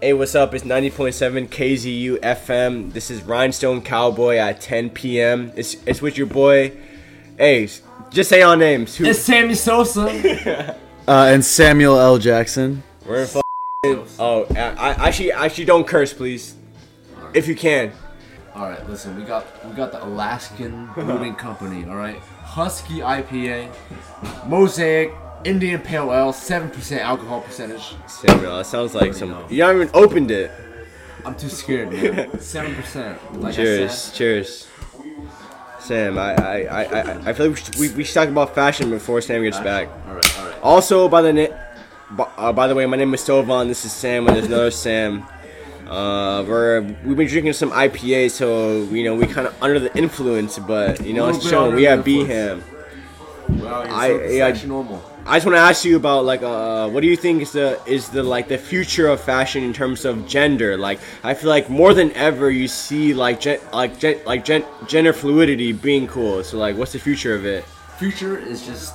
Hey, 0.00 0.12
what's 0.12 0.34
up? 0.36 0.54
It's 0.54 0.64
90.7 0.64 1.48
KZUU 1.48 2.18
FM. 2.20 2.92
This 2.92 3.10
is 3.10 3.22
Rhinestone 3.22 3.82
Cowboy 3.82 4.36
at 4.36 4.60
10 4.60 4.90
p.m. 4.90 5.50
It's 5.56 5.74
it's 5.86 6.00
with 6.00 6.16
your 6.16 6.28
boy. 6.28 6.72
Hey, 7.36 7.68
just 8.10 8.30
say 8.30 8.42
our 8.42 8.56
names. 8.56 8.96
Who, 8.96 9.04
It's 9.06 9.18
Sammy 9.20 9.54
Sosa. 9.54 10.76
Uh, 11.08 11.30
and 11.32 11.42
Samuel 11.42 11.98
L. 11.98 12.18
Jackson. 12.18 12.82
we're 13.06 13.22
in 13.22 13.22
f- 13.22 14.16
Oh, 14.20 14.44
I, 14.50 14.58
I 14.58 15.08
actually 15.08 15.32
actually 15.32 15.64
don't 15.64 15.86
curse, 15.86 16.12
please, 16.12 16.54
if 17.32 17.48
you 17.48 17.54
can. 17.56 17.92
all 18.54 18.68
right, 18.68 18.86
listen, 18.90 19.16
we 19.16 19.22
got 19.22 19.46
we 19.66 19.72
got 19.74 19.90
the 19.90 20.04
Alaskan 20.04 20.90
Brewing 20.92 21.34
Company. 21.46 21.88
All 21.88 21.96
right, 21.96 22.18
Husky 22.42 22.98
IPA, 22.98 23.72
Mosaic 24.46 25.14
Indian 25.44 25.80
Pale 25.80 26.12
Ale, 26.12 26.32
seven 26.32 26.70
percent 26.70 27.02
alcohol 27.02 27.40
percentage. 27.42 27.94
Samuel, 28.06 28.56
that 28.58 28.66
sounds 28.66 28.94
like 28.94 29.14
some. 29.14 29.30
know. 29.30 29.46
You 29.48 29.62
haven't 29.62 29.82
even 29.82 29.90
opened 29.94 30.30
it. 30.30 30.50
I'm 31.24 31.34
too 31.36 31.48
scared, 31.48 31.92
man. 31.92 32.40
Seven 32.40 32.74
percent. 32.74 33.40
Like 33.40 33.52
I 33.52 33.56
Cheers, 33.56 33.92
said, 33.94 34.14
cheers. 34.14 34.68
Sam, 35.80 36.18
I 36.18 36.34
I, 36.34 36.60
I, 36.62 36.82
I, 36.82 37.28
I 37.30 37.32
feel 37.32 37.48
like 37.48 37.56
we 37.56 37.62
should, 37.64 37.76
we, 37.76 37.88
we 37.90 38.04
should 38.04 38.14
talk 38.14 38.28
about 38.28 38.54
fashion 38.54 38.90
before 38.90 39.20
Sam 39.20 39.42
gets 39.42 39.58
back. 39.58 39.88
All 40.08 40.14
right, 40.14 40.38
all 40.38 40.46
right. 40.46 40.62
Also, 40.62 41.08
by 41.08 41.22
the 41.22 41.32
na- 41.32 41.56
b- 42.16 42.24
uh, 42.36 42.52
by 42.52 42.66
the 42.66 42.74
way, 42.74 42.86
my 42.86 42.96
name 42.96 43.12
is 43.14 43.20
Sovann. 43.20 43.66
This 43.68 43.84
is 43.84 43.92
Sam, 43.92 44.26
and 44.26 44.36
there's 44.36 44.46
another 44.46 44.70
Sam. 44.86 45.24
Uh, 45.88 46.44
we're 46.46 46.82
we've 47.04 47.16
been 47.16 47.26
drinking 47.28 47.52
some 47.54 47.70
IPA, 47.72 48.30
so 48.30 48.82
you 48.84 49.04
know 49.04 49.14
we 49.14 49.26
kind 49.26 49.46
of 49.46 49.62
under 49.62 49.78
the 49.78 49.96
influence, 49.98 50.58
but 50.58 51.04
you 51.04 51.14
know 51.14 51.24
Little 51.26 51.36
it's 51.36 51.44
bit 51.44 51.50
showing. 51.50 51.64
under 51.66 51.76
We 51.76 51.82
the 51.84 51.88
have 51.90 52.06
influence. 52.08 52.28
Beham. 52.28 53.60
Well, 53.60 53.86
you're 53.86 53.94
I- 53.94 54.08
so- 54.08 54.22
yeah, 54.24 54.44
I- 54.44 54.48
actually 54.50 54.68
normal. 54.68 55.02
I 55.30 55.36
just 55.36 55.44
want 55.44 55.56
to 55.56 55.60
ask 55.60 55.84
you 55.84 55.96
about 55.96 56.24
like 56.24 56.42
uh, 56.42 56.88
what 56.88 57.02
do 57.02 57.06
you 57.06 57.16
think 57.16 57.42
is 57.42 57.52
the 57.52 57.78
is 57.84 58.08
the 58.08 58.22
like 58.22 58.48
the 58.48 58.56
future 58.56 59.08
of 59.08 59.20
fashion 59.20 59.62
in 59.62 59.74
terms 59.74 60.06
of 60.06 60.26
gender? 60.26 60.78
Like 60.78 61.00
I 61.22 61.34
feel 61.34 61.50
like 61.50 61.68
more 61.68 61.92
than 61.92 62.10
ever 62.12 62.50
you 62.50 62.66
see 62.66 63.12
like 63.12 63.38
gen- 63.38 63.60
like 63.70 63.98
gen- 63.98 64.20
like 64.24 64.42
gen- 64.44 64.64
gender 64.86 65.12
fluidity 65.12 65.72
being 65.72 66.06
cool. 66.06 66.42
So 66.42 66.56
like, 66.56 66.78
what's 66.78 66.92
the 66.92 66.98
future 66.98 67.34
of 67.34 67.44
it? 67.44 67.64
Future 67.98 68.38
is 68.38 68.64
just. 68.64 68.94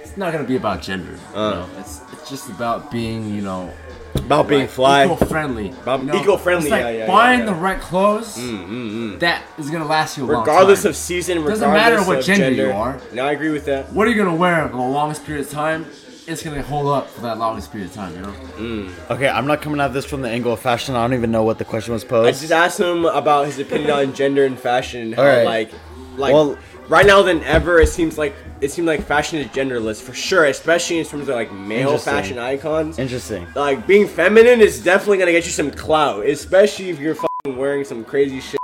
It's 0.00 0.16
not 0.16 0.32
gonna 0.32 0.48
be 0.48 0.56
about 0.56 0.80
gender. 0.80 1.12
You 1.34 1.38
Uh. 1.38 1.50
know? 1.50 1.66
It's 1.78 2.00
it's 2.12 2.30
just 2.30 2.48
about 2.48 2.90
being, 2.90 3.28
you 3.34 3.42
know, 3.42 3.70
About 4.14 4.48
being 4.48 4.62
like, 4.62 4.70
fly. 4.70 5.04
eco-friendly. 5.04 5.70
About 5.70 6.00
you 6.00 6.06
know? 6.06 6.20
eco-friendly, 6.20 6.64
It's 6.64 6.70
like 6.70 6.82
yeah, 6.82 6.90
yeah, 6.90 6.98
yeah, 6.98 7.06
buying 7.06 7.40
yeah. 7.40 7.46
the 7.46 7.54
right 7.54 7.80
clothes. 7.80 8.36
Mm, 8.36 8.68
mm, 8.68 8.90
mm. 8.90 9.18
That 9.20 9.42
is 9.58 9.70
gonna 9.70 9.84
last 9.86 10.16
you 10.18 10.24
a 10.24 10.26
long 10.30 10.40
regardless 10.40 10.82
time. 10.82 10.90
of 10.90 10.96
season, 10.96 11.38
Doesn't 11.44 11.68
regardless 11.68 12.00
matter 12.00 12.08
what 12.08 12.18
of 12.18 12.24
gender 12.24 12.66
you 12.66 12.72
are. 12.72 13.00
No, 13.12 13.24
I 13.24 13.32
agree 13.32 13.50
with 13.50 13.64
that. 13.66 13.92
What 13.92 14.06
are 14.06 14.10
you 14.10 14.16
gonna 14.16 14.34
wear 14.36 14.68
for 14.68 14.76
the 14.76 14.82
longest 14.82 15.24
period 15.24 15.46
of 15.46 15.50
time? 15.52 15.86
It's 16.26 16.42
gonna 16.44 16.62
hold 16.62 16.86
up 16.88 17.08
for 17.10 17.22
that 17.22 17.38
longest 17.38 17.72
period 17.72 17.90
of 17.90 17.94
time, 17.96 18.14
you 18.14 18.20
know. 18.22 18.90
Okay, 19.10 19.28
I'm 19.28 19.46
not 19.46 19.62
coming 19.62 19.80
at 19.80 19.92
this 19.92 20.04
from 20.04 20.22
the 20.22 20.28
angle 20.28 20.52
of 20.52 20.60
fashion. 20.60 20.94
I 20.94 21.02
don't 21.02 21.14
even 21.14 21.32
know 21.32 21.42
what 21.42 21.58
the 21.58 21.64
question 21.64 21.92
was 21.92 22.04
posed. 22.04 22.28
I 22.28 22.38
just 22.40 22.52
asked 22.52 22.78
him 22.78 23.04
about 23.04 23.46
his 23.46 23.58
opinion 23.58 23.90
on 23.90 24.12
gender 24.14 24.44
and 24.44 24.58
fashion. 24.58 25.12
How 25.12 25.22
Alright. 25.22 25.44
like, 25.44 25.70
like 26.16 26.32
Well- 26.34 26.56
right 26.90 27.06
now 27.06 27.22
than 27.22 27.42
ever, 27.44 27.80
it 27.80 27.88
seems 27.88 28.18
like 28.18 28.34
it 28.60 28.70
seems 28.70 28.86
like 28.86 29.02
fashion 29.02 29.38
is 29.38 29.46
genderless 29.46 30.02
for 30.02 30.12
sure, 30.12 30.44
especially 30.44 30.98
in 30.98 31.06
terms 31.06 31.28
of 31.28 31.34
like 31.34 31.50
male 31.52 31.96
fashion 31.96 32.38
icons. 32.38 32.98
Interesting. 32.98 33.46
like 33.54 33.86
being 33.86 34.06
feminine 34.06 34.60
is 34.60 34.82
definitely 34.84 35.18
gonna 35.18 35.32
get 35.32 35.46
you 35.46 35.52
some 35.52 35.70
clout, 35.70 36.26
especially 36.26 36.90
if 36.90 36.98
you're 36.98 37.14
fucking 37.14 37.56
wearing 37.56 37.84
some 37.84 38.04
crazy 38.04 38.40
shit 38.40 38.60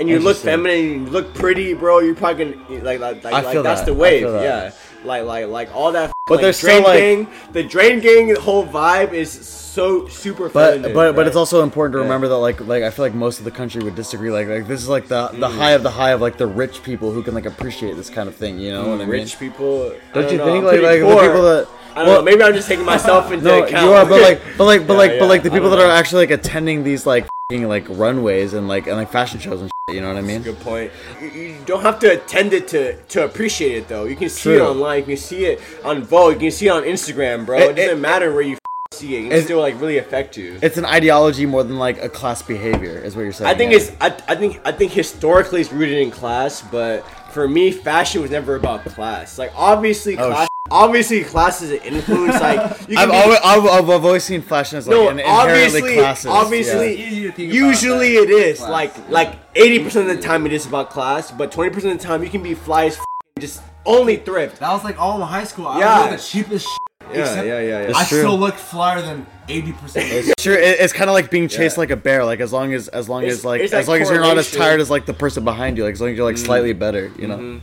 and 0.00 0.08
you 0.08 0.18
look 0.18 0.36
feminine, 0.36 0.78
and 0.78 1.06
you 1.06 1.12
look 1.12 1.34
pretty, 1.34 1.74
bro. 1.74 2.00
You're 2.00 2.14
probably 2.14 2.44
gonna 2.44 2.82
like 2.82 3.00
like, 3.00 3.22
like, 3.22 3.44
like 3.44 3.62
that's 3.62 3.82
that. 3.82 3.86
the 3.86 3.94
wave, 3.94 4.28
that. 4.30 4.42
yeah. 4.42 4.72
Like 5.04 5.24
like 5.24 5.46
like 5.46 5.74
all 5.74 5.92
that. 5.92 6.12
But 6.26 6.36
like, 6.36 6.42
there's 6.42 6.60
drain 6.60 6.82
still, 6.82 6.88
like- 6.88 7.00
gang, 7.00 7.28
the 7.52 7.62
drain 7.62 8.00
gang 8.00 8.34
whole 8.36 8.66
vibe 8.66 9.12
is 9.12 9.30
so 9.30 9.65
super. 10.08 10.48
But 10.48 10.82
but 10.94 11.14
but 11.14 11.26
it's 11.26 11.36
also 11.36 11.62
important 11.62 11.94
to 11.94 11.98
Yeah. 11.98 12.04
remember 12.04 12.28
that 12.28 12.36
like 12.38 12.60
like 12.60 12.82
I 12.82 12.90
feel 12.90 13.04
like 13.04 13.14
most 13.14 13.38
of 13.38 13.44
the 13.44 13.50
country 13.50 13.82
would 13.82 13.94
disagree. 13.94 14.30
Like 14.30 14.48
like 14.48 14.66
this 14.66 14.82
is 14.82 14.88
like 14.88 15.08
the 15.08 15.28
the 15.28 15.48
mm. 15.48 15.56
high 15.56 15.72
of 15.72 15.82
the 15.82 15.90
high 15.90 16.10
of 16.10 16.20
like 16.20 16.36
the 16.38 16.46
rich 16.46 16.82
people 16.82 17.12
who 17.12 17.22
can 17.22 17.34
like 17.34 17.46
appreciate 17.46 17.96
this 17.96 18.10
kind 18.10 18.28
of 18.28 18.34
thing. 18.34 18.58
You 18.58 18.72
know 18.72 18.88
what 18.88 19.00
I 19.00 19.04
mm, 19.04 19.08
mean? 19.08 19.08
rich 19.08 19.38
people. 19.38 19.94
Don't 20.12 20.30
you 20.30 20.38
know, 20.38 20.46
think 20.46 20.64
like 20.64 20.80
like 20.82 21.00
the 21.00 21.06
people 21.06 21.42
that 21.42 21.68
I 21.94 22.04
don't 22.04 22.14
know. 22.14 22.22
Maybe 22.22 22.42
I'm 22.42 22.54
just 22.54 22.68
taking 22.68 22.84
myself 22.84 23.32
into 23.32 23.44
no 23.44 23.62
account. 23.64 23.86
you 23.86 23.92
are 23.92 24.04
but 24.04 24.20
like 24.20 24.40
but 24.58 24.64
like 24.64 24.86
but 24.86 24.94
Yeah, 24.94 24.98
like 24.98 25.18
but 25.18 25.28
like 25.28 25.42
the 25.42 25.50
people 25.56 25.70
that 25.70 25.78
are 25.78 25.90
actually 25.90 26.26
like 26.26 26.38
attending 26.38 26.84
these 26.84 27.06
like 27.06 27.26
like 27.50 27.86
runways 27.88 28.54
and 28.54 28.66
like 28.66 28.86
and 28.86 28.96
like 28.96 29.10
fashion 29.10 29.38
shows 29.38 29.60
and 29.60 29.70
shit, 29.88 29.94
you 29.94 30.00
know 30.02 30.08
what 30.08 30.16
I 30.16 30.22
mean? 30.22 30.42
Good 30.42 30.58
point. 30.60 30.90
You, 31.20 31.28
you 31.28 31.56
don't 31.64 31.82
have 31.82 31.98
to 32.00 32.08
attend 32.12 32.52
it 32.52 32.66
to 32.68 33.00
to 33.02 33.24
appreciate 33.24 33.76
it 33.76 33.88
though. 33.88 34.04
You 34.04 34.16
can 34.16 34.28
see 34.28 34.54
it 34.54 34.58
True. 34.58 34.66
online. 34.66 35.00
You 35.00 35.06
can 35.06 35.16
see 35.16 35.44
it 35.46 35.60
on 35.84 36.02
Vogue. 36.02 36.34
You 36.34 36.40
can 36.40 36.50
see 36.50 36.66
it 36.66 36.70
on 36.70 36.82
Instagram, 36.82 37.46
bro. 37.46 37.58
It, 37.58 37.70
It- 37.70 37.76
doesn't 37.76 37.98
it- 37.98 38.00
matter 38.00 38.32
where 38.32 38.42
you 38.42 38.58
f- 38.92 38.98
see 38.98 39.16
it. 39.26 39.32
It 39.32 39.44
still 39.44 39.60
like 39.60 39.80
really 39.80 39.98
affect 39.98 40.36
you. 40.36 40.58
It's 40.62 40.76
an 40.76 40.84
ideology 40.84 41.46
more 41.46 41.62
than 41.64 41.78
like 41.78 42.02
a 42.02 42.08
class 42.08 42.42
behavior, 42.42 42.98
is 42.98 43.16
what 43.16 43.22
you're 43.22 43.32
saying. 43.32 43.50
I 43.50 43.54
think 43.54 43.72
yeah. 43.72 43.78
it's 43.78 43.92
I, 44.00 44.06
I 44.32 44.34
think 44.36 44.60
I 44.64 44.72
think 44.72 44.92
historically 44.92 45.60
it's 45.60 45.72
rooted 45.72 45.98
in 45.98 46.10
class, 46.10 46.62
but 46.62 47.00
for 47.32 47.48
me, 47.48 47.70
fashion 47.70 48.22
was 48.22 48.30
never 48.30 48.56
about 48.56 48.84
class. 48.84 49.38
Like 49.38 49.52
obviously 49.54 50.16
Oh, 50.18 50.28
class, 50.28 50.48
obviously 50.70 51.22
class 51.24 51.60
is 51.62 51.70
an 51.72 51.78
influence. 51.78 52.40
Like 52.40 52.80
you 52.88 52.96
can 52.96 52.98
I've 52.98 53.10
be- 53.10 53.14
always, 53.16 53.38
I've, 53.44 53.66
I've 53.66 53.90
I've 53.90 54.04
always 54.04 54.24
seen 54.24 54.42
fashion 54.42 54.78
as 54.78 54.88
like 54.88 54.94
No, 54.96 55.08
an 55.10 55.18
inherently 55.20 55.80
obviously, 55.80 55.96
classist. 55.96 56.30
obviously, 56.30 56.92
It's 57.26 57.38
easy 57.38 57.54
usually 57.56 58.14
it 58.16 58.30
is 58.30 58.58
class. 58.58 58.70
like 58.70 59.08
like 59.10 59.34
eighty 59.54 59.82
percent 59.84 60.08
of 60.08 60.16
the 60.16 60.22
time 60.22 60.46
it 60.46 60.52
is 60.52 60.66
about 60.66 60.90
class, 60.90 61.30
but 61.30 61.52
twenty 61.52 61.70
percent 61.70 61.94
of 61.94 62.00
the 62.00 62.06
time 62.06 62.22
you 62.22 62.30
can 62.30 62.42
be 62.42 62.54
fly 62.54 62.86
as 62.86 62.96
f- 62.96 63.04
just 63.38 63.62
only 63.84 64.16
thrift. 64.16 64.58
That 64.60 64.72
was 64.72 64.82
like 64.82 64.98
all 64.98 65.20
in 65.20 65.26
high 65.28 65.44
school. 65.44 65.66
I 65.68 65.78
Yeah. 65.80 66.10
was 66.12 66.22
the 66.32 66.38
cheapest. 66.42 66.66
Shit, 66.66 66.78
Yeah, 67.12 67.42
yeah, 67.42 67.60
yeah, 67.60 67.88
yeah. 67.88 67.92
I 67.96 68.04
true. 68.04 68.18
still 68.18 68.38
look 68.38 68.54
flyer 68.56 69.00
than 69.02 69.26
eighty 69.48 69.72
percent. 69.72 70.26
Yeah. 70.26 70.32
Sure, 70.38 70.54
it, 70.54 70.80
it's 70.80 70.92
kind 70.92 71.08
of 71.10 71.14
like 71.14 71.30
being 71.30 71.48
chased 71.48 71.76
Yeah. 71.76 71.80
like 71.80 71.90
a 71.90 71.96
bear. 71.96 72.24
Like 72.24 72.40
as 72.40 72.52
long 72.52 72.72
as 72.74 72.88
as 72.88 73.08
long 73.08 73.22
It's- 73.22 73.38
as 73.38 73.44
like 73.44 73.60
as 73.62 73.72
like 73.72 73.86
long 73.88 74.00
as 74.00 74.10
you're 74.10 74.20
not 74.20 74.38
as 74.38 74.50
tired 74.50 74.80
as 74.80 74.90
like 74.90 75.06
the 75.06 75.14
person 75.14 75.44
behind 75.44 75.76
you. 75.76 75.84
Like 75.84 75.94
as 75.94 76.00
long 76.00 76.10
as 76.10 76.16
you're 76.16 76.26
like 76.26 76.36
Mm. 76.36 76.44
slightly 76.46 76.72
better, 76.72 77.12
you 77.18 77.26
know. 77.28 77.60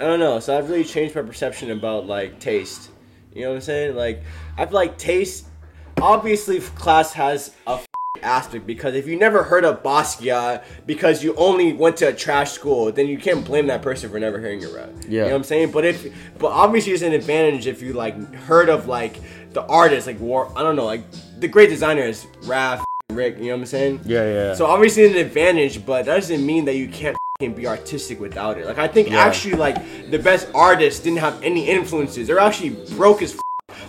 I 0.00 0.04
don't 0.04 0.20
know. 0.20 0.40
So 0.40 0.56
I've 0.56 0.68
really 0.68 0.84
changed 0.84 1.14
my 1.14 1.22
perception 1.22 1.70
about 1.70 2.06
like 2.06 2.38
taste. 2.40 2.90
You 3.34 3.42
know 3.42 3.48
what 3.50 3.54
I'm 3.56 3.60
saying? 3.62 3.96
Like 3.96 4.22
I 4.56 4.64
feel 4.66 4.74
like 4.74 4.98
taste. 4.98 5.46
Obviously, 6.00 6.60
class 6.60 7.12
has 7.12 7.52
a 7.66 7.72
f- 7.72 7.86
aspect 8.24 8.66
because 8.66 8.94
if 8.94 9.06
you 9.06 9.18
never 9.18 9.42
heard 9.42 9.64
of 9.64 9.82
Basquiat 9.82 10.62
because 10.86 11.22
you 11.22 11.34
only 11.36 11.72
went 11.72 11.96
to 11.98 12.08
a 12.08 12.12
trash 12.12 12.52
school, 12.52 12.90
then 12.92 13.06
you 13.06 13.18
can't 13.18 13.44
blame 13.44 13.66
that 13.66 13.82
person 13.82 14.10
for 14.10 14.18
never 14.18 14.38
hearing 14.40 14.60
your 14.60 14.74
rap. 14.74 14.88
You 14.88 14.94
know 14.94 15.02
Yeah. 15.08 15.24
what 15.24 15.32
I'm 15.34 15.44
saying? 15.44 15.70
But 15.72 15.84
if, 15.84 16.06
but 16.38 16.48
obviously, 16.48 16.92
it's 16.92 17.02
an 17.02 17.12
advantage 17.12 17.66
if 17.66 17.82
you 17.82 17.92
like 17.92 18.16
heard 18.34 18.68
of 18.68 18.86
like 18.86 19.16
the 19.52 19.62
artist, 19.62 20.06
like 20.06 20.20
War. 20.20 20.50
I 20.56 20.62
don't 20.62 20.76
know, 20.76 20.84
like 20.84 21.02
the 21.40 21.48
great 21.48 21.70
designers, 21.70 22.26
Raf, 22.44 22.84
Rick. 23.10 23.38
You 23.38 23.46
know 23.46 23.50
what 23.52 23.60
I'm 23.60 23.66
saying? 23.66 24.00
Yeah, 24.04 24.24
yeah. 24.24 24.54
So 24.54 24.66
obviously 24.66 25.02
it's 25.04 25.14
an 25.14 25.20
advantage, 25.20 25.84
but 25.84 26.06
that 26.06 26.14
doesn't 26.14 26.44
mean 26.44 26.64
that 26.66 26.74
you 26.76 26.88
can't 26.88 27.16
be 27.56 27.66
artistic 27.66 28.20
without 28.20 28.58
it. 28.58 28.64
Like 28.66 28.78
I 28.78 28.88
think 28.88 29.10
Yeah. 29.10 29.18
actually 29.24 29.54
like 29.54 29.76
the 30.10 30.18
best 30.18 30.48
artists 30.54 31.00
didn't 31.00 31.18
have 31.18 31.42
any 31.42 31.68
influences. 31.68 32.26
They're 32.28 32.38
actually 32.38 32.70
broke 32.96 33.22
as. 33.22 33.34
F- 33.34 33.40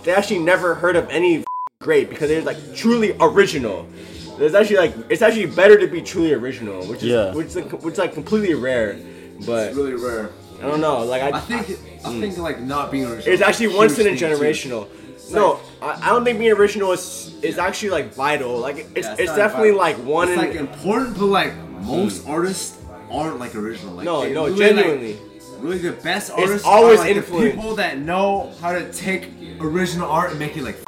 they 0.04 0.12
actually 0.14 0.40
never 0.40 0.74
heard 0.74 0.96
of 0.96 1.08
any 1.10 1.38
f- 1.38 1.44
great 1.80 2.10
because 2.10 2.28
they're 2.28 2.42
like 2.42 2.58
truly 2.74 3.16
original. 3.20 3.86
There's 4.38 4.54
actually 4.54 4.76
like 4.76 4.94
it's 5.08 5.22
actually 5.22 5.46
better 5.46 5.78
to 5.78 5.86
be 5.86 6.02
truly 6.02 6.32
original, 6.32 6.84
which 6.86 7.02
is 7.02 7.10
Yeah. 7.10 7.34
which 7.34 7.48
is 7.48 7.56
like, 7.56 7.72
which 7.82 7.92
is 7.92 7.98
like 7.98 8.14
completely 8.14 8.54
rare. 8.54 8.98
But 9.46 9.74
really 9.74 9.94
rare. 9.94 10.30
I 10.58 10.62
don't 10.62 10.80
know. 10.80 11.04
Like 11.04 11.22
I, 11.22 11.36
I 11.36 11.40
think 11.40 11.62
I 12.04 12.08
mm. 12.08 12.20
think 12.20 12.38
like 12.38 12.60
not 12.60 12.90
being 12.90 13.04
original. 13.04 13.32
it's 13.32 13.42
actually 13.42 13.66
is 13.66 13.76
once 13.76 13.98
in 13.98 14.06
a 14.06 14.10
huge 14.10 14.20
thing, 14.20 14.30
generational. 14.30 14.88
No, 15.32 15.60
I, 15.82 15.98
I 16.02 16.08
don't 16.10 16.24
think 16.24 16.38
being 16.38 16.52
original 16.52 16.92
is 16.92 17.34
is 17.42 17.58
actually 17.58 17.90
like 17.90 18.14
vital. 18.14 18.58
Like 18.58 18.86
it's 18.94 19.06
Yeah, 19.06 19.16
it's, 19.18 19.26
not 19.28 19.36
definitely 19.36 19.72
vital. 19.72 19.78
like 19.78 19.96
one 19.98 20.28
It's 20.28 20.40
in 20.40 20.48
like 20.48 20.56
important, 20.56 21.18
but 21.18 21.26
like 21.26 21.54
most 21.82 22.24
mm. 22.24 22.30
artists 22.30 22.78
aren't 23.10 23.38
like 23.38 23.54
original. 23.54 23.94
Like, 23.94 24.04
No, 24.04 24.28
no, 24.28 24.44
really, 24.44 24.58
genuinely. 24.58 25.12
Like, 25.14 25.22
really 25.60 25.78
the 25.78 25.92
best 25.92 26.30
artists 26.30 26.66
always 26.66 27.00
are 27.00 27.04
like 27.04 27.16
influence. 27.16 27.44
the 27.44 27.50
people 27.50 27.74
that 27.76 27.98
know 27.98 28.52
how 28.60 28.72
to 28.72 28.92
take 28.92 29.30
original 29.60 30.08
art 30.08 30.30
and 30.30 30.38
make 30.38 30.56
it 30.56 30.62
like. 30.62 30.78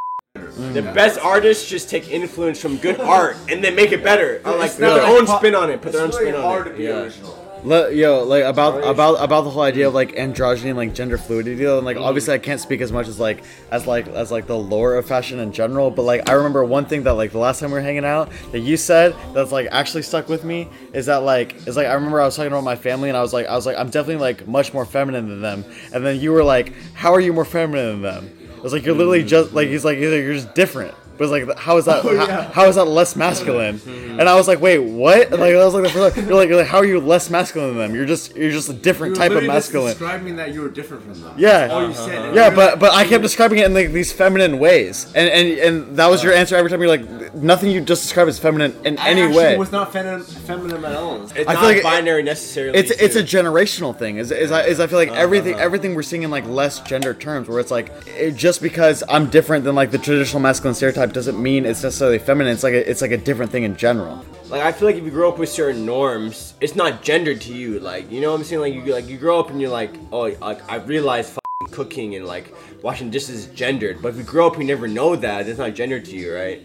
Better. 0.58 0.72
The 0.72 0.82
best 0.92 1.19
artists 1.20 1.69
just 1.69 1.88
take 1.88 2.10
influence 2.10 2.60
from 2.60 2.76
good 2.76 3.00
art 3.00 3.36
and 3.48 3.62
then 3.62 3.74
make 3.74 3.92
it 3.92 4.02
better. 4.02 4.40
Or 4.44 4.56
like 4.56 4.72
put 4.72 4.81
their 4.81 5.06
own 5.06 5.26
spin 5.26 5.55
on 5.55 5.70
it. 5.70 5.81
Put 5.81 5.93
their 5.93 6.02
own 6.02 6.08
it's 6.08 6.19
really 6.19 6.32
spin 6.32 6.43
hard 6.43 6.60
on 6.60 6.64
to 6.66 6.75
it. 6.75 6.76
be 6.76 6.84
Yeah. 6.84 7.00
original. 7.02 7.44
Le- 7.64 7.90
yo, 7.93 8.22
like 8.22 8.44
about 8.44 8.84
about 8.84 9.14
about 9.14 9.43
the 9.43 9.50
whole 9.50 9.62
idea 9.62 9.88
of 9.88 9.94
like 9.94 10.12
androgyny 10.12 10.66
and 10.66 10.76
like 10.76 10.94
gender 10.94 11.19
fluidity, 11.19 11.64
though, 11.64 11.78
and 11.78 11.84
like 11.84 11.96
mm-hmm. 11.96 12.05
obviously 12.05 12.34
I 12.34 12.38
can't 12.38 12.60
speak 12.60 12.81
as 12.81 12.93
much 12.93 13.08
as 13.08 13.19
like 13.19 13.43
as 13.72 13.84
like 13.84 14.06
as 14.06 14.31
like 14.31 14.46
the 14.46 14.56
lore 14.56 14.94
of 14.94 15.06
fashion 15.06 15.40
in 15.40 15.52
general, 15.52 15.90
but 15.90 16.02
like 16.02 16.28
I 16.28 16.34
remember 16.34 16.64
one 16.64 16.84
thing 16.84 17.02
that 17.02 17.14
like 17.14 17.32
the 17.32 17.38
last 17.38 17.58
time 17.58 17.70
we 17.70 17.75
were 17.75 17.81
hanging 17.81 18.05
out 18.05 18.31
that 18.52 18.60
you 18.60 18.76
said 18.76 19.12
that's 19.34 19.50
like 19.50 19.66
actually 19.72 20.02
stuck 20.02 20.28
with 20.28 20.44
me 20.44 20.69
is 20.93 21.06
that 21.06 21.25
like 21.25 21.66
is 21.66 21.76
like 21.76 21.88
I 21.88 21.94
remember 21.94 22.20
I 22.20 22.26
was 22.26 22.37
talking 22.37 22.52
about 22.52 22.62
my 22.62 22.76
family 22.76 23.08
and 23.08 23.19
I 23.19 23.22
was 23.22 23.32
like 23.32 23.46
I 23.46 23.56
was 23.56 23.66
like 23.66 23.76
I'm 23.76 23.90
definitely 23.90 24.22
like 24.22 24.46
much 24.46 24.72
more 24.72 24.84
feminine 24.84 25.28
than 25.28 25.40
them, 25.40 25.64
and 25.93 26.06
then 26.06 26.20
you 26.20 26.31
were 26.31 26.44
like, 26.44 26.72
how 26.94 27.12
are 27.12 27.20
you 27.20 27.32
more 27.32 27.44
feminine 27.44 28.02
than 28.02 28.02
them? 28.02 28.38
It 28.58 28.64
was 28.64 28.72
like 28.72 28.84
you're 28.84 28.94
literally 28.94 29.22
just 29.22 29.52
like, 29.52 29.69
he's 29.69 29.84
like 29.84 29.99
you're 29.99 30.34
just 30.34 30.52
different. 30.55 30.94
But 31.19 31.25
it's 31.25 31.32
like, 31.49 31.59
how 31.59 31.76
is 31.76 31.85
that? 31.87 32.05
Oh, 32.05 32.17
how- 32.17 32.26
yeah. 32.26 32.50
how 32.53 32.67
is 32.67 32.76
that 32.76 32.85
less 32.85 33.17
masculine? 33.17 33.81
and 34.19 34.29
I 34.29 34.35
was 34.37 34.49
like, 34.49 34.61
wait, 34.61 34.79
what? 34.79 35.31
Like 35.31 35.55
I 35.55 35.65
was 35.65 35.75
like, 35.75 35.82
the 35.82 35.91
first 35.91 36.17
time, 36.17 36.26
you're 36.26 36.37
like, 36.37 36.49
you're 36.49 36.59
like, 36.59 36.67
how 36.69 36.79
are 36.79 36.85
you 36.85 37.00
less 37.00 37.29
masculine 37.29 37.70
than 37.70 37.79
them? 37.79 37.94
You're 37.94 38.06
just 38.06 38.37
you're 38.37 38.50
just 38.53 38.69
a 38.69 38.73
different 38.73 39.17
You 39.17 39.20
were 39.20 39.29
type 39.29 39.31
of 39.32 39.43
literally 39.43 39.47
just 39.59 39.67
masculine. 39.73 39.93
describing 39.93 40.37
that 40.37 40.55
you 40.55 40.61
were 40.62 40.69
different 40.69 41.03
from 41.03 41.20
them. 41.20 41.35
Yeah. 41.37 41.69
Oh, 41.70 41.88
you 41.88 41.94
said. 41.94 42.35
Yeah, 42.35 42.50
but 42.55 42.79
but 42.79 42.93
I 42.93 43.05
kept 43.05 43.23
describing 43.23 43.59
it 43.59 43.67
in 43.67 43.75
like 43.75 43.93
these 43.93 44.12
feminine 44.12 44.59
ways, 44.59 45.12
and 45.15 45.29
and 45.29 45.59
and 45.59 45.97
that 45.97 46.09
was 46.09 46.23
your 46.23 46.32
answer 46.32 46.55
every 46.56 46.70
time. 46.70 46.81
You're 46.81 46.88
like, 46.97 47.35
nothing 47.35 47.70
you 47.70 47.81
just 47.81 48.03
described 48.03 48.31
is 48.31 48.38
feminine 48.38 48.75
in 48.85 48.97
I 48.99 49.11
any 49.11 49.23
actually 49.23 49.37
way. 49.37 49.56
was 49.59 49.73
not 49.73 49.93
feminine, 49.93 50.23
feminine 50.23 50.85
at 50.85 50.94
all. 50.94 51.23
It's 51.23 51.32
I 51.49 51.55
not 51.55 51.61
feel 51.61 51.69
like 51.69 51.76
it- 51.79 51.82
binary 51.82 52.23
necessarily. 52.23 52.79
It's 52.79 52.91
it's 52.91 53.17
a 53.17 53.23
generational 53.23 53.97
thing. 53.97 54.19
Is 54.19 54.31
is 54.31 54.53
I, 54.53 54.62
is 54.65 54.79
I 54.81 54.87
feel 54.87 54.99
like 54.99 55.11
uh-huh. 55.11 55.20
everything 55.20 55.55
everything 55.55 55.94
we're 55.94 56.03
seeing 56.03 56.23
in 56.23 56.31
like 56.31 56.47
less 56.47 56.81
gender 56.81 57.15
terms, 57.15 57.49
where 57.49 57.59
it's 57.61 57.70
like 57.70 57.91
it, 58.06 58.32
just 58.37 58.62
because 58.62 59.03
I'm 59.09 59.29
different 59.31 59.65
than 59.65 59.75
like 59.75 59.91
the 59.91 59.99
traditional 59.99 60.41
masculine 60.41 60.75
stereotype 60.75 61.07
doesn't 61.12 61.40
mean 61.43 61.64
it's 61.64 61.82
necessarily 61.82 62.19
feminine. 62.19 62.52
It's 62.52 62.62
like 62.62 62.75
a, 62.75 62.90
it's 62.90 63.02
like 63.02 63.10
a 63.10 63.16
different 63.16 63.50
thing 63.52 63.64
in 63.64 63.76
general. 63.76 64.25
like 64.49 64.62
I 64.62 64.72
feel 64.72 64.87
like 64.87 64.96
if 64.96 65.05
you 65.05 65.10
grow 65.10 65.28
up 65.28 65.38
with 65.38 65.49
certain 65.49 65.84
norms, 65.84 66.55
it's 66.60 66.75
not 66.75 67.02
gendered 67.02 67.40
to 67.43 67.52
you. 67.52 67.81
Like 67.81 68.10
you 68.10 68.20
know 68.20 68.32
what 68.32 68.38
I'm 68.40 68.44
saying? 68.44 68.60
Like 68.60 68.75
you 68.75 68.82
like 68.93 69.08
you 69.08 69.19
grow 69.19 69.38
up 69.40 69.50
and 69.50 69.60
you're 69.60 69.70
like, 69.70 69.93
oh, 70.12 70.22
like 70.40 70.70
I 70.70 70.76
realize 70.76 71.28
f***ing 71.31 71.69
cooking 71.69 72.14
and 72.16 72.26
like 72.26 72.55
washing 72.82 73.10
dishes 73.10 73.31
is 73.31 73.46
gendered. 73.49 74.00
But 74.02 74.08
if 74.10 74.16
you 74.16 74.22
grow 74.25 74.46
up, 74.46 74.58
you 74.58 74.64
never 74.64 74.88
know 74.88 75.16
that. 75.16 75.49
It's 75.49 75.58
not 75.58 75.75
gendered 75.75 76.05
to 76.06 76.16
you, 76.16 76.34
right? 76.34 76.62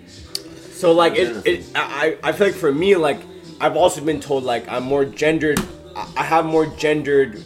So 0.71 0.91
like 0.91 1.15
it, 1.15 1.45
it 1.45 1.65
I 1.75 2.17
I 2.23 2.31
feel 2.31 2.47
like 2.47 2.55
for 2.55 2.71
me 2.71 2.95
like 2.95 3.19
I've 3.59 3.77
also 3.77 4.03
been 4.03 4.19
told 4.19 4.43
like 4.43 4.67
I'm 4.67 4.83
more 4.83 5.05
gendered. 5.05 5.59
I 6.17 6.23
have 6.23 6.45
more 6.45 6.65
gendered 6.65 7.45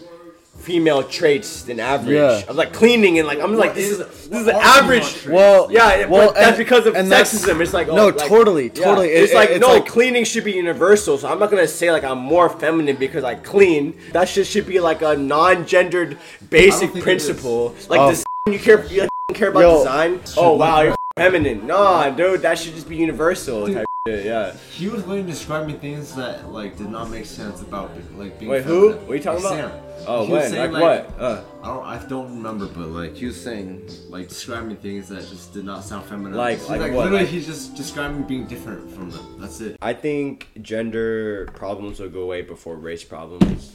female 0.58 1.02
traits 1.04 1.64
than 1.64 1.80
average. 1.80 2.16
Yeah. 2.16 2.42
I'm 2.50 2.56
like 2.58 2.74
cleaning 2.74 3.20
and 3.20 3.28
like 3.28 3.40
I'm 3.40 3.56
like 3.56 3.74
this 3.74 3.90
is 3.92 4.00
is- 4.02 4.28
this 4.30 4.40
is 4.42 4.46
the 4.46 4.56
average. 4.56 5.26
Well, 5.28 5.72
Yeah, 5.72 6.00
yeah, 6.00 6.06
well, 6.08 6.28
but 6.28 6.36
that's 6.36 6.48
and- 6.50 6.58
because 6.58 6.86
of 6.86 6.94
sexism. 6.96 7.62
It's 7.62 7.74
like 7.74 7.88
oh, 7.88 7.96
no, 7.96 8.08
like- 8.08 8.18
totally, 8.18 8.66
yeah. 8.66 8.84
totally. 8.84 9.10
It's 9.10 9.32
It- 9.32 9.36
like 9.36 9.50
it's 9.52 9.62
no, 9.62 9.74
like- 9.76 9.86
cleaning 9.86 10.26
should 10.26 10.44
be 10.44 10.52
universal. 10.54 11.18
So 11.18 11.30
I'm 11.30 11.40
not 11.40 11.50
gonna 11.52 11.68
say 11.68 11.92
like 11.92 12.04
I'm 12.04 12.18
more 12.20 12.50
feminine 12.50 12.98
because 12.98 13.24
I 13.24 13.36
clean. 13.36 13.94
That 14.12 14.28
shit 14.28 14.46
should 14.48 14.68
be 14.68 14.80
like 14.82 15.02
a 15.02 15.16
non-gendered 15.16 16.18
basic 16.50 16.94
principle. 17.02 17.74
Like 17.90 18.00
Oh. 18.02 18.10
this, 18.10 18.24
you 18.48 18.60
care, 18.60 18.86
you 18.86 19.02
like, 19.02 19.10
care 19.34 19.50
about 19.50 19.62
Yo. 19.62 19.78
design. 19.80 20.20
Oh 20.36 20.54
wow, 20.58 20.82
you're 20.82 20.96
feminine. 21.16 21.66
Nah, 21.66 22.10
dude, 22.10 22.42
that 22.44 22.60
should 22.60 22.76
just 22.76 22.90
be 22.90 22.96
universal. 22.98 23.68
Type 23.74 23.87
shit. 24.08 24.26
Yeah. 24.26 24.54
He 24.72 24.88
was 24.88 25.04
willing 25.04 25.26
to 25.26 25.32
describe 25.32 25.68
me 25.68 25.74
things 25.74 26.16
that 26.16 26.50
like 26.52 26.78
did 26.78 26.90
not 26.90 27.10
make 27.10 27.26
sense 27.26 27.62
about 27.62 27.92
like 28.16 28.40
being. 28.40 28.52
Wait, 28.52 28.64
who? 28.64 28.94
What 28.94 29.12
are 29.12 29.16
you 29.16 29.22
talking 29.22 29.44
Like, 29.44 29.60
about? 29.60 29.72
Sam. 29.72 29.84
Oh, 30.08 30.26
He 30.26 30.32
when? 30.32 30.50
saying, 30.52 30.72
Like, 30.72 30.82
what? 31.10 31.20
Uh, 31.20 31.42
I 31.64 31.68
don't. 31.68 31.86
I 31.86 32.06
don't 32.08 32.30
remember, 32.36 32.68
but 32.68 32.88
like 32.90 33.16
he 33.16 33.26
was 33.26 33.42
saying, 33.42 33.90
like 34.10 34.30
describing 34.30 34.76
things 34.78 35.10
that 35.10 35.28
just 35.28 35.54
did 35.54 35.66
not 35.66 35.84
sound 35.84 36.06
feminine. 36.06 36.34
Like- 36.38 36.60
He's 36.60 36.70
like 36.70 36.80
what? 36.82 36.92
literally, 36.92 37.20
Like- 37.20 37.28
he's 37.28 37.46
just 37.48 37.76
describing 37.76 38.24
being 38.24 38.46
different 38.46 38.92
from 38.92 39.10
them. 39.10 39.38
That's 39.40 39.60
it. 39.62 39.78
I 39.82 39.94
think 39.94 40.50
gender 40.62 41.48
problems 41.56 42.00
will 42.00 42.10
go 42.10 42.22
away 42.22 42.42
before 42.44 42.76
race 42.76 43.04
problems. 43.04 43.74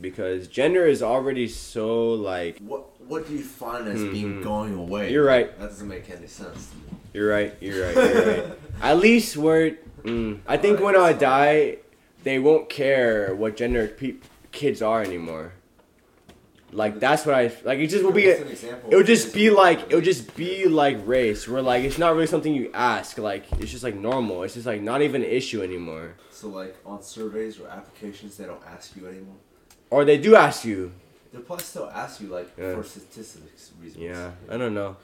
Because 0.00 0.46
gender 0.46 0.86
is 0.86 1.02
already 1.02 1.48
so 1.48 2.10
like 2.10 2.58
What 2.60 3.00
What 3.08 3.26
do 3.26 3.32
you 3.34 3.42
find 3.42 3.88
as 3.88 4.00
being 4.04 4.40
going 4.42 4.74
away? 4.78 5.04
Mm-hmm. 5.06 5.12
You're 5.12 5.24
right. 5.24 5.58
That 5.58 5.68
doesn't 5.70 5.88
make 5.88 6.08
any 6.08 6.28
sense. 6.28 6.70
To 6.70 6.76
me. 6.76 6.82
You're 7.14 7.28
right. 7.30 7.54
You're 7.60 7.84
right. 7.86 7.94
You're 7.96 8.26
right. 8.26 8.46
At 8.80 8.98
least 8.98 9.36
where 9.36 9.72
mm, 10.02 10.40
I 10.46 10.56
think 10.56 10.80
when 10.80 10.96
I 10.96 11.12
die, 11.12 11.78
they 12.22 12.38
won't 12.38 12.68
care 12.68 13.34
what 13.34 13.56
gender 13.56 13.88
pe- 13.88 14.16
kids 14.52 14.82
are 14.82 15.02
anymore. 15.02 15.52
Like 16.70 17.00
that's 17.00 17.24
what 17.24 17.34
I 17.34 17.50
like. 17.64 17.78
It 17.78 17.86
just 17.86 18.04
will 18.04 18.12
be. 18.12 18.28
A, 18.28 18.36
it 18.42 18.90
would 18.92 19.06
just 19.06 19.32
be 19.32 19.48
like 19.48 19.90
it 19.90 19.94
would 19.94 20.04
just 20.04 20.36
be 20.36 20.66
like 20.66 20.98
race, 21.06 21.48
where 21.48 21.62
like 21.62 21.82
it's 21.82 21.96
not 21.96 22.14
really 22.14 22.26
something 22.26 22.54
you 22.54 22.70
ask. 22.74 23.16
Like 23.16 23.50
it's 23.52 23.70
just 23.70 23.82
like 23.82 23.94
normal. 23.94 24.42
It's 24.42 24.54
just 24.54 24.66
like 24.66 24.82
not 24.82 25.00
even 25.00 25.22
an 25.22 25.30
issue 25.30 25.62
anymore. 25.62 26.14
So 26.30 26.48
like 26.48 26.76
on 26.84 27.02
surveys 27.02 27.58
or 27.58 27.68
applications, 27.68 28.36
they 28.36 28.44
don't 28.44 28.62
ask 28.66 28.94
you 28.96 29.06
anymore. 29.08 29.36
Or 29.90 30.04
they 30.04 30.18
do 30.18 30.36
ask 30.36 30.64
you. 30.66 30.92
They'll 31.32 31.40
probably 31.42 31.64
still 31.64 31.90
ask 31.90 32.20
you 32.20 32.28
like 32.28 32.50
Yeah. 32.58 32.74
for 32.74 32.82
statistics 32.84 33.72
reasons. 33.80 34.02
Yeah, 34.02 34.32
I 34.50 34.58
don't 34.58 34.74
know. 34.74 34.96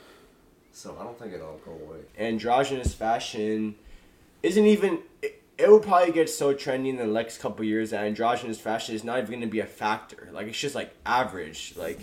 So 0.75 0.97
I 1.01 1.05
don't 1.05 1.17
think 1.17 1.33
it'll 1.33 1.61
go 1.65 1.71
away. 1.71 2.01
androgynous 2.19 2.93
fashion 2.95 3.77
isn't 4.43 4.67
even 4.67 4.99
it, 5.23 5.41
it 5.57 5.69
will 5.71 5.79
probably 5.79 6.13
get 6.13 6.29
so 6.29 6.53
trendy 6.53 6.89
in 6.89 6.97
the 6.97 7.07
next 7.07 7.39
couple 7.39 7.65
years 7.65 7.91
that 7.91 8.05
androgynous 8.05 8.59
fashion 8.61 8.95
is 8.95 9.05
not 9.05 9.19
even 9.19 9.31
going 9.31 9.41
to 9.43 9.47
be 9.47 9.61
a 9.61 9.67
factor. 9.67 10.29
Like 10.33 10.49
it's 10.49 10.59
just 10.59 10.75
like 10.75 10.93
average. 11.07 11.75
Like 11.77 12.01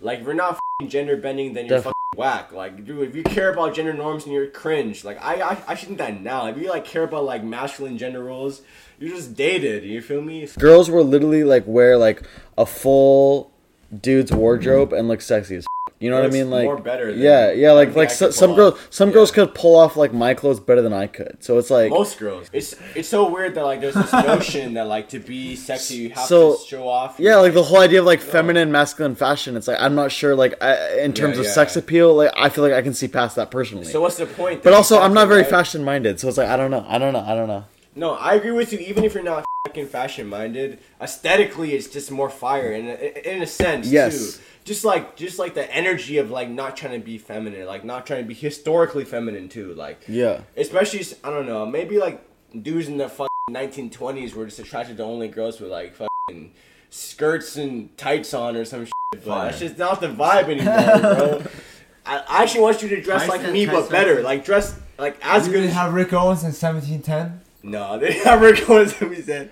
like 0.00 0.20
if 0.20 0.24
you're 0.24 0.34
not 0.34 0.58
fing 0.80 0.88
gender 0.88 1.18
bending 1.18 1.52
then 1.52 1.66
you're 1.66 1.76
Def- 1.76 1.84
fucking 1.84 2.16
whack. 2.16 2.50
Like 2.50 2.86
dude 2.86 3.06
if 3.06 3.14
you 3.14 3.22
care 3.24 3.52
about 3.52 3.74
gender 3.74 3.92
norms 3.92 4.24
and 4.24 4.32
you're 4.32 4.46
cringe. 4.46 5.04
Like 5.04 5.22
I, 5.22 5.42
I 5.42 5.62
i 5.68 5.74
should 5.74 5.88
think 5.88 5.98
that 5.98 6.20
now. 6.22 6.46
If 6.46 6.56
you 6.56 6.70
like 6.70 6.86
care 6.86 7.02
about 7.02 7.24
like 7.24 7.44
masculine 7.44 7.98
gender 7.98 8.24
roles 8.24 8.62
you're 8.98 9.14
just 9.14 9.34
dated. 9.34 9.84
You 9.84 10.00
feel 10.00 10.22
me? 10.22 10.48
Girls 10.58 10.90
will 10.90 11.04
literally 11.04 11.44
like 11.44 11.64
wear 11.66 11.98
like 11.98 12.22
a 12.56 12.64
full 12.64 13.52
dude's 14.00 14.32
wardrobe 14.32 14.94
and 14.94 15.08
look 15.08 15.20
sexy 15.20 15.56
as. 15.56 15.66
You 16.00 16.10
know 16.10 16.16
what 16.20 16.26
I 16.26 16.32
mean? 16.32 16.50
Like 16.50 16.64
more 16.64 16.76
better 16.78 17.12
than 17.12 17.20
yeah, 17.22 17.52
yeah. 17.52 17.72
Like 17.72 17.94
like 17.96 18.10
so, 18.10 18.30
some 18.30 18.54
girls, 18.54 18.78
some 18.90 19.08
Yeah. 19.08 19.14
girls 19.14 19.30
could 19.30 19.54
pull 19.54 19.76
off 19.76 19.96
like 19.96 20.12
my 20.12 20.34
clothes 20.34 20.60
better 20.60 20.82
than 20.82 20.92
I 20.92 21.06
could. 21.06 21.38
So 21.40 21.56
it's 21.56 21.70
like 21.70 21.90
most 21.90 22.18
girls 22.18 22.50
it's 22.52 22.74
it's 22.94 23.08
so 23.08 23.30
weird 23.30 23.54
that 23.54 23.62
like 23.64 23.80
there's 23.80 23.94
this 23.94 24.12
notion 24.32 24.74
that 24.74 24.86
like 24.86 25.08
to 25.10 25.18
be 25.20 25.56
sexy 25.56 25.94
you 25.94 26.08
have 26.10 26.26
So, 26.26 26.56
to 26.56 26.66
show 26.66 26.88
off 26.88 27.16
Yeah, 27.18 27.36
like 27.36 27.54
the 27.54 27.62
whole 27.62 27.78
idea 27.80 28.00
of 28.00 28.06
like 28.06 28.20
feminine, 28.20 28.70
masculine 28.72 29.14
fashion. 29.14 29.56
It's 29.56 29.68
like 29.68 29.80
I'm 29.80 29.94
not 29.94 30.12
sure, 30.12 30.34
like 30.34 30.62
I, 30.62 30.98
in 30.98 31.12
terms 31.14 31.38
of 31.38 31.44
yeah. 31.44 31.52
sex 31.52 31.76
appeal, 31.76 32.14
like 32.14 32.32
I 32.36 32.48
feel 32.50 32.64
like 32.64 32.74
I 32.74 32.82
can 32.82 32.92
see 32.92 33.08
past 33.08 33.36
that 33.36 33.50
personally. 33.50 33.84
so 33.84 34.00
what's 34.02 34.16
the 34.16 34.26
point 34.26 34.62
but 34.62 34.72
also, 34.74 35.00
I'm 35.00 35.14
not 35.14 35.28
very 35.28 35.42
right? 35.42 35.50
fashion 35.50 35.84
minded, 35.84 36.18
so 36.20 36.28
it's 36.28 36.36
like 36.36 36.48
I 36.48 36.56
don't 36.56 36.70
know, 36.72 36.84
I 36.88 36.98
don't 36.98 37.12
know, 37.12 37.20
I 37.20 37.34
don't 37.34 37.48
know. 37.48 37.64
No, 37.94 38.12
I 38.14 38.34
agree 38.34 38.50
with 38.52 38.72
you. 38.72 38.78
Even 38.80 39.04
if 39.04 39.14
you're 39.14 39.22
not 39.22 39.44
fucking 39.66 39.86
fashion 39.86 40.26
minded, 40.26 40.78
aesthetically, 41.00 41.74
it's 41.74 41.88
just 41.88 42.10
more 42.10 42.28
fire 42.30 42.72
in 42.72 42.86
a, 42.88 43.34
in 43.34 43.42
a 43.42 43.46
sense 43.46 43.86
Yes. 43.88 44.36
too. 44.36 44.42
Just 44.64 44.84
like 44.84 45.14
just 45.16 45.38
like 45.38 45.54
the 45.54 45.70
energy 45.74 46.16
of 46.18 46.30
like 46.30 46.48
not 46.48 46.76
trying 46.76 46.98
to 46.98 47.04
be 47.04 47.18
feminine, 47.18 47.66
like 47.66 47.84
not 47.84 48.06
trying 48.06 48.22
to 48.22 48.26
be 48.28 48.32
historically 48.34 49.04
feminine 49.04 49.48
too. 49.48 49.74
Like 49.74 50.02
Yeah, 50.08 50.40
especially 50.56 51.04
I 51.22 51.30
don't 51.30 51.46
know, 51.46 51.66
maybe 51.66 51.98
like 51.98 52.22
dudes 52.62 52.88
in 52.88 52.96
the 52.96 53.08
fucking 53.08 53.28
1920s 53.50 54.32
were 54.34 54.46
just 54.46 54.58
attracted 54.58 54.96
to 54.96 55.02
only 55.02 55.28
girls 55.28 55.60
with 55.60 55.70
like 55.70 55.94
fucking 55.94 56.52
skirts 56.88 57.56
and 57.56 57.94
tights 57.98 58.32
on 58.32 58.56
or 58.56 58.64
some 58.64 58.86
shit. 58.86 58.92
But 59.12 59.22
Fire. 59.22 59.44
that's 59.46 59.58
just 59.60 59.76
not 59.78 60.00
the 60.00 60.08
vibe 60.08 60.44
anymore, 60.48 60.98
bro. 61.00 61.42
I 62.06 62.18
I 62.26 62.42
actually 62.42 62.62
want 62.62 62.82
you 62.82 62.88
to 62.88 63.00
dress 63.02 63.26
Tights 63.26 63.42
like 63.44 63.52
me, 63.52 63.66
but 63.66 63.90
better. 63.90 64.22
Like 64.22 64.44
dress 64.46 64.78
like 64.98 65.18
as 65.22 65.46
You 65.46 65.52
good 65.52 65.58
didn't 65.60 65.70
as 65.70 65.76
have 65.76 65.92
Rick 65.94 66.12
Owens 66.14 66.42
in 66.42 66.52
1710. 66.52 67.40
No, 67.66 67.98
they 67.98 68.22
never 68.24 68.52
going 68.54 68.88
to 68.90 69.08
be 69.08 69.22
said. 69.22 69.50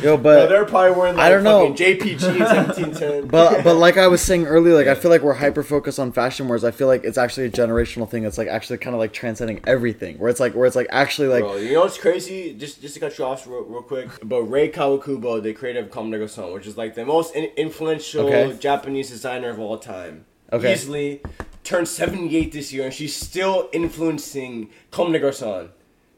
yo, 0.00 0.14
no, 0.14 0.16
but 0.16 0.46
they're 0.46 0.64
probably 0.64 0.92
wearing 0.96 1.16
like 1.16 1.26
I 1.26 1.28
don't 1.28 1.42
know. 1.42 1.68
fucking 1.68 1.98
JPG 1.98 2.34
in 2.34 2.38
1710. 2.38 3.26
but 3.28 3.64
but 3.64 3.74
like 3.74 3.96
I 3.96 4.06
was 4.06 4.22
saying 4.22 4.46
earlier, 4.46 4.74
like 4.74 4.86
I 4.86 4.94
feel 4.94 5.10
like 5.10 5.22
we're 5.22 5.34
hyper 5.34 5.64
focused 5.64 5.98
on 5.98 6.12
fashion, 6.12 6.46
whereas 6.46 6.62
I 6.62 6.70
feel 6.70 6.86
like 6.86 7.02
it's 7.02 7.18
actually 7.18 7.46
a 7.46 7.50
generational 7.50 8.08
thing. 8.08 8.24
It's 8.24 8.38
like 8.38 8.46
actually 8.46 8.78
kind 8.78 8.94
of 8.94 9.00
like 9.00 9.12
transcending 9.12 9.60
everything. 9.66 10.18
Where 10.18 10.30
it's 10.30 10.38
like 10.38 10.54
where 10.54 10.66
it's 10.66 10.76
like 10.76 10.86
actually 10.90 11.26
like 11.28 11.42
Bro, 11.42 11.56
you 11.56 11.72
know 11.72 11.80
what's 11.80 11.98
crazy? 11.98 12.54
Just 12.54 12.80
just 12.80 12.94
to 12.94 13.00
cut 13.00 13.18
you 13.18 13.24
off 13.24 13.44
real, 13.48 13.62
real 13.64 13.82
quick. 13.82 14.08
But 14.22 14.42
Rei 14.44 14.70
Kawakubo, 14.70 15.42
the 15.42 15.52
creator 15.52 15.80
of 15.80 15.90
Comme 15.90 16.12
des 16.12 16.18
Garçons, 16.18 16.54
which 16.54 16.66
is 16.68 16.76
like 16.76 16.94
the 16.94 17.04
most 17.04 17.34
in- 17.34 17.50
influential 17.56 18.28
Okay. 18.28 18.56
Japanese 18.58 19.10
designer 19.10 19.50
of 19.50 19.58
all 19.58 19.78
time. 19.78 20.26
Okay. 20.52 20.72
Easily 20.72 21.22
turned 21.64 21.88
78 21.88 22.52
this 22.52 22.72
year, 22.72 22.84
and 22.84 22.94
she's 22.94 23.16
still 23.16 23.68
influencing 23.72 24.70
Comme 24.92 25.10
des 25.10 25.18
Garçons. 25.18 25.70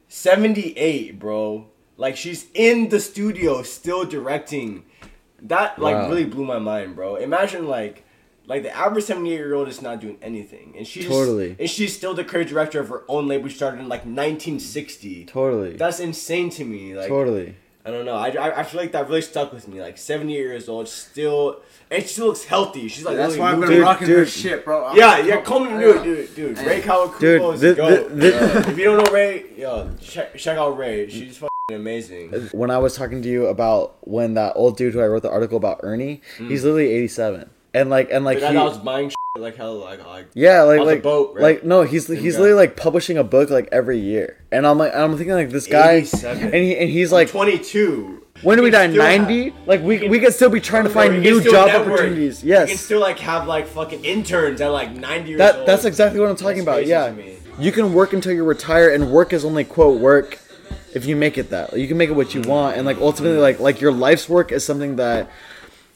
78, 0.08 1.18
bro. 1.18 1.66
Like 1.96 2.16
she's 2.16 2.46
in 2.54 2.88
the 2.90 3.00
studio 3.00 3.62
still 3.62 4.04
directing. 4.04 4.84
That 5.42 5.78
like 5.78 5.94
Wow. 5.96 6.08
really 6.08 6.24
blew 6.24 6.44
my 6.44 6.58
mind, 6.58 6.94
bro. 6.96 7.16
Imagine 7.16 7.66
like 7.68 8.04
like 8.46 8.62
the 8.62 8.74
average 8.76 9.04
78 9.04 9.34
year 9.34 9.54
old 9.54 9.68
is 9.68 9.82
not 9.82 10.00
doing 10.00 10.18
anything. 10.22 10.74
And 10.76 10.86
she's 10.86 11.06
Totally. 11.08 11.56
and 11.58 11.68
she's 11.68 11.96
still 11.96 12.14
the 12.14 12.24
creative 12.24 12.52
director 12.52 12.80
of 12.80 12.88
her 12.88 13.04
own 13.08 13.26
label 13.28 13.44
which 13.44 13.56
started 13.56 13.80
in 13.80 13.88
like 13.88 14.02
1960. 14.04 15.24
totally, 15.26 15.76
That's 15.76 16.00
insane 16.00 16.50
to 16.50 16.64
me. 16.64 16.94
Like 16.96 17.08
totally. 17.08 17.56
I 17.84 17.90
don't 17.90 18.04
know. 18.04 18.14
I, 18.16 18.28
I, 18.30 18.60
I 18.60 18.62
feel 18.64 18.80
like 18.80 18.92
that 18.92 19.08
really 19.08 19.22
stuck 19.22 19.52
with 19.52 19.68
me. 19.68 19.80
Like 19.80 19.96
70 19.96 20.32
years 20.32 20.68
old, 20.68 20.88
still 20.88 21.60
and 21.90 22.04
she 22.04 22.20
looks 22.20 22.44
healthy. 22.44 22.88
She's 22.88 23.04
like 23.04 23.16
That's 23.16 23.30
really 23.34 23.40
why 23.40 23.46
I've 23.48 23.52
been 23.52 23.60
moving. 23.60 23.76
Dude, 23.76 23.84
rocking 23.84 24.06
dude. 24.08 24.18
her 24.18 24.26
shit, 24.26 24.64
bro. 24.64 24.92
Yeah, 24.94 25.18
yeah, 25.18 25.40
come 25.40 25.68
to 25.68 25.78
dude, 25.78 26.02
dude, 26.02 26.34
dude. 26.34 26.58
Rei 26.66 26.80
Kawakubo 26.82 27.18
Dude, 27.20 27.54
is 27.54 27.60
the- 27.60 27.68
the 27.68 27.74
goat. 27.74 28.08
the- 28.10 28.16
the- 28.16 28.70
if 28.70 28.78
you 28.78 28.84
don't 28.84 29.04
know 29.04 29.12
Rei, 29.12 29.44
yo, 29.56 29.90
check, 30.00 30.36
check 30.36 30.58
out 30.58 30.76
Rei. 30.76 31.06
Mm. 31.06 31.10
She's 31.10 31.36
fucking 31.38 31.50
amazing. 31.72 32.30
When 32.52 32.70
I 32.70 32.78
was 32.78 32.94
talking 32.96 33.22
to 33.22 33.28
you 33.28 33.46
about 33.46 33.96
when 34.00 34.34
that 34.34 34.52
old 34.56 34.76
dude 34.76 34.94
who 34.94 35.00
I 35.00 35.06
wrote 35.06 35.22
the 35.22 35.30
article 35.30 35.56
about 35.56 35.80
Ernie, 35.82 36.22
mm. 36.38 36.48
he's 36.48 36.64
literally 36.64 36.92
87, 36.92 37.50
and 37.74 37.90
like 37.90 38.10
and 38.10 38.24
like 38.24 38.40
Like, 38.40 38.52
he, 38.52 38.56
I 38.58 38.62
was 38.64 38.78
buying 38.78 39.08
shit 39.10 39.16
like 39.38 39.56
hell, 39.56 39.74
like, 39.76 40.04
like 40.06 40.28
Yeah, 40.34 40.62
like 40.62 40.80
like 40.80 41.02
boat, 41.02 41.34
right? 41.34 41.42
like 41.42 41.64
no, 41.64 41.82
he's 41.82 42.06
he's 42.06 42.36
guy. 42.36 42.40
literally 42.40 42.54
like 42.54 42.76
publishing 42.76 43.18
a 43.18 43.24
book 43.24 43.50
like 43.50 43.68
every 43.70 43.98
year, 43.98 44.42
and 44.50 44.66
I'm 44.66 44.78
like 44.78 44.94
I'm 44.94 45.16
thinking 45.16 45.34
like 45.34 45.50
this 45.50 45.66
guy, 45.66 46.04
and 46.24 46.54
he 46.54 46.76
and 46.76 46.88
he's 46.88 47.12
like, 47.12 47.28
22. 47.28 48.22
When 48.42 48.58
do 48.58 48.64
we 48.64 48.70
die? 48.70 48.86
Ninety? 48.86 49.52
Like 49.66 49.82
we 49.82 49.98
can- 49.98 50.10
we 50.10 50.18
could 50.18 50.32
still 50.32 50.50
be 50.50 50.60
trying 50.60 50.84
to 50.84 50.90
find 50.90 51.22
new 51.22 51.40
job 51.42 51.68
network. 51.68 52.00
opportunities. 52.00 52.44
Yes. 52.44 52.68
You 52.68 52.76
can 52.76 52.84
still 52.84 53.00
like 53.00 53.18
have 53.20 53.46
like 53.46 53.66
fucking 53.66 54.04
interns 54.04 54.60
at 54.60 54.68
like 54.68 54.92
90 54.94 55.28
years 55.28 55.38
that 55.38 55.56
old. 55.56 55.68
that's 55.68 55.84
exactly 55.84 56.20
what 56.20 56.28
I'm 56.28 56.36
talking 56.36 56.64
That's 56.64 56.86
about. 56.86 56.86
Yeah, 56.86 57.14
you 57.58 57.72
can 57.72 57.92
work 57.92 58.12
until 58.12 58.32
you 58.32 58.44
retire, 58.44 58.90
and 58.90 59.10
work 59.10 59.32
is 59.32 59.44
only 59.44 59.64
quote 59.64 60.00
work 60.00 60.38
if 60.94 61.06
you 61.06 61.16
make 61.16 61.38
it 61.38 61.50
that. 61.50 61.78
You 61.78 61.88
can 61.88 61.96
make 61.96 62.10
it 62.10 62.14
what 62.14 62.34
you 62.34 62.42
hmm. 62.42 62.50
want, 62.50 62.76
and 62.76 62.86
like 62.86 62.98
ultimately, 62.98 63.38
like 63.38 63.60
like 63.60 63.80
your 63.80 63.92
life's 63.92 64.28
work 64.28 64.52
is 64.52 64.64
something 64.64 64.96
that. 64.96 65.30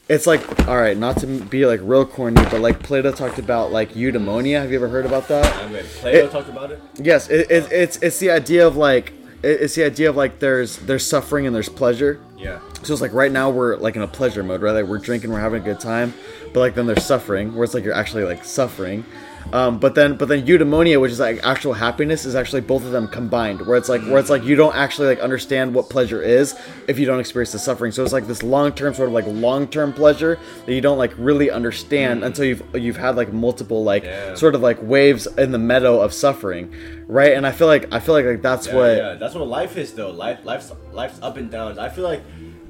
It's 0.09 0.26
like, 0.26 0.66
all 0.66 0.76
right, 0.76 0.97
not 0.97 1.18
to 1.18 1.26
be 1.28 1.66
like 1.66 1.78
real 1.85 2.04
corny, 2.04 2.42
but 2.50 2.61
like 2.61 2.82
Plato 2.82 3.12
talked 3.12 3.38
about 3.38 3.70
like 3.70 3.92
eudaimonia. 3.92 4.61
Have 4.61 4.73
you 4.73 4.76
ever 4.76 4.88
heard 4.88 5.06
about 5.06 5.28
that? 5.28 5.47
I 5.62 5.68
mean, 5.68 5.85
Plato 5.85 6.25
It- 6.25 6.32
talked 6.32 6.49
about 6.49 6.73
it. 6.73 6.82
Yes, 6.97 7.30
it, 7.30 7.49
it, 7.49 7.70
it's 7.70 7.97
it's 7.99 8.18
the 8.18 8.32
idea 8.32 8.66
of 8.66 8.76
like 8.76 9.12
it's 9.42 9.75
the 9.75 9.85
idea 9.85 10.11
of 10.11 10.16
like 10.16 10.38
there's 10.38 10.76
there's 10.78 11.06
suffering 11.06 11.47
and 11.47 11.54
there's 11.54 11.68
pleasure. 11.68 12.20
Yeah. 12.37 12.61
So 12.82 12.92
it's 12.92 13.02
like 13.02 13.12
right 13.12 13.30
now 13.30 13.50
we're 13.50 13.76
like 13.76 13.97
in 13.97 14.02
a 14.02 14.09
pleasure 14.09 14.42
mode, 14.42 14.62
right? 14.62 14.73
Like 14.73 14.87
we're 14.87 14.99
drinking, 14.99 15.30
we're 15.30 15.40
having 15.40 15.62
a 15.62 15.64
good 15.64 15.80
time, 15.80 16.14
but 16.52 16.61
like 16.61 16.75
then 16.75 16.87
there's 16.87 17.04
suffering, 17.04 17.54
where 17.54 17.64
it's 17.64 17.75
like 17.75 17.85
you're 17.85 17.94
actually 17.94 18.25
like 18.25 18.44
suffering. 18.44 19.04
Um, 19.52 19.78
but 19.78 19.94
then 19.94 20.16
but 20.16 20.28
then 20.28 20.47
eudaimonia, 20.47 21.00
which 21.00 21.12
is 21.12 21.18
like 21.20 21.40
actual 21.42 21.73
happiness, 21.73 22.25
is 22.25 22.35
actually 22.35 22.61
both 22.61 22.85
of 22.85 22.92
them 22.92 23.09
combined, 23.09 23.66
where 23.66 23.76
it's 23.76 23.88
like 23.88 24.02
where 24.02 24.18
it's 24.18 24.30
like 24.30 24.44
you 24.44 24.54
don't 24.56 24.75
actually 24.76 25.09
like 25.09 25.18
understand 25.20 25.75
what 25.75 25.90
pleasure 25.90 26.23
is 26.23 26.54
if 26.87 26.99
you 26.99 27.06
don't 27.06 27.18
experience 27.20 27.52
the 27.52 27.59
suffering. 27.59 27.90
So 27.92 28.04
it's 28.04 28.12
like 28.12 28.26
this 28.26 28.42
long 28.42 28.73
term 28.73 28.94
sort 28.94 29.09
of 29.09 29.12
like 29.14 29.26
long 29.26 29.66
term 29.66 29.92
pleasure 29.92 30.38
that 30.66 30.73
you 30.73 30.80
don't 30.80 30.99
like 30.99 31.12
really 31.18 31.50
understand 31.50 32.23
until 32.25 32.44
you've 32.44 32.62
you've 32.75 32.97
had 32.97 33.16
like 33.16 33.32
multiple 33.32 33.82
like 33.82 34.04
Yeah. 34.04 34.35
sort 34.35 34.54
of 34.54 34.61
like 34.61 34.78
waves 34.82 35.26
in 35.37 35.50
the 35.52 35.59
meadow 35.59 36.00
of 36.00 36.12
suffering, 36.14 36.73
right? 37.09 37.32
And 37.32 37.47
I 37.47 37.52
feel 37.52 37.66
like 37.66 37.92
I 37.92 37.99
feel 38.00 38.14
like 38.14 38.26
like 38.26 38.42
that's 38.42 38.66
Yeah, 38.68 38.75
what 38.76 38.97
yeah, 38.97 39.14
that's 39.14 39.35
what 39.35 39.49
life 39.49 39.76
is 39.76 39.92
though. 39.94 40.11
Life, 40.11 40.44
life's 40.44 40.73
life's 40.92 41.18
up 41.23 41.37
and 41.37 41.50
downs. 41.50 41.76
I 41.78 41.88
feel 41.88 42.04
like 42.04 42.23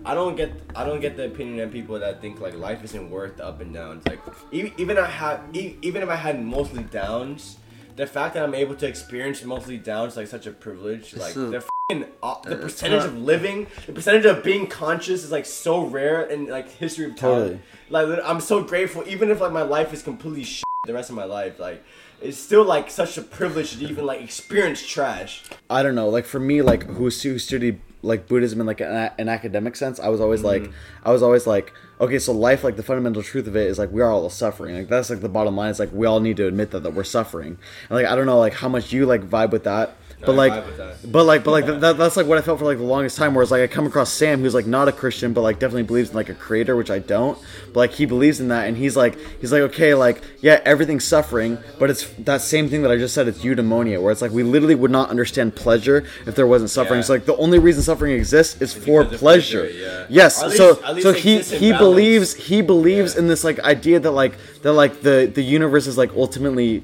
I 0.05 0.15
don't 0.15 0.37
get 0.37 0.53
I 0.75 0.85
don't 0.85 1.01
get 1.01 1.17
the 1.17 1.27
opinion 1.27 1.61
of 1.61 1.73
people 1.73 1.99
that 1.99 2.21
think 2.21 2.41
like 2.41 2.55
life 2.55 2.83
isn't 2.85 3.11
worth 3.11 3.37
the 3.37 3.47
up 3.47 3.61
and 3.61 3.73
downs. 3.75 4.07
Like 4.07 4.21
even 4.51 4.73
even 4.79 4.99
I 4.99 5.07
had 5.07 5.41
e- 5.53 5.77
even 5.83 6.03
if 6.03 6.09
I 6.09 6.17
had 6.17 6.43
mostly 6.43 6.85
downs, 6.85 7.59
the 7.97 8.07
fact 8.07 8.35
that 8.35 8.43
I'm 8.43 8.55
able 8.55 8.75
to 8.77 8.87
experience 8.87 9.45
mostly 9.45 9.77
downs 9.77 10.13
is 10.13 10.17
like 10.17 10.27
such 10.29 10.47
a 10.47 10.53
privilege. 10.53 11.15
Like 11.15 11.35
the 11.35 11.63
fing 11.91 12.07
uh, 12.23 12.41
the 12.45 12.57
percentage 12.57 13.05
of 13.05 13.19
living, 13.19 13.67
the 13.87 13.93
percentage 13.93 14.25
of 14.25 14.43
being 14.43 14.67
conscious 14.67 15.23
is 15.23 15.31
like 15.31 15.47
so 15.47 15.85
rare 15.85 16.23
in 16.23 16.47
like 16.47 16.71
history 16.71 17.05
of 17.05 17.17
time. 17.17 17.31
Totally. 17.31 17.61
Like 17.91 18.21
I'm 18.25 18.41
so 18.41 18.63
grateful, 18.63 19.05
even 19.07 19.31
if 19.31 19.41
like 19.41 19.53
my 19.53 19.63
life 19.63 19.93
is 19.93 20.03
completely 20.03 20.45
shit 20.45 20.65
the 20.87 20.95
rest 20.95 21.11
of 21.11 21.17
my 21.17 21.25
life. 21.25 21.61
Like 21.61 21.85
it's 22.23 22.39
still 22.39 22.65
like 22.65 22.91
such 22.91 23.19
a 23.19 23.23
privilege 23.23 23.77
to 23.77 23.85
even 23.85 24.07
like 24.07 24.23
experience 24.23 24.87
trash. 24.87 25.43
I 25.69 25.83
don't 25.83 25.95
know. 25.95 26.09
Like 26.09 26.25
for 26.25 26.41
me, 26.41 26.63
like 26.63 26.85
who, 26.85 27.11
who 27.11 27.39
studied 27.39 27.81
like 28.03 28.27
Buddhism 28.29 28.61
in 28.61 28.67
like 28.67 28.81
an, 28.81 29.11
an 29.19 29.29
academic 29.29 29.77
sense, 29.77 30.01
I 30.01 30.09
was 30.09 30.21
always 30.21 30.43
like, 30.43 30.63
mm-hmm. 30.63 30.73
I 31.05 31.13
was 31.13 31.23
always 31.23 31.47
like, 31.47 31.73
okay, 32.01 32.19
so 32.19 32.33
life, 32.33 32.65
like 32.65 32.77
the 32.77 32.83
fundamental 32.83 33.23
truth 33.23 33.47
of 33.47 33.57
it 33.57 33.67
is 33.67 33.79
like 33.79 33.93
we 33.93 34.01
are 34.03 34.11
all 34.11 34.31
suffering. 34.31 34.75
Like 34.75 34.89
that's 34.89 35.11
like 35.11 35.21
the 35.21 35.29
bottom 35.29 35.57
line. 35.57 35.71
It's 35.71 35.79
like 35.79 35.93
we 35.93 36.07
all 36.07 36.21
need 36.21 36.37
to 36.39 36.47
admit 36.47 36.71
that 36.71 36.83
that 36.83 36.95
we're 36.95 37.05
suffering. 37.05 37.59
And 37.89 37.99
like 37.99 38.07
I 38.07 38.15
don't 38.17 38.27
know, 38.27 38.39
like 38.39 38.55
how 38.55 38.69
much 38.69 38.93
you 38.93 39.07
like 39.07 39.23
vibe 39.23 39.51
with 39.51 39.65
that. 39.65 39.97
But 40.21 40.33
I 40.33 40.35
like, 40.35 40.65
but 41.11 41.25
like, 41.25 41.45
but 41.45 41.51
like 41.51 41.67
that, 41.81 41.97
that's 41.97 42.17
like 42.17 42.27
what 42.27 42.37
I 42.37 42.43
felt 42.43 42.59
for 42.59 42.67
like 42.67 42.77
the 42.77 42.85
longest 42.85 43.17
time. 43.17 43.35
Whereas 43.35 43.51
like 43.51 43.63
I 43.63 43.67
come 43.67 43.87
across 43.87 44.13
Sam, 44.13 44.41
who's 44.41 44.53
like 44.53 44.67
not 44.67 44.87
a 44.87 44.93
Christian, 44.93 45.33
but 45.33 45.41
like 45.41 45.59
definitely 45.59 45.85
believes 45.85 46.11
in 46.11 46.17
like 46.17 46.29
a 46.29 46.35
creator, 46.35 46.77
which 46.77 46.91
I 46.91 46.99
don't. 46.99 47.39
But 47.69 47.77
like 47.77 47.93
he 47.93 48.05
believes 48.05 48.39
in 48.39 48.49
that, 48.49 48.69
and 48.69 48.77
he's 48.77 48.97
like, 48.99 49.17
he's 49.41 49.51
like, 49.51 49.63
okay, 49.63 49.95
like 49.95 50.23
yeah, 50.43 50.61
everything's 50.67 51.05
suffering, 51.05 51.57
but 51.79 51.89
it's 51.89 52.07
that 52.19 52.43
same 52.43 52.69
thing 52.69 52.83
that 52.83 52.91
I 52.91 52.97
just 52.99 53.15
said. 53.15 53.29
It's 53.29 53.39
eudaimonia, 53.39 54.03
where 54.03 54.13
it's 54.13 54.21
like 54.21 54.31
we 54.31 54.43
literally 54.43 54.75
would 54.75 54.91
not 54.91 55.09
understand 55.09 55.57
pleasure 55.57 56.05
if 56.27 56.35
there 56.35 56.47
wasn't 56.47 56.69
suffering. 56.71 56.99
Yeah. 56.99 57.01
It's 57.01 57.09
like 57.09 57.25
the 57.25 57.37
only 57.37 57.59
reason 57.59 57.83
suffering 57.83 58.13
exists 58.15 58.61
is 58.61 58.75
for 58.75 59.05
pleasure. 59.05 59.19
pleasure, 59.19 59.71
yeah. 59.71 60.07
Yes. 60.11 60.37
So 60.37 60.47
least- 60.49 61.03
so 61.03 61.11
it 61.11 61.17
he 61.17 61.39
he 61.41 61.71
balance. 61.73 61.79
believes 61.79 62.35
he 62.35 62.61
believes 62.61 63.15
Yeah. 63.15 63.21
in 63.21 63.29
this 63.29 63.43
like 63.43 63.59
idea 63.61 63.99
that 64.01 64.11
like 64.11 64.35
that 64.63 64.75
like 64.75 65.01
the 65.01 65.31
the 65.35 65.43
universe 65.43 65.87
is 65.87 65.97
like 65.97 66.11
ultimately 66.15 66.83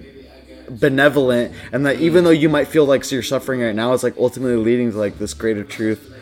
benevolent 0.71 1.55
and 1.73 1.87
that 1.87 2.01
even 2.01 2.25
though 2.25 2.31
you 2.31 2.49
might 2.49 2.69
feel 2.69 2.85
like 2.85 3.11
you're 3.11 3.23
suffering 3.23 3.61
right 3.61 3.75
now 3.75 3.93
it's 3.93 4.03
like 4.03 4.17
ultimately 4.19 4.57
leading 4.57 4.91
to 4.91 4.99
like 4.99 5.19
this 5.19 5.35
greater 5.35 5.65
truth 5.65 6.13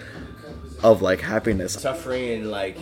of 0.83 1.01
like 1.03 1.21
happiness 1.21 1.73
suffering 1.75 2.31
and 2.31 2.51
like 2.51 2.77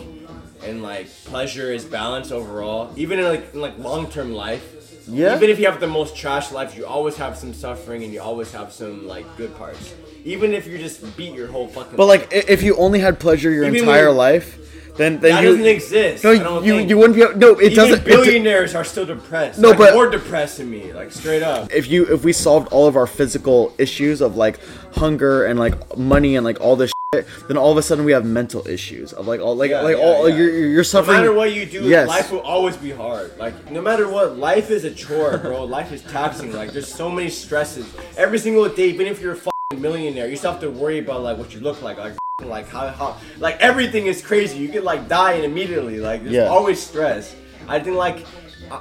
and 0.63 0.81
like 0.81 1.07
pleasure 1.25 1.73
is 1.73 1.83
balance 1.83 2.31
overall. 2.31 2.89
Even 2.95 3.19
in 3.19 3.25
like 3.25 3.53
in 3.53 3.59
like 3.59 3.77
long 3.79 4.09
term 4.09 4.31
life. 4.31 4.63
Yeah. 5.09 5.35
Even 5.35 5.49
if 5.49 5.59
you 5.59 5.65
have 5.65 5.81
the 5.81 5.87
most 5.87 6.15
trash 6.15 6.53
life, 6.53 6.77
you 6.77 6.85
always 6.85 7.17
have 7.17 7.37
some 7.37 7.53
suffering 7.53 8.01
and 8.05 8.13
you 8.13 8.21
always 8.21 8.49
have 8.53 8.71
some 8.71 9.05
like 9.05 9.25
good 9.35 9.53
parts. 9.57 9.93
Even 10.23 10.53
if 10.53 10.65
you 10.65 10.77
just 10.77 11.17
beat 11.17 11.33
your 11.33 11.47
whole 11.47 11.67
fucking. 11.67 11.97
but 11.97 12.05
like 12.05 12.29
if 12.31 12.63
you 12.63 12.77
only 12.77 12.99
had 12.99 13.19
pleasure 13.19 13.51
your 13.51 13.65
Even 13.65 13.81
entire 13.81 14.07
when- 14.07 14.15
life 14.17 14.57
then 14.95 15.19
then 15.19 15.31
that 15.35 15.43
you 15.43 15.49
doesn't 15.49 15.65
exist. 15.65 16.23
no 16.23 16.31
I 16.31 16.37
don't 16.39 16.63
you 16.63 16.77
think. 16.77 16.89
you 16.89 16.97
wouldn't 16.97 17.15
be 17.15 17.23
able- 17.23 17.37
no 17.37 17.57
it 17.59 17.71
doesn't 17.75 18.05
billionaires 18.05 18.75
are 18.75 18.83
still 18.83 19.05
depressed. 19.05 19.59
No, 19.59 19.69
like, 19.69 19.77
but- 19.77 19.93
more 19.93 20.09
depressed 20.09 20.57
than 20.57 20.69
me, 20.69 20.93
like 20.93 21.11
straight 21.11 21.43
up. 21.43 21.71
if 21.73 21.89
you 21.89 22.05
if 22.13 22.23
we 22.23 22.33
solved 22.33 22.67
all 22.71 22.87
of 22.87 22.95
our 22.95 23.07
physical 23.07 23.73
issues 23.77 24.21
of 24.21 24.35
like 24.37 24.59
hunger 24.95 25.45
and 25.45 25.59
like 25.59 25.97
money 25.97 26.35
and 26.35 26.45
like 26.45 26.59
all 26.61 26.75
this 26.75 26.91
shit, 27.13 27.25
then 27.47 27.57
all 27.57 27.71
of 27.71 27.77
a 27.77 27.81
sudden 27.81 28.05
we 28.05 28.11
have 28.11 28.25
mental 28.25 28.67
issues 28.67 29.13
of 29.13 29.27
like 29.27 29.39
all 29.41 29.55
like 29.55 29.71
Yeah, 29.71 29.81
like 29.81 29.97
yeah, 29.97 30.03
all 30.03 30.29
yeah. 30.29 30.35
you're 30.35 30.49
you're 30.67 30.83
No 30.93 31.01
matter 31.03 31.33
what 31.33 31.53
you 31.53 31.65
do, 31.65 31.81
Yes. 31.83 32.07
life 32.07 32.31
will 32.31 32.41
always 32.41 32.77
be 32.77 32.91
hard. 32.91 33.31
Like 33.39 33.71
no 33.71 33.81
matter 33.81 34.07
what, 34.07 34.37
life 34.37 34.69
is 34.69 34.83
a 34.83 34.91
chore, 34.91 35.37
bro. 35.37 35.63
life 35.65 35.91
is 35.91 36.01
taxing. 36.03 36.53
Like 36.53 36.71
there's 36.71 36.91
so 36.93 37.09
many 37.09 37.29
stresses 37.29 37.85
every 38.17 38.37
single 38.39 38.67
day. 38.69 38.89
Even 38.89 39.07
if 39.07 39.21
you're 39.21 39.35
millionaire, 39.81 40.27
you 40.27 40.35
still 40.35 40.51
have 40.51 40.61
to 40.61 40.69
worry 40.69 40.99
about 40.99 41.21
like 41.21 41.37
what 41.37 41.53
you 41.53 41.59
look 41.59 41.81
like. 41.81 41.97
Like 41.97 42.13
like 42.45 42.67
how, 42.69 42.87
how 42.89 43.17
like 43.39 43.57
everything 43.59 44.07
is 44.07 44.21
crazy. 44.21 44.57
You 44.57 44.67
get 44.67 44.83
like 44.83 45.07
dying 45.07 45.43
immediately. 45.43 45.99
Like 45.99 46.23
there's 46.23 46.35
Yeah. 46.35 46.47
always 46.47 46.81
stress. 46.81 47.35
I 47.67 47.79
think 47.79 47.95
like. 47.97 48.25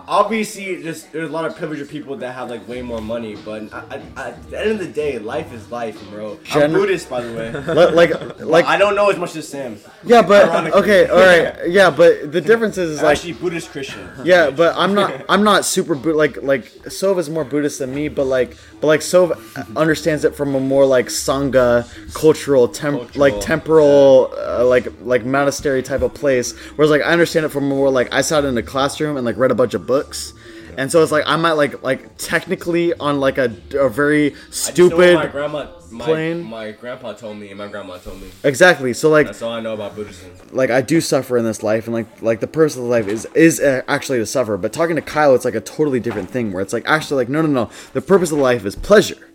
Obviously, 0.08 0.76
there's, 0.76 1.04
there's 1.04 1.28
a 1.28 1.32
lot 1.32 1.44
of 1.44 1.56
privileged 1.56 1.90
people 1.90 2.16
that 2.16 2.32
have 2.32 2.50
like 2.50 2.66
way 2.68 2.82
more 2.82 3.00
money, 3.00 3.37
but 3.44 3.72
I, 3.72 4.00
I, 4.16 4.28
at 4.28 4.50
the 4.50 4.61
end 4.61 4.70
of 4.72 4.78
the 4.78 4.87
day, 4.87 5.18
life 5.18 5.52
is 5.52 5.70
life, 5.70 6.02
bro. 6.11 6.38
I'm 6.52 6.72
Buddhist, 6.72 7.11
by 7.11 7.20
the 7.22 7.32
way. 7.34 7.52
Li- 7.75 7.94
like 7.94 8.40
like 8.40 8.64
I 8.66 8.78
don't 8.78 8.94
know 8.94 9.11
as 9.11 9.18
much 9.18 9.37
as 9.37 9.46
Sam. 9.49 9.76
yeah, 10.04 10.22
but 10.22 10.49
Ironically. 10.49 10.80
okay, 10.82 11.06
all 11.08 11.18
right, 11.18 11.68
yeah, 11.78 11.90
but 11.90 12.32
the 12.32 12.40
difference 12.40 12.78
is, 12.78 12.90
is 12.90 12.99
I'm 13.00 13.04
like 13.06 13.16
actually 13.18 13.34
Buddhist 13.34 13.70
Christian. 13.70 14.08
Yeah, 14.25 14.50
but 14.50 14.75
I'm 14.76 14.94
not. 14.94 15.25
I'm 15.28 15.42
not 15.44 15.64
super 15.64 15.94
like 15.96 16.42
like 16.42 16.64
Sova 16.84 17.18
is 17.18 17.28
more 17.28 17.44
Buddhist 17.44 17.78
than 17.80 17.94
me, 17.94 18.08
but 18.08 18.25
like 18.25 18.56
but 18.80 18.87
like 18.87 19.00
Sova 19.00 19.37
understands 19.76 20.25
it 20.25 20.34
from 20.34 20.54
a 20.54 20.61
more 20.61 20.87
like 20.87 21.06
sangha 21.06 21.87
cultural, 22.14 22.68
temp, 22.68 22.99
Cultural, 22.99 23.20
like 23.20 23.40
temporal, 23.40 24.32
uh, 24.37 24.64
like 24.64 24.87
like 25.02 25.25
monastery 25.25 25.82
type 25.82 26.02
of 26.02 26.14
place. 26.14 26.56
Whereas 26.76 26.90
like 26.90 27.02
I 27.02 27.12
understand 27.12 27.46
it 27.46 27.50
from 27.50 27.68
more 27.68 27.90
like 27.90 28.12
I 28.12 28.20
sat 28.22 28.44
in 28.44 28.56
a 28.56 28.62
classroom 28.62 29.16
and 29.16 29.26
like 29.26 29.37
read 29.37 29.50
a 29.50 29.54
bunch 29.54 29.75
of 29.75 29.81
books. 29.82 30.34
And 30.74 30.90
so 30.90 31.02
it's 31.02 31.12
like 31.12 31.24
I 31.26 31.36
might 31.36 31.52
like 31.52 31.82
like 31.82 32.16
technically 32.16 32.94
on 32.94 33.20
like 33.20 33.36
a, 33.36 33.54
a 33.78 33.90
very 33.90 34.28
I 34.28 34.30
just 34.30 34.78
know 34.78 34.84
what 34.86 34.94
stupid 34.94 35.14
my 35.16 35.26
grandma, 35.26 35.66
my, 35.90 36.04
plane. 36.06 36.42
my 36.44 36.70
grandpa 36.72 37.12
told 37.12 37.36
me, 37.36 37.50
and 37.50 37.58
my 37.58 37.68
grandma 37.68 37.98
told 37.98 38.22
me. 38.22 38.30
exactly. 38.42 38.94
So 38.94 39.10
like 39.10 39.26
That's 39.26 39.42
all 39.42 39.52
I 39.52 39.60
know 39.60 39.74
about 39.74 39.94
Buddhism. 39.94 40.30
like 40.50 40.70
I 40.70 40.80
do 40.80 41.02
suffer 41.02 41.36
in 41.36 41.44
this 41.44 41.62
life, 41.62 41.84
and 41.86 41.92
like 41.92 42.22
like 42.22 42.40
the 42.40 42.46
purpose 42.46 42.74
of 42.76 42.84
the 42.84 42.88
life 42.88 43.06
is 43.06 43.26
is 43.34 43.60
uh, 43.60 43.82
actually 43.86 44.18
to 44.20 44.24
suffer. 44.26 44.56
But 44.56 44.72
talking 44.72 44.96
to 44.96 45.02
Kyle, 45.02 45.34
it's 45.34 45.44
like 45.44 45.54
a 45.54 45.60
totally 45.60 46.00
different 46.00 46.30
thing, 46.30 46.52
where 46.52 46.62
it's 46.62 46.72
like 46.72 46.84
actually 46.86 47.16
like 47.16 47.28
no 47.28 47.42
no 47.42 47.48
no, 47.48 47.70
the 47.92 48.00
purpose 48.00 48.32
of 48.32 48.38
life 48.38 48.64
is 48.64 48.74
pleasure. 48.74 49.28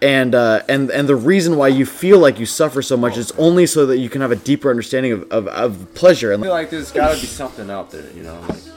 And 0.00 0.34
uh, 0.34 0.62
and 0.68 0.90
and 0.90 1.08
the 1.08 1.16
reason 1.16 1.56
why 1.56 1.68
you 1.68 1.86
feel 1.86 2.18
like 2.18 2.38
you 2.38 2.46
suffer 2.46 2.82
so 2.82 2.96
much 2.96 3.16
is 3.16 3.32
only 3.32 3.66
so 3.66 3.86
that 3.86 3.98
you 3.98 4.08
can 4.10 4.20
have 4.20 4.32
a 4.32 4.36
deeper 4.36 4.68
understanding 4.70 5.12
of, 5.12 5.22
of, 5.32 5.48
of 5.48 5.94
pleasure. 5.94 6.32
And 6.32 6.42
I 6.42 6.46
feel 6.46 6.52
like 6.52 6.70
there's 6.70 6.92
gotta 6.92 7.18
be 7.18 7.26
something 7.26 7.70
out 7.70 7.90
there, 7.90 8.10
you 8.12 8.22
know? 8.22 8.38
Like, 8.48 8.73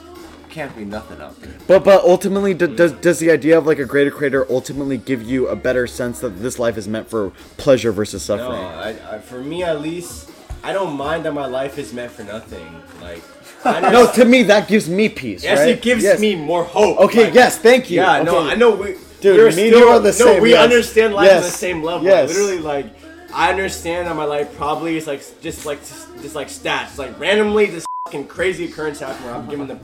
can't 0.58 0.76
be 0.76 0.84
nothing 0.84 1.20
out 1.20 1.40
there. 1.40 1.52
but 1.68 1.84
but 1.84 2.02
ultimately, 2.02 2.52
d- 2.52 2.66
does 2.74 2.92
does 2.92 3.18
the 3.20 3.30
idea 3.30 3.56
of 3.56 3.64
like 3.66 3.78
a 3.78 3.84
greater 3.84 4.10
creator 4.10 4.44
ultimately 4.50 4.98
give 4.98 5.22
you 5.22 5.46
a 5.48 5.54
better 5.56 5.86
sense 5.86 6.18
that 6.20 6.30
this 6.42 6.58
life 6.58 6.76
is 6.76 6.88
meant 6.88 7.08
for 7.08 7.30
pleasure 7.58 7.92
versus 7.92 8.28
No, 8.28 8.36
suffering? 8.36 8.60
I, 8.60 9.16
I, 9.16 9.18
for 9.20 9.40
me 9.40 9.62
at 9.62 9.80
least, 9.80 10.30
I 10.64 10.72
don't 10.72 10.96
mind 10.96 11.24
that 11.26 11.32
my 11.32 11.46
life 11.46 11.78
is 11.78 11.92
meant 11.92 12.10
for 12.10 12.24
nothing. 12.24 12.66
Like, 13.00 13.22
no, 13.64 14.10
to 14.12 14.24
me 14.24 14.42
that 14.44 14.66
gives 14.68 14.88
me 14.88 15.08
peace. 15.08 15.44
yes, 15.44 15.58
right? 15.60 15.68
it 15.68 15.82
gives 15.82 16.02
Yes. 16.02 16.18
me 16.20 16.34
more 16.34 16.64
hope. 16.64 16.98
Okay, 17.06 17.24
Like, 17.26 17.34
yes, 17.34 17.58
thank 17.58 17.88
you. 17.90 18.00
Yeah, 18.00 18.22
no, 18.24 18.38
I 18.40 18.54
know 18.56 18.74
we. 18.74 18.96
Dude, 19.20 19.36
we're 19.36 19.50
me 19.54 19.68
and 19.68 19.74
still, 19.74 19.78
you 19.80 19.86
are 19.88 19.98
the 20.00 20.08
no, 20.08 20.26
same, 20.26 20.42
we 20.42 20.50
yes. 20.50 20.62
understand 20.64 21.12
life 21.14 21.30
on 21.36 21.42
the 21.42 21.48
same 21.48 21.82
level. 21.82 22.04
Yes. 22.06 22.28
Literally, 22.30 22.58
like, 22.58 22.86
I 23.34 23.50
understand 23.50 24.06
that 24.08 24.14
my 24.16 24.24
life 24.24 24.54
probably 24.56 24.96
is 24.96 25.06
like 25.06 25.22
just 25.40 25.66
like 25.66 25.80
just 26.22 26.34
like 26.34 26.48
stats. 26.48 26.98
Like 26.98 27.18
randomly, 27.20 27.66
this 27.66 27.84
fucking 28.08 28.26
crazy 28.26 28.64
occurrence 28.64 29.00
happened 29.00 29.26
where 29.26 29.34
I'm 29.34 29.46
given 29.50 29.68
the 29.68 29.78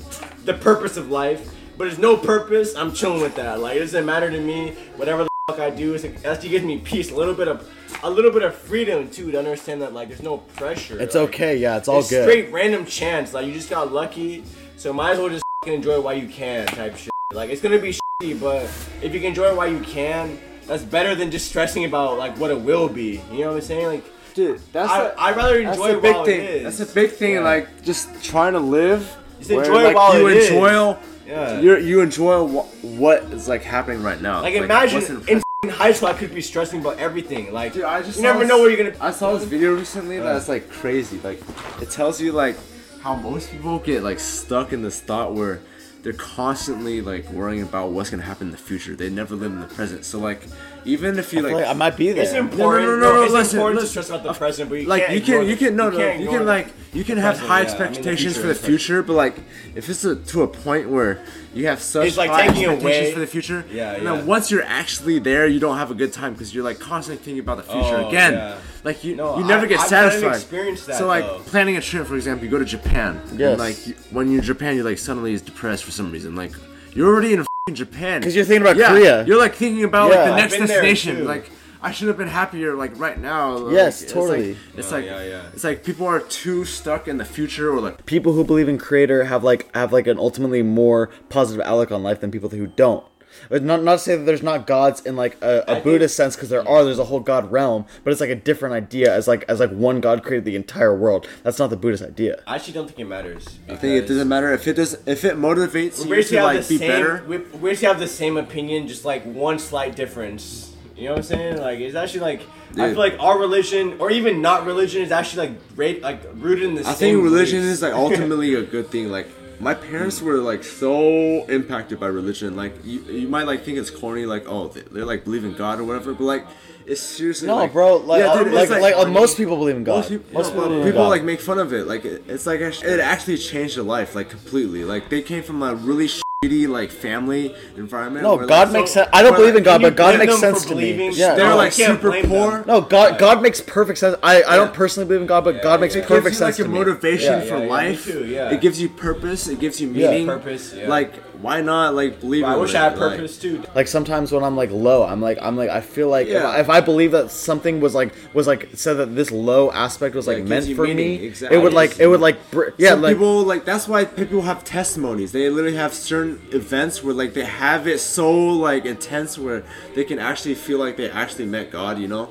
the 0.46 0.54
purpose 0.54 0.96
of 0.96 1.10
life, 1.10 1.54
but 1.76 1.84
there's 1.84 1.98
no 1.98 2.16
purpose. 2.16 2.74
I'm 2.74 2.94
chilling 2.94 3.20
with 3.20 3.36
that. 3.36 3.60
Like 3.60 3.76
it 3.76 3.80
doesn't 3.80 4.06
matter 4.06 4.30
to 4.30 4.40
me. 4.40 4.70
Whatever 4.96 5.24
the 5.24 5.28
fuck 5.46 5.60
I 5.60 5.68
do, 5.68 5.92
it's 5.92 6.04
like, 6.04 6.24
actually 6.24 6.48
gives 6.48 6.64
me 6.64 6.78
peace. 6.78 7.10
A 7.10 7.14
little 7.14 7.34
bit 7.34 7.48
of 7.48 7.70
a 8.02 8.08
little 8.08 8.30
bit 8.30 8.42
of 8.42 8.54
freedom 8.54 9.10
too 9.10 9.30
to 9.30 9.38
understand 9.38 9.82
that 9.82 9.92
like 9.92 10.08
there's 10.08 10.22
no 10.22 10.38
pressure. 10.38 10.98
It's 10.98 11.14
Like, 11.14 11.28
okay, 11.28 11.56
yeah, 11.58 11.76
it's 11.76 11.86
all 11.86 12.00
it's 12.00 12.08
good. 12.08 12.22
straight 12.24 12.50
random 12.50 12.86
chance. 12.86 13.34
Like 13.34 13.46
you 13.46 13.52
just 13.52 13.68
got 13.68 13.92
lucky, 13.92 14.42
so 14.78 14.90
might 14.94 15.12
as 15.12 15.18
well 15.18 15.28
just 15.28 15.44
enjoy 15.66 15.96
it 15.96 16.02
while 16.02 16.16
you 16.16 16.26
can, 16.28 16.66
type 16.68 16.96
shit. 16.96 17.10
Like 17.34 17.50
it's 17.50 17.60
gonna 17.60 17.78
be 17.78 17.92
shitty, 18.22 18.40
but 18.40 18.62
if 19.02 19.12
you 19.12 19.20
can 19.20 19.24
enjoy 19.24 19.50
it 19.50 19.56
while 19.56 19.70
you 19.70 19.80
can, 19.80 20.38
that's 20.66 20.82
better 20.82 21.14
than 21.14 21.30
just 21.30 21.48
stressing 21.48 21.84
about 21.84 22.16
like 22.16 22.38
what 22.38 22.50
it 22.50 22.58
will 22.58 22.88
be. 22.88 23.20
You 23.30 23.40
know 23.40 23.48
what 23.48 23.56
I'm 23.56 23.60
saying? 23.60 23.86
Like 23.86 24.04
Dude, 24.34 24.60
that's 24.72 24.90
I, 24.90 25.04
the- 25.04 25.20
I'd 25.22 25.36
rather 25.36 25.60
enjoy 25.60 25.88
the 25.92 25.98
it 25.98 26.02
big 26.02 26.14
while 26.14 26.24
thing. 26.24 26.40
it 26.40 26.50
is. 26.50 26.62
That's 26.78 26.90
the 26.90 26.94
big 27.00 27.12
thing. 27.12 27.34
Yeah. 27.34 27.40
Like 27.40 27.82
just 27.84 28.22
trying 28.24 28.54
to 28.54 28.60
live. 28.60 29.16
Just 29.38 29.50
where, 29.50 29.60
enjoy 29.64 29.84
like, 29.84 29.96
while 29.96 30.18
you 30.18 30.26
it 30.28 30.36
is. 30.38 30.48
enjoy 30.50 30.96
Yeah. 31.26 31.60
You 31.60 31.76
you 31.78 32.00
enjoy 32.00 32.46
wh- 32.46 32.84
what 32.84 33.22
is 33.32 33.48
like 33.48 33.62
happening 33.62 34.02
right 34.02 34.20
now. 34.20 34.42
Like, 34.42 34.54
imagine 34.54 35.22
in 35.28 35.42
in 35.62 35.68
high 35.70 35.92
school, 35.92 36.08
I 36.08 36.12
could 36.14 36.34
be 36.34 36.42
stressing 36.42 36.80
about 36.80 36.98
everything. 36.98 37.52
Like, 37.52 37.72
Dude, 37.72 37.84
I 37.84 38.02
just 38.02 38.16
you 38.18 38.22
never 38.22 38.40
this- 38.40 38.48
know 38.48 38.58
where 38.58 38.70
you're 38.70 38.90
gonna. 38.90 38.96
I 39.02 39.12
saw 39.12 39.32
this 39.34 39.44
video 39.44 39.74
recently 39.74 40.18
that's 40.18 40.48
like 40.48 40.68
crazy. 40.68 41.20
Like 41.22 41.40
it 41.80 41.90
tells 41.90 42.20
you 42.20 42.32
like 42.32 42.56
how 43.02 43.14
most 43.14 43.50
people 43.52 43.78
get 43.78 44.02
like 44.02 44.18
stuck 44.18 44.72
in 44.72 44.82
this 44.82 45.00
thought 45.00 45.32
where 45.34 45.60
they're 46.02 46.12
constantly 46.12 47.00
like 47.00 47.28
worrying 47.30 47.62
about 47.62 47.92
what's 47.92 48.10
gonna 48.10 48.22
happen 48.24 48.48
in 48.48 48.50
the 48.52 48.58
future. 48.58 48.94
They 48.96 49.08
never 49.10 49.34
live 49.36 49.52
in 49.52 49.60
the 49.60 49.66
present. 49.68 50.04
So 50.04 50.18
like 50.18 50.42
even 50.84 51.18
if 51.18 51.32
you 51.32 51.42
like, 51.42 51.54
like 51.54 51.66
I 51.66 51.72
might 51.72 51.96
be 51.96 52.12
there. 52.12 52.22
It's 52.24 52.32
important. 52.32 52.86
no, 52.86 52.96
no, 52.98 53.14
no, 53.14 53.22
it's 53.24 53.32
listen, 53.32 53.58
important 53.58 53.80
listen. 53.82 53.86
to 53.86 54.02
stress 54.04 54.08
about 54.10 54.22
the 54.24 54.30
uh, 54.30 54.34
present, 54.34 54.68
but 54.70 54.76
you 54.80 54.86
like 54.86 55.06
can't 55.06 55.14
you 55.14 55.20
can 55.20 55.46
you 55.48 55.56
can 55.56 55.76
no 55.76 55.90
no 55.90 55.96
can't 55.96 56.20
you 56.20 56.28
can 56.28 56.44
like 56.46 56.68
you 56.92 57.04
can 57.04 57.18
have 57.18 57.38
present, 57.38 57.48
high 57.48 57.62
yeah. 57.62 57.66
I 57.66 57.70
mean, 57.70 57.78
the 57.78 57.84
expectations 57.88 58.34
future 58.36 58.40
for 58.40 58.46
the 58.48 58.54
future, 58.54 59.02
but 59.02 59.12
like 59.14 59.36
if 59.74 59.88
it's 59.88 60.04
a, 60.04 60.16
to 60.16 60.42
a 60.42 60.48
point 60.48 60.88
where 60.90 61.24
you 61.54 61.66
have 61.66 61.80
such 61.80 62.06
It's 62.08 62.16
like 62.16 62.30
high 62.30 62.46
taking 62.48 62.64
expectations 62.64 62.82
away- 63.06 63.12
for 63.14 63.20
the 63.20 63.26
future, 63.26 63.64
Yeah, 63.70 63.92
and 63.94 64.02
yeah. 64.04 64.14
then 64.16 64.26
once 64.26 64.50
you're 64.50 64.62
actually 64.64 65.18
there, 65.20 65.46
you 65.46 65.60
don't 65.60 65.76
have 65.78 65.90
a 65.90 65.94
good 65.94 66.12
time 66.12 66.32
because 66.32 66.54
you're 66.54 66.64
like 66.64 66.78
constantly 66.80 67.24
thinking 67.24 67.40
about 67.40 67.56
the 67.58 67.62
future 67.64 67.96
Oh, 67.96 68.08
again. 68.08 68.32
yeah. 68.34 68.58
Like 68.84 69.02
you 69.04 69.16
No, 69.16 69.38
you 69.38 69.44
never 69.44 69.64
I- 69.64 69.68
get 69.68 69.80
I've 69.80 69.88
satisfied. 69.88 70.34
experienced 70.34 70.86
that, 70.86 70.96
so 70.98 71.06
like 71.06 71.24
though. 71.24 71.38
planning 71.46 71.76
a 71.76 71.80
trip, 71.80 72.06
for 72.06 72.16
example, 72.16 72.44
you 72.44 72.50
go 72.50 72.58
to 72.58 72.64
Japan. 72.64 73.20
Yes. 73.34 73.50
And, 73.52 73.58
like 73.58 73.76
when 74.10 74.28
you're 74.30 74.40
in 74.40 74.44
Japan, 74.44 74.74
you're 74.76 74.84
like 74.84 74.98
suddenly 74.98 75.32
is 75.32 75.42
depressed 75.42 75.84
for 75.84 75.90
some 75.92 76.12
reason. 76.12 76.36
Like 76.36 76.52
you're 76.92 77.08
already 77.08 77.32
in 77.34 77.44
f***ing 77.66 77.74
Japan 77.76 78.22
'Cause 78.22 78.36
you're 78.36 78.44
thinking 78.44 78.60
about 78.60 78.76
yeah, 78.76 78.88
Korea. 78.88 79.24
You're 79.24 79.38
like 79.38 79.54
thinking 79.54 79.84
about 79.84 80.10
Yeah. 80.10 80.16
like 80.18 80.30
the 80.32 80.36
next 80.36 80.58
destination. 80.58 81.24
Like 81.24 81.50
I 81.80 81.92
should 81.92 82.08
have 82.08 82.18
been 82.18 82.28
happier 82.28 82.74
like 82.74 82.98
right 83.00 83.18
now. 83.18 83.56
Like, 83.56 83.72
Yes, 83.74 84.02
it's 84.02 84.12
totally. 84.12 84.48
Like, 84.48 84.58
it's 84.76 84.92
like 84.92 85.06
yeah, 85.06 85.22
yeah. 85.24 85.42
it's 85.54 85.64
like 85.64 85.82
people 85.82 86.06
are 86.06 86.20
too 86.20 86.66
stuck 86.66 87.08
in 87.08 87.16
the 87.16 87.24
future 87.24 87.70
or 87.72 87.80
like 87.80 88.04
people 88.04 88.34
who 88.34 88.44
believe 88.44 88.68
in 88.68 88.76
creator 88.76 89.24
have 89.24 89.42
like 89.42 89.74
have 89.74 89.94
like 89.94 90.06
an 90.06 90.18
ultimately 90.18 90.62
more 90.62 91.08
positive 91.30 91.64
outlook 91.64 91.90
on 91.90 92.02
life 92.02 92.20
than 92.20 92.30
people 92.30 92.50
who 92.50 92.66
don't. 92.66 93.02
But 93.48 93.62
Not 93.62 93.82
not 93.82 93.92
to 93.92 93.98
say 93.98 94.16
that 94.16 94.24
there's 94.24 94.42
not 94.42 94.66
gods 94.66 95.00
in 95.04 95.16
like 95.16 95.36
a, 95.42 95.60
a 95.66 95.74
think- 95.74 95.84
Buddhist 95.84 96.16
sense 96.16 96.34
because 96.36 96.48
there 96.48 96.66
are. 96.66 96.84
There's 96.84 96.98
a 96.98 97.04
whole 97.04 97.20
god 97.20 97.50
realm, 97.52 97.86
but 98.02 98.10
it's 98.12 98.20
like 98.20 98.30
a 98.30 98.34
different 98.34 98.74
idea 98.74 99.14
as 99.14 99.26
like 99.28 99.44
as 99.48 99.60
like 99.60 99.70
one 99.70 100.00
god 100.00 100.22
created 100.22 100.44
the 100.44 100.56
entire 100.56 100.94
world. 100.96 101.26
That's 101.42 101.58
not 101.58 101.70
the 101.70 101.76
Buddhist 101.76 102.02
idea. 102.02 102.42
I 102.46 102.56
actually 102.56 102.74
don't 102.74 102.86
think 102.86 103.00
it 103.00 103.04
matters. 103.04 103.46
I 103.68 103.76
think 103.76 104.02
it 104.02 104.06
doesn't 104.08 104.28
matter 104.28 104.52
if 104.52 104.66
it 104.66 104.74
does 104.74 104.94
if 105.06 105.24
it 105.24 105.36
motivates 105.36 105.98
We 106.00 106.08
you 106.10 106.14
basically 106.16 106.36
to 106.38 106.42
have 106.42 106.54
like 106.56 106.62
the 106.66 106.74
be 106.74 106.78
same. 106.78 106.88
better. 106.88 107.24
We, 107.26 107.38
we 107.38 107.70
basically 107.70 107.88
have 107.88 107.98
the 108.00 108.08
same 108.08 108.36
opinion, 108.36 108.88
just 108.88 109.04
like 109.04 109.24
one 109.24 109.58
slight 109.58 109.96
difference. 109.96 110.74
You 110.96 111.04
know 111.06 111.10
what 111.12 111.18
I'm 111.18 111.22
saying? 111.24 111.58
Like 111.60 111.80
it's 111.80 111.94
actually 111.96 112.20
like 112.20 112.42
I 112.76 112.88
feel 112.90 112.98
like 112.98 113.16
our 113.20 113.38
religion, 113.38 113.96
or 114.00 114.10
even 114.10 114.42
not 114.42 114.66
religion, 114.66 115.02
is 115.02 115.12
actually 115.12 115.48
like 115.48 115.58
ra- 115.76 116.00
like 116.08 116.22
rooted 116.34 116.64
in 116.64 116.74
the 116.74 116.82
same. 116.84 116.90
I 116.92 116.94
think 116.94 117.22
religion 117.22 117.60
beliefs. 117.60 117.76
is 117.76 117.82
like 117.82 117.92
ultimately 118.06 118.54
a 118.54 118.62
good 118.62 118.88
thing. 118.90 119.10
Like 119.10 119.28
my 119.64 119.74
parents 119.74 120.20
were 120.20 120.36
like 120.36 120.62
so 120.62 121.44
impacted 121.46 121.98
by 121.98 122.06
religion. 122.06 122.54
Like 122.54 122.74
you, 122.84 123.00
you 123.04 123.28
might 123.28 123.46
like 123.46 123.64
think 123.64 123.78
it's 123.78 123.90
corny, 123.90 124.26
like 124.26 124.44
oh 124.46 124.68
they, 124.68 124.82
they're 124.82 125.06
like 125.06 125.24
believe 125.24 125.44
in 125.44 125.54
God 125.54 125.80
or 125.80 125.84
whatever, 125.84 126.12
but 126.12 126.24
like 126.24 126.46
it's 126.86 127.00
seriously 127.00 127.48
No, 127.48 127.56
like, 127.56 127.72
bro. 127.72 127.96
Like, 127.96 128.22
Yeah, 128.22 128.44
dude, 128.44 128.52
like, 128.52 128.68
like, 128.68 128.94
uh, 128.94 129.06
most 129.06 129.38
people 129.38 129.56
believe 129.56 129.76
in 129.76 129.84
God. 129.84 129.96
Most 129.96 130.10
people, 130.10 130.34
Most 130.34 130.52
people, 130.52 130.68
people 130.84 130.92
God. 130.92 131.08
like 131.08 131.24
make 131.24 131.40
fun 131.40 131.58
of 131.58 131.72
it. 131.72 131.86
Like 131.86 132.04
it, 132.04 132.24
it's 132.28 132.46
like 132.46 132.60
it 132.60 133.00
actually 133.00 133.38
changed 133.38 133.78
their 133.78 133.84
life 133.84 134.14
like 134.14 134.28
completely. 134.28 134.84
Like 134.84 135.08
they 135.08 135.22
came 135.22 135.42
from 135.42 135.62
a 135.62 135.74
really 135.74 136.08
like 136.48 136.90
family 136.90 137.54
environment. 137.76 138.22
no, 138.24 138.36
where, 138.36 138.46
God 138.46 138.68
like, 138.68 138.72
makes 138.80 138.90
so- 138.92 139.00
sense. 139.02 139.10
I 139.12 139.22
don't 139.22 139.32
where, 139.32 139.40
believe 139.40 139.56
in 139.56 139.62
God, 139.62 139.82
but 139.82 139.96
God 139.96 140.18
makes 140.18 140.38
sense 140.38 140.64
to 140.66 140.74
me. 140.74 141.10
Yeah. 141.10 141.34
They're 141.34 141.48
No, 141.48 141.56
like 141.56 141.72
super 141.72 142.10
poor. 142.22 142.50
them. 142.50 142.64
No, 142.66 142.80
God. 142.80 143.12
Yeah. 143.12 143.18
God 143.18 143.42
makes 143.42 143.60
perfect 143.60 143.98
sense. 143.98 144.16
I, 144.22 144.36
I 144.36 144.38
Yeah. 144.38 144.56
don't 144.56 144.74
personally 144.74 145.06
believe 145.06 145.22
in 145.22 145.26
God, 145.26 145.44
but 145.44 145.62
God 145.62 145.80
makes 145.80 145.94
yeah. 145.94 146.02
It 146.02 146.08
perfect 146.08 146.24
gives 146.24 146.40
you 146.40 146.46
sense 146.46 146.58
like 146.58 146.68
a 146.68 146.70
motivation 146.70 147.32
Yeah. 147.32 147.40
for 147.40 147.56
Yeah, 147.58 147.64
yeah, 147.64 147.70
life. 147.70 148.04
too, 148.04 148.24
yeah. 148.26 148.50
It 148.50 148.60
gives 148.60 148.80
you 148.80 148.88
purpose. 148.88 149.48
It 149.48 149.58
gives 149.60 149.80
you 149.80 149.88
Yeah. 149.92 150.10
meaning. 150.10 150.26
Purpose, 150.26 150.74
yeah. 150.76 150.88
Like 150.88 151.12
why 151.44 151.60
not 151.60 151.94
like 151.94 152.20
believe? 152.20 152.42
I 152.44 152.54
in 152.54 152.60
wish 152.60 152.70
it? 152.70 152.76
I 152.76 152.84
had 152.84 152.98
Like, 152.98 153.16
purpose 153.18 153.38
too. 153.38 153.62
Like 153.74 153.86
sometimes 153.86 154.32
when 154.32 154.42
I'm 154.42 154.56
like 154.56 154.70
low, 154.72 155.04
I'm 155.04 155.20
like 155.20 155.38
I'm 155.40 155.56
like 155.56 155.70
I 155.70 155.80
feel 155.80 156.08
like 156.08 156.26
if, 156.26 156.42
I, 156.42 156.58
if 156.60 156.68
I 156.70 156.80
believe 156.80 157.12
that 157.12 157.30
something 157.30 157.80
was 157.80 157.94
like 157.94 158.12
was 158.32 158.46
like 158.46 158.70
said 158.74 158.94
that 158.94 159.14
this 159.14 159.30
low 159.30 159.70
aspect 159.70 160.14
was 160.14 160.26
like 160.26 160.38
it 160.38 160.48
meant 160.48 160.66
for 160.74 160.82
meaning. 160.84 161.20
me, 161.20 161.26
Exactly. 161.26 161.56
it 161.58 161.62
would 161.62 161.72
like 161.74 162.00
it 162.00 162.06
would 162.08 162.20
like 162.20 162.38
br- 162.50 162.70
yeah 162.78 162.90
Some 162.90 163.02
like 163.02 163.14
people 163.16 163.42
like 163.44 163.64
that's 163.64 163.86
why 163.86 164.04
people 164.04 164.42
have 164.42 164.64
testimonies. 164.64 165.32
They 165.32 165.48
literally 165.50 165.76
have 165.76 165.92
certain 165.94 166.40
events 166.52 167.02
where 167.02 167.14
like 167.14 167.34
they 167.34 167.44
have 167.44 167.86
it 167.86 168.00
so 168.00 168.32
like 168.32 168.84
intense 168.86 169.38
where 169.38 169.62
they 169.94 170.04
can 170.04 170.18
actually 170.18 170.54
feel 170.54 170.78
like 170.78 170.96
they 170.96 171.10
actually 171.10 171.46
met 171.46 171.70
God. 171.70 171.98
You 171.98 172.08
know, 172.08 172.30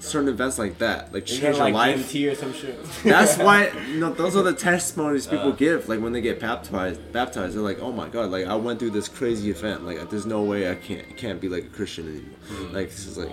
certain 0.00 0.28
events 0.30 0.58
like 0.58 0.78
that 0.78 1.12
like 1.12 1.26
change 1.26 1.42
your 1.42 1.52
like 1.54 1.74
life. 1.74 2.10
DMT 2.12 2.32
or 2.32 2.34
some 2.34 2.52
shit. 2.52 2.82
That's 3.04 3.36
why 3.38 3.70
you 3.88 4.00
know 4.00 4.12
those 4.12 4.34
are 4.34 4.42
the 4.42 4.52
testimonies 4.54 5.26
Uh. 5.28 5.30
people 5.32 5.52
give. 5.52 5.88
Like 5.88 6.00
when 6.00 6.12
they 6.12 6.20
get 6.20 6.40
baptized, 6.40 7.12
baptized, 7.12 7.54
they're 7.54 7.62
like, 7.62 7.80
"Oh 7.80 7.92
my 7.92 8.08
God! 8.08 8.30
Like 8.30 8.46
I 8.46 8.54
went 8.56 8.78
through 8.78 8.90
this 8.90 9.08
crazy 9.08 9.50
event. 9.50 9.84
Like 9.84 10.08
there's 10.10 10.26
no 10.26 10.42
way 10.42 10.70
I 10.70 10.74
can't 10.74 11.16
can't 11.16 11.40
be 11.40 11.48
like 11.48 11.64
a 11.64 11.68
Christian 11.68 12.08
anymore. 12.08 12.38
Hmm. 12.48 12.74
Like 12.74 12.88
this 12.90 13.06
is 13.06 13.18
like 13.18 13.30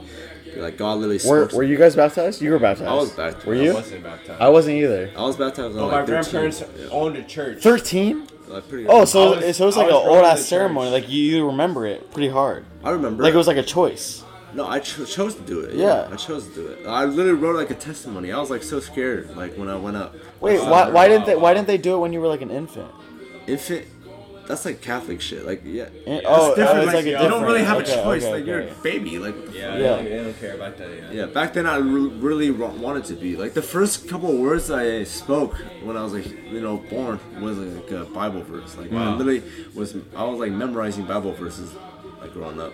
like 0.58 0.78
God 0.78 1.00
literally 1.00 1.20
were, 1.28 1.48
were 1.54 1.64
you 1.64 1.78
guys 1.78 1.96
baptized? 1.96 2.42
You 2.42 2.52
were 2.52 2.60
baptized. 2.60 2.90
I 2.90 2.94
was 2.96 3.12
baptized. 3.12 3.46
Were 3.46 3.56
you? 3.56 3.72
I 3.72 3.76
wasn't 3.76 4.04
baptized. 4.04 4.42
I 4.42 4.50
wasn't 4.50 4.76
either. 4.78 5.12
I 5.18 5.22
was 5.22 5.36
baptized 5.36 5.76
when 5.76 5.84
I 5.84 5.88
Oh, 5.88 5.92
my 5.92 5.98
like 6.00 6.08
13. 6.08 6.14
grandparents 6.22 6.64
Yeah. 6.80 6.88
owned 6.92 7.16
a 7.18 7.24
church. 7.24 7.62
Thirteen. 7.64 8.28
Like, 8.50 8.70
pretty 8.70 8.88
Oh, 8.88 9.04
so 9.04 9.34
I 9.34 9.46
was- 9.46 9.58
so 9.58 9.64
it 9.64 9.66
was 9.68 9.76
like 9.78 9.88
an 9.90 9.94
was 9.94 10.04
brought 10.06 10.16
old 10.18 10.26
ass 10.26 10.46
ceremony. 10.46 10.88
church. 10.90 11.02
Like 11.04 11.10
you, 11.12 11.22
you 11.22 11.46
remember 11.48 11.86
it 11.86 12.12
pretty 12.12 12.30
hard. 12.30 12.66
I 12.84 12.92
remember. 12.92 13.22
Like 13.24 13.34
it 13.34 13.38
was 13.38 13.46
like 13.48 13.58
a 13.58 13.64
choice. 13.64 14.24
No, 14.58 14.68
I 14.68 14.80
cho- 14.80 15.06
chose 15.06 15.36
to 15.36 15.42
do 15.44 15.60
it. 15.60 15.76
Yeah. 15.76 16.10
I 16.12 16.16
chose 16.16 16.48
to 16.48 16.54
do 16.56 16.66
it. 16.68 16.88
I 16.88 17.06
literally 17.06 17.40
wrote 17.40 17.56
like 17.56 17.70
a 17.70 17.76
testimony. 17.76 18.32
I 18.32 18.40
was 18.40 18.50
like 18.50 18.64
so 18.64 18.80
scared, 18.80 19.38
like 19.38 19.54
when 19.54 19.70
I 19.70 19.76
went 19.78 19.98
up. 19.98 20.16
Wait, 20.42 20.60
why, 20.62 20.90
why 20.90 21.08
didn't 21.08 21.28
they 21.28 21.36
why 21.36 21.54
didn't 21.54 21.68
they 21.68 21.78
do 21.78 21.94
it 21.96 22.00
when 22.00 22.12
you 22.12 22.20
were 22.20 22.28
like 22.28 22.42
an 22.42 22.50
infant? 22.50 22.92
Infant. 23.46 23.86
That's 24.48 24.66
like 24.66 24.82
Catholic 24.82 25.22
shit. 25.22 25.46
Like 25.46 25.62
yeah. 25.64 25.90
In- 26.08 26.14
It's 26.14 26.26
oh, 26.26 26.56
different. 26.56 26.80
oh, 26.80 26.82
it's 26.84 26.86
like, 26.88 26.96
like 26.96 27.06
a 27.06 27.10
you 27.24 27.30
don't 27.30 27.44
really 27.44 27.64
have 27.64 27.78
okay, 27.84 28.00
a 28.00 28.04
choice. 28.04 28.24
okay, 28.24 28.32
like 28.34 28.46
you're 28.48 28.62
a 28.62 28.74
baby. 28.82 29.20
Like 29.20 29.36
what 29.36 29.54
Yeah. 29.54 29.78
Yeah. 29.78 29.98
They, 29.98 30.10
they 30.10 30.24
don't 30.24 30.40
care 30.40 30.56
about 30.56 30.78
that. 30.80 30.90
Yeah. 30.90 31.12
Yeah, 31.12 31.26
back 31.28 31.54
then 31.54 31.68
I 31.68 31.78
re- 31.78 32.10
really 32.28 32.50
wanted 32.50 33.06
to 33.12 33.14
be 33.14 33.36
like 33.38 33.54
the 33.54 33.62
first 33.62 34.08
couple 34.10 34.32
of 34.34 34.40
words 34.40 34.72
I 34.72 35.04
spoke 35.04 35.54
when 35.84 35.96
I 35.98 36.04
was 36.04 36.14
like 36.14 36.26
you 36.52 36.62
know 36.62 36.78
born 36.90 37.20
was 37.40 37.60
like 37.60 37.92
a 37.92 38.06
Bible 38.06 38.42
verse. 38.42 38.76
Like 38.76 38.92
I 38.92 38.96
Wow. 38.96 39.18
literally 39.18 39.44
was 39.76 39.96
I 40.16 40.24
was 40.24 40.40
like 40.40 40.52
memorizing 40.52 41.06
Bible 41.06 41.34
verses 41.34 41.76
like 42.22 42.34
growing 42.34 42.60
up. 42.60 42.74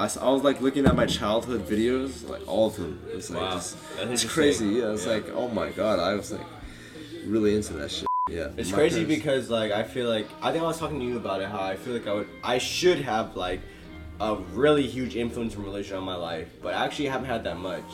I, 0.00 0.08
I 0.20 0.30
was 0.30 0.42
like 0.42 0.60
looking 0.60 0.86
at 0.86 0.96
my 0.96 1.06
childhood 1.06 1.66
videos, 1.68 2.28
like 2.28 2.46
all 2.48 2.68
of 2.68 2.76
them. 2.76 3.00
It's 3.12 3.28
like 3.30 3.42
Wow. 3.42 3.54
just, 3.54 3.76
it's 3.98 4.24
crazy. 4.24 4.66
Yeah, 4.66 4.92
it's 4.92 5.04
Yeah. 5.06 5.12
like 5.14 5.26
oh 5.34 5.48
my 5.48 5.68
god, 5.70 5.98
I 5.98 6.14
was 6.14 6.32
like 6.32 6.46
really 7.26 7.54
into 7.54 7.74
that 7.74 7.90
shit. 7.90 8.06
Yeah, 8.30 8.48
It's 8.56 8.72
crazy 8.72 9.00
parents- 9.04 9.16
because 9.16 9.50
like 9.50 9.72
I 9.72 9.82
feel 9.82 10.08
like 10.08 10.26
I 10.40 10.52
think 10.52 10.62
I 10.64 10.66
was 10.66 10.78
talking 10.78 11.00
to 11.00 11.04
you 11.04 11.16
about 11.16 11.42
it 11.42 11.48
how 11.48 11.60
I 11.60 11.76
feel 11.76 11.92
like 11.92 12.06
I 12.06 12.14
would 12.14 12.28
I 12.42 12.58
should 12.58 13.00
have 13.02 13.36
like 13.36 13.60
a 14.20 14.36
really 14.54 14.86
huge 14.86 15.16
influence 15.16 15.52
from 15.54 15.64
religion 15.64 15.96
on 15.96 16.04
my 16.04 16.14
life, 16.16 16.48
but 16.62 16.74
I 16.74 16.84
actually 16.84 17.06
haven't 17.08 17.26
had 17.26 17.44
that 17.44 17.58
much 17.58 17.84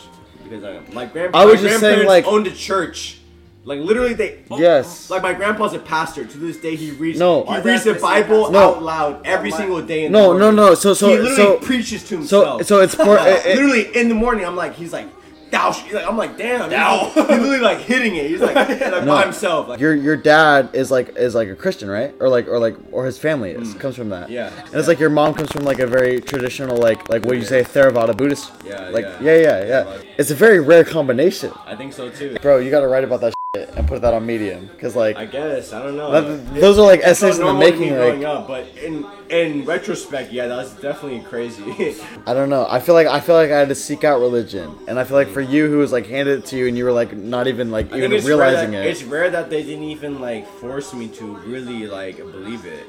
because 0.44 0.62
uh, 0.64 0.82
my 0.92 1.06
grandpa 1.06 1.38
I 1.40 1.44
was 1.44 1.62
my 1.62 1.68
just 1.68 1.80
saying, 1.80 1.96
grandparents 2.04 2.08
like- 2.08 2.26
owned 2.32 2.46
a 2.46 2.52
church. 2.52 3.18
Like 3.66 3.80
literally, 3.80 4.14
they 4.14 4.38
oh, 4.50 4.58
Yes. 4.60 5.10
Like 5.10 5.22
my 5.22 5.34
grandpa's 5.34 5.72
a 5.74 5.78
pastor. 5.80 6.24
To 6.24 6.38
this 6.38 6.56
day, 6.56 6.76
he 6.76 6.92
reads. 6.92 7.18
No. 7.18 7.44
he 7.44 7.60
reads 7.60 7.84
the 7.84 7.94
Bible 7.94 8.50
No. 8.50 8.58
out 8.76 8.82
loud 8.82 9.26
every 9.26 9.50
single 9.50 9.82
day. 9.82 10.06
In 10.06 10.12
No, 10.12 10.32
the 10.32 10.38
no, 10.38 10.52
morning. 10.52 10.56
no. 10.56 10.74
So 10.74 10.94
so 10.94 11.08
he 11.08 11.16
literally 11.18 11.36
so 11.36 11.58
preaches 11.58 12.02
to 12.04 12.08
so 12.08 12.16
himself. 12.16 12.62
so 12.62 12.64
so 12.76 12.80
it's 12.80 12.94
for 12.94 13.16
it, 13.20 13.44
it- 13.44 13.56
literally 13.56 13.94
in 13.96 14.08
the 14.08 14.14
morning, 14.14 14.46
I'm 14.46 14.54
like, 14.56 14.74
he's 14.74 14.92
like, 14.92 15.08
thou. 15.50 15.70
Like, 15.92 16.06
I'm 16.06 16.16
like, 16.16 16.36
damn. 16.38 16.70
Thou. 16.70 17.06
He's 17.12 17.16
literally 17.16 17.58
like 17.58 17.78
hitting 17.78 18.14
it. 18.14 18.30
He's 18.30 18.40
like, 18.40 18.54
like 18.80 19.04
by 19.04 19.22
himself. 19.24 19.66
Like, 19.68 19.80
your 19.80 19.94
your 19.96 20.16
dad 20.16 20.70
is 20.72 20.92
like 20.92 21.16
is 21.16 21.34
like 21.34 21.48
a 21.48 21.56
Christian, 21.56 21.88
right? 21.90 22.14
Or 22.20 22.28
like 22.28 22.46
or 22.46 22.60
like 22.60 22.76
or 22.92 23.04
his 23.04 23.18
family 23.18 23.50
is 23.50 23.74
comes 23.74 23.96
from 23.96 24.10
that. 24.10 24.28
Mm. 24.28 24.32
Yeah. 24.32 24.52
And 24.66 24.74
it's 24.74 24.86
like 24.86 25.00
your 25.00 25.10
mom 25.10 25.34
comes 25.34 25.50
from 25.50 25.64
like 25.64 25.80
a 25.80 25.86
very 25.88 26.20
traditional 26.20 26.76
like 26.76 27.08
like 27.08 27.24
what 27.24 27.32
do 27.32 27.38
you 27.38 27.44
say 27.44 27.62
Theravada 27.64 28.16
Buddhist. 28.16 28.52
Yeah, 28.64 28.90
Like 28.90 29.04
yeah. 29.04 29.20
yeah 29.22 29.36
yeah 29.36 29.64
yeah. 29.66 29.80
like- 29.90 30.06
It's 30.18 30.30
a 30.30 30.36
very 30.36 30.60
rare 30.60 30.84
combination, 30.84 31.50
I 31.66 31.74
think 31.74 31.92
so 31.92 32.10
too. 32.10 32.36
bro. 32.40 32.58
You 32.58 32.70
got 32.70 32.80
to 32.80 32.88
write 32.88 33.02
about 33.04 33.20
that 33.22 33.28
shit 33.30 33.34
and 33.76 33.86
put 33.88 34.02
that 34.02 34.14
on 34.14 34.26
Medium 34.26 34.66
because 34.66 34.94
like 34.94 35.16
I 35.16 35.26
guess 35.26 35.72
I 35.72 35.82
don't 35.82 35.96
know. 35.96 36.10
That- 36.12 36.54
those 36.54 36.78
are, 36.78 36.86
like, 36.86 37.00
essays 37.02 37.38
in 37.38 37.46
the 37.46 37.54
making, 37.54 37.90
like- 37.90 37.98
growing 37.98 38.24
up, 38.24 38.46
but 38.46 38.66
in 38.82 39.06
in 39.28 39.64
retrospect, 39.64 40.32
yeah, 40.32 40.46
that 40.46 40.56
was 40.56 40.72
definitely 40.74 41.20
crazy. 41.20 41.96
I 42.26 42.34
don't 42.34 42.48
know. 42.48 42.66
I 42.68 42.80
feel 42.80 42.94
like 42.94 43.06
I 43.06 43.20
feel 43.20 43.34
like 43.34 43.50
I 43.50 43.58
had 43.58 43.68
to 43.68 43.74
seek 43.74 44.04
out 44.04 44.20
religion, 44.20 44.76
and 44.86 44.98
I 44.98 45.04
feel 45.04 45.16
like 45.16 45.28
for 45.28 45.40
you 45.40 45.68
who 45.68 45.78
was 45.78 45.92
like 45.92 46.06
handed 46.06 46.40
it 46.40 46.46
to 46.46 46.56
you 46.56 46.68
and 46.68 46.76
you 46.76 46.84
were 46.84 46.92
like 46.92 47.12
not 47.16 47.46
even 47.46 47.70
like 47.70 47.92
even 47.92 48.10
realizing 48.10 48.72
that, 48.72 48.86
it. 48.86 48.90
It's 48.90 49.02
rare 49.02 49.30
that 49.30 49.50
they 49.50 49.62
didn't 49.62 49.84
even 49.84 50.20
like 50.20 50.46
force 50.46 50.94
me 50.94 51.08
to 51.08 51.36
really 51.38 51.86
like 51.86 52.16
believe 52.18 52.64
it. 52.66 52.86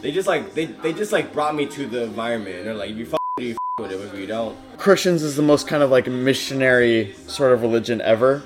They 0.00 0.12
just 0.12 0.28
like 0.28 0.54
they 0.54 0.66
they 0.66 0.92
just 0.92 1.12
like 1.12 1.32
brought 1.32 1.54
me 1.54 1.66
to 1.66 1.86
the 1.86 2.02
environment. 2.04 2.56
And 2.56 2.66
they're 2.66 2.74
like, 2.74 2.90
if 2.90 2.96
you 2.96 3.06
fuck 3.06 3.20
with 3.36 3.44
it, 3.44 3.48
you 3.48 3.54
fuck 3.54 3.90
with 3.90 3.92
it. 3.92 4.14
If 4.14 4.20
you 4.20 4.26
don't, 4.26 4.56
Christians 4.78 5.22
is 5.22 5.34
the 5.36 5.42
most 5.42 5.66
kind 5.66 5.82
of 5.82 5.90
like 5.90 6.06
missionary 6.06 7.14
sort 7.26 7.52
of 7.52 7.62
religion 7.62 8.00
ever. 8.02 8.42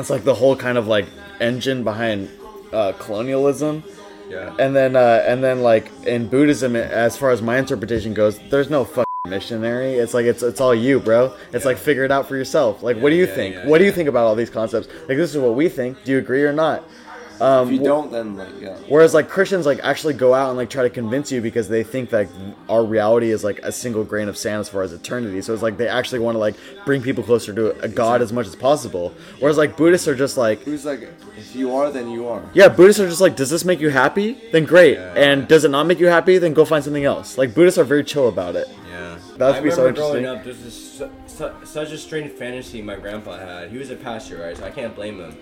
It's 0.00 0.10
like 0.10 0.24
the 0.24 0.34
whole 0.34 0.56
kind 0.56 0.78
of 0.78 0.86
like 0.86 1.06
engine 1.40 1.84
behind 1.84 2.30
uh, 2.72 2.92
colonialism, 2.92 3.84
yeah. 4.28 4.56
and 4.58 4.74
then 4.74 4.96
uh, 4.96 5.22
and 5.26 5.44
then 5.44 5.62
like 5.62 5.92
in 6.06 6.26
Buddhism, 6.26 6.74
as 6.74 7.16
far 7.16 7.30
as 7.30 7.42
my 7.42 7.58
interpretation 7.58 8.14
goes, 8.14 8.38
there's 8.50 8.70
no 8.70 8.84
fucking 8.84 9.04
missionary. 9.28 9.94
It's 9.94 10.14
like 10.14 10.24
it's 10.24 10.42
it's 10.42 10.60
all 10.60 10.74
you, 10.74 11.00
bro. 11.00 11.36
It's 11.52 11.66
like 11.66 11.76
figure 11.76 12.04
it 12.04 12.10
out 12.10 12.26
for 12.26 12.36
yourself. 12.36 12.82
Like, 12.82 12.96
what 12.96 13.10
do 13.10 13.16
you 13.16 13.26
yeah, 13.26 13.34
think? 13.34 13.54
yeah, 13.56 13.66
what 13.66 13.78
do 13.78 13.84
you 13.84 13.92
think 13.92 14.08
about 14.08 14.26
all 14.26 14.34
these 14.34 14.50
concepts? 14.50 14.88
Like, 15.06 15.18
this 15.18 15.34
is 15.34 15.38
what 15.38 15.54
we 15.54 15.68
think. 15.68 16.02
Do 16.04 16.12
you 16.12 16.18
agree 16.18 16.44
or 16.44 16.52
not? 16.52 16.82
Um, 17.40 17.68
If 17.68 17.74
you 17.80 17.84
don't, 17.84 18.12
then 18.12 18.36
like 18.36 18.60
yeah. 18.60 18.76
Whereas 18.88 19.14
like 19.14 19.28
Christians 19.28 19.64
like 19.64 19.80
actually 19.82 20.14
go 20.14 20.34
out 20.34 20.48
and 20.48 20.56
like 20.58 20.68
try 20.68 20.82
to 20.82 20.90
convince 20.90 21.32
you 21.32 21.40
because 21.40 21.68
they 21.68 21.82
think 21.82 22.10
that 22.10 22.28
our 22.68 22.84
reality 22.84 23.30
is 23.30 23.42
like 23.42 23.58
a 23.62 23.72
single 23.72 24.04
grain 24.04 24.28
of 24.28 24.36
sand 24.36 24.60
as 24.60 24.68
far 24.68 24.82
as 24.82 24.92
eternity. 24.92 25.40
So 25.42 25.54
it's 25.54 25.62
like 25.62 25.76
they 25.78 25.88
actually 25.88 26.18
want 26.18 26.34
to 26.34 26.38
like 26.38 26.54
bring 26.84 27.00
people 27.02 27.24
closer 27.24 27.54
to 27.54 27.80
a 27.80 27.88
God 27.88 28.20
as 28.20 28.32
much 28.32 28.46
as 28.46 28.54
possible. 28.56 29.14
Whereas 29.38 29.56
like 29.56 29.76
Buddhists 29.76 30.06
are 30.06 30.14
just 30.14 30.36
like, 30.36 30.60
Who's 30.64 30.84
like, 30.84 31.08
if 31.38 31.56
you 31.56 31.74
are, 31.74 31.90
then 31.90 32.10
you 32.10 32.28
are. 32.28 32.42
yeah, 32.52 32.68
Buddhists 32.68 33.00
are 33.00 33.08
just 33.08 33.20
like, 33.22 33.36
does 33.36 33.48
this 33.50 33.64
make 33.64 33.80
you 33.80 33.88
happy? 33.88 34.36
Then 34.52 34.64
great. 34.64 34.98
Yeah. 34.98 35.14
And 35.16 35.48
does 35.48 35.64
it 35.64 35.70
not 35.70 35.86
make 35.86 35.98
you 35.98 36.08
happy? 36.08 36.36
Then 36.38 36.52
go 36.52 36.64
find 36.64 36.84
something 36.84 37.04
else. 37.04 37.38
Like 37.38 37.54
Buddhists 37.54 37.78
are 37.78 37.84
very 37.84 38.04
chill 38.04 38.28
about 38.28 38.54
it. 38.56 38.68
Yeah. 38.90 39.18
That'd 39.38 39.62
be 39.64 39.70
so 39.70 39.78
remember 39.86 40.00
growing 40.00 40.24
interesting. 40.24 40.26
up, 40.26 40.44
this 40.44 40.66
is 40.66 40.92
su- 40.98 41.10
su- 41.26 41.54
such 41.64 41.90
a 41.92 41.96
strange 41.96 42.32
fantasy 42.32 42.82
my 42.82 42.96
grandpa 42.96 43.38
had. 43.38 43.70
He 43.70 43.78
was 43.78 43.88
a 43.90 43.96
pastor, 43.96 44.36
right? 44.36 44.54
So 44.56 44.64
I 44.64 44.70
can't 44.70 44.94
blame 44.94 45.18
him. 45.18 45.34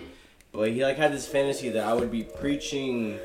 But 0.51 0.71
he 0.71 0.83
like 0.83 0.97
had 0.97 1.13
this 1.13 1.27
fantasy 1.27 1.69
that 1.69 1.85
I 1.85 1.93
would 1.93 2.11
be 2.11 2.23
preaching, 2.23 3.19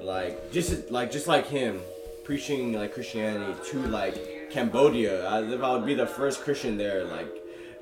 like 0.00 0.52
just 0.52 0.90
like 0.90 1.10
just 1.10 1.26
like 1.26 1.46
him, 1.46 1.80
preaching 2.24 2.72
like 2.74 2.92
Christianity 2.94 3.54
to 3.70 3.78
like 3.88 4.50
Cambodia. 4.50 5.28
As 5.30 5.50
if 5.52 5.62
I 5.62 5.72
would 5.74 5.86
be 5.86 5.94
the 5.94 6.06
first 6.06 6.42
Christian 6.42 6.76
there, 6.76 7.04
like 7.04 7.28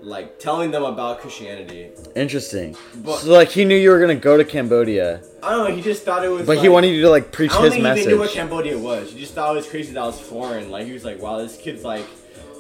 like 0.00 0.38
telling 0.38 0.70
them 0.70 0.84
about 0.84 1.20
Christianity. 1.20 1.90
Interesting. 2.14 2.76
But- 2.96 3.18
so 3.18 3.32
like 3.32 3.48
he 3.48 3.64
knew 3.64 3.74
you 3.76 3.90
were 3.90 3.98
gonna 4.00 4.14
go 4.14 4.36
to 4.36 4.44
Cambodia, 4.44 5.22
I 5.42 5.50
don't 5.50 5.68
know. 5.70 5.74
He 5.74 5.82
just 5.82 6.04
thought 6.04 6.24
it 6.24 6.28
was. 6.28 6.46
but 6.46 6.58
he 6.58 6.68
wanted 6.68 6.88
you 6.88 7.02
to 7.02 7.10
like 7.10 7.32
preach 7.32 7.50
I 7.50 7.54
don't 7.54 7.64
his 7.64 7.72
think 7.74 7.82
message. 7.82 8.04
he 8.04 8.10
knew 8.12 8.18
what 8.20 8.30
Cambodia 8.30 8.78
was. 8.78 9.12
He 9.12 9.18
just 9.20 9.34
thought 9.34 9.52
it 9.52 9.56
was 9.56 9.68
crazy 9.68 9.92
that 9.92 10.00
I 10.02 10.06
was 10.06 10.20
foreign. 10.20 10.70
Like 10.70 10.86
he 10.86 10.92
was 10.92 11.04
like, 11.04 11.20
"Wow, 11.20 11.38
this 11.38 11.56
kid's 11.56 11.84
like 11.84 12.06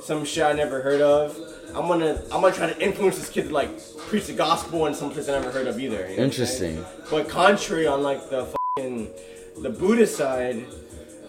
some 0.02 0.24
shit 0.24 0.42
I 0.44 0.52
never 0.52 0.82
heard 0.82 1.00
of." 1.00 1.38
I'm 1.76 1.88
gonna, 1.88 2.22
I'm 2.32 2.40
gonna 2.40 2.54
try 2.54 2.72
to 2.72 2.80
influence 2.80 3.18
this 3.18 3.28
kid 3.28 3.48
to 3.48 3.52
like 3.52 3.70
preach 4.08 4.26
the 4.26 4.32
gospel 4.32 4.86
in 4.86 4.94
some 4.94 5.10
place 5.10 5.28
I 5.28 5.32
never 5.32 5.50
heard 5.50 5.66
of 5.66 5.78
either. 5.78 6.08
you 6.08 6.16
know 6.16 6.22
Interesting. 6.24 6.76
saying? 6.76 6.86
But 7.10 7.28
contrary 7.28 7.86
on 7.86 8.02
like 8.02 8.30
the 8.30 8.46
fucking 8.76 9.10
the 9.60 9.70
Buddhist 9.70 10.16
side, 10.16 10.64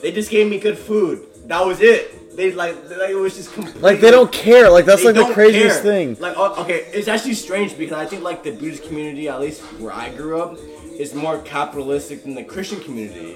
they 0.02 0.12
just 0.12 0.30
gave 0.30 0.50
me 0.50 0.60
good 0.60 0.78
food. 0.78 1.26
That 1.48 1.66
was 1.66 1.82
it. 1.82 2.36
They 2.36 2.52
like, 2.52 2.90
they, 2.90 2.98
like 2.98 3.10
it 3.12 3.16
was 3.16 3.36
just 3.36 3.54
completely, 3.54 3.82
like 3.82 4.02
they 4.02 4.12
don't 4.12 4.32
care. 4.32 4.70
Like 4.70 4.86
that's 4.86 5.04
they 5.04 5.14
like 5.14 5.28
the 5.28 5.34
craziest 5.34 5.84
care. 5.84 5.92
thing. 5.92 6.18
Like, 6.20 6.34
oh, 6.36 6.62
okay, 6.64 6.90
it's 6.94 7.08
actually 7.08 7.36
strange 7.36 7.78
because 7.78 7.98
I 7.98 8.06
think 8.06 8.24
like 8.24 8.44
the 8.44 8.52
Buddhist 8.52 8.84
community, 8.84 9.30
at 9.30 9.40
least 9.40 9.62
where 9.80 9.94
I 9.94 10.10
grew 10.10 10.42
up, 10.42 10.58
is 11.00 11.14
more 11.14 11.40
capitalistic 11.40 12.24
than 12.24 12.36
the 12.36 12.44
Christian 12.44 12.82
community, 12.82 13.36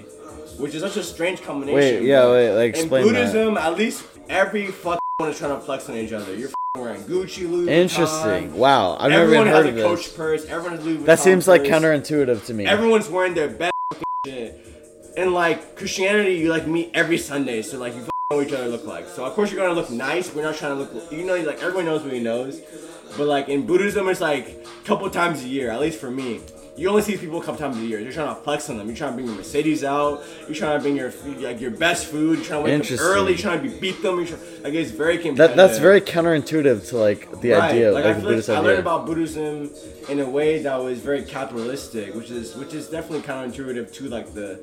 which 0.58 0.76
is 0.76 0.82
such 0.82 0.98
a 0.98 1.04
strange 1.04 1.42
combination. 1.44 2.02
Wait, 2.02 2.04
yeah, 2.04 2.30
wait, 2.30 2.54
like, 2.56 2.76
explain 2.76 3.08
In 3.08 3.14
that. 3.14 3.20
Buddhism, 3.32 3.58
at 3.58 3.78
least 3.78 4.04
every 4.30 4.68
fucking 4.68 5.00
one 5.18 5.30
is 5.30 5.38
trying 5.38 5.56
to 5.56 5.62
flex 5.62 5.90
on 5.90 5.96
each 5.98 6.14
other. 6.14 6.34
You're 6.36 6.50
fucking 6.50 6.82
wearing 6.82 7.02
Gucci, 7.04 7.50
Louis 7.50 7.66
Vuitton. 7.66 7.70
Interesting. 7.70 8.54
Wow, 8.56 8.96
I've 8.98 9.10
never 9.10 9.24
Everyone 9.24 9.48
even 9.48 9.54
has 9.56 9.66
heard 9.66 9.76
a 9.76 9.78
of 9.78 9.84
Coach 9.86 10.06
this. 10.06 10.16
purse. 10.16 10.46
Everyone 10.46 10.72
has 10.78 10.86
Louis 10.86 10.98
Vuitton. 10.98 11.06
That 11.06 11.20
seems 11.20 11.48
like 11.48 11.62
purse. 11.64 11.70
counterintuitive 11.72 12.46
to 12.46 12.54
me. 12.54 12.66
Everyone's 12.66 13.10
wearing 13.10 13.34
their 13.34 13.50
best 13.50 13.74
fucking 13.94 14.04
shit. 14.26 14.66
And 15.18 15.34
like 15.34 15.76
Christianity, 15.76 16.36
you 16.36 16.50
like 16.50 16.68
meet 16.68 16.92
every 16.94 17.18
Sunday, 17.18 17.62
so 17.62 17.78
like 17.78 17.94
you 17.94 18.00
fucking 18.02 18.12
know 18.32 18.38
what 18.38 18.48
each 18.48 18.54
other 18.54 18.70
look 18.70 18.86
like. 18.86 19.08
So 19.10 19.26
of 19.26 19.34
course 19.34 19.52
you're 19.52 19.62
gonna 19.62 19.74
look 19.80 19.90
nice. 19.90 20.34
We're 20.34 20.44
not 20.44 20.56
trying 20.56 20.78
to 20.78 20.84
look, 20.84 21.12
you 21.12 21.26
know, 21.26 21.36
like 21.42 21.62
everyone 21.62 21.86
knows 21.86 22.04
what 22.04 22.14
he 22.14 22.20
knows. 22.20 22.62
But 23.18 23.28
like 23.28 23.50
in 23.50 23.66
Buddhism, 23.66 24.08
it's 24.08 24.22
like 24.22 24.48
a 24.48 24.86
couple 24.86 25.10
times 25.10 25.44
a 25.44 25.48
year, 25.48 25.72
at 25.72 25.82
least 25.82 26.00
for 26.00 26.12
me. 26.12 26.42
You 26.80 26.88
only 26.90 27.02
see 27.02 27.12
these 27.12 27.20
people 27.22 27.42
a 27.42 27.44
couple 27.44 27.60
times 27.60 27.78
a 27.78 27.82
year. 27.82 28.00
You're 28.00 28.14
trying 28.14 28.34
to 28.34 28.42
flex 28.42 28.70
on 28.70 28.78
them. 28.78 28.88
You're 28.88 28.96
trying 28.96 29.12
to 29.12 29.16
bring 29.16 29.28
your 29.28 29.36
Mercedes 29.36 29.84
out. 29.84 30.24
You're 30.48 30.56
trying 30.56 30.78
to 30.78 30.82
bring 30.82 30.96
your 30.96 31.12
like 31.42 31.60
your 31.60 31.72
best 31.72 32.06
food. 32.08 32.38
You're 32.38 32.46
trying 32.48 32.64
to 32.64 32.72
wake 32.80 32.92
up 32.94 33.00
early. 33.02 33.34
You're 33.34 33.38
trying 33.42 33.62
to 33.64 33.70
be, 33.70 33.80
beat 33.80 34.02
them. 34.02 34.18
You're 34.18 34.28
trying, 34.28 34.64
like 34.64 34.74
it's 34.74 34.92
very 34.92 35.18
competitive. 35.18 35.58
that 35.58 35.68
that's 35.68 35.80
very 35.80 36.00
counterintuitive 36.00 36.88
to 36.90 36.98
like 36.98 37.42
the 37.42 37.52
Right. 37.52 37.72
idea, 37.72 37.92
Like, 37.92 38.06
like, 38.06 38.16
I 38.16 38.20
the 38.20 38.42
feel 38.42 38.56
like 38.56 38.64
I 38.64 38.68
learned 38.68 38.80
about 38.80 39.06
Buddhism 39.06 39.70
in 40.08 40.20
a 40.22 40.30
way 40.30 40.60
that 40.64 40.78
was 40.82 41.00
very 41.00 41.24
capitalistic, 41.24 42.16
which 42.16 42.32
is 42.32 42.56
which 42.56 42.74
is 42.74 42.88
definitely 42.88 43.22
counterintuitive 43.28 43.92
to 43.96 44.08
like 44.08 44.34
the 44.34 44.60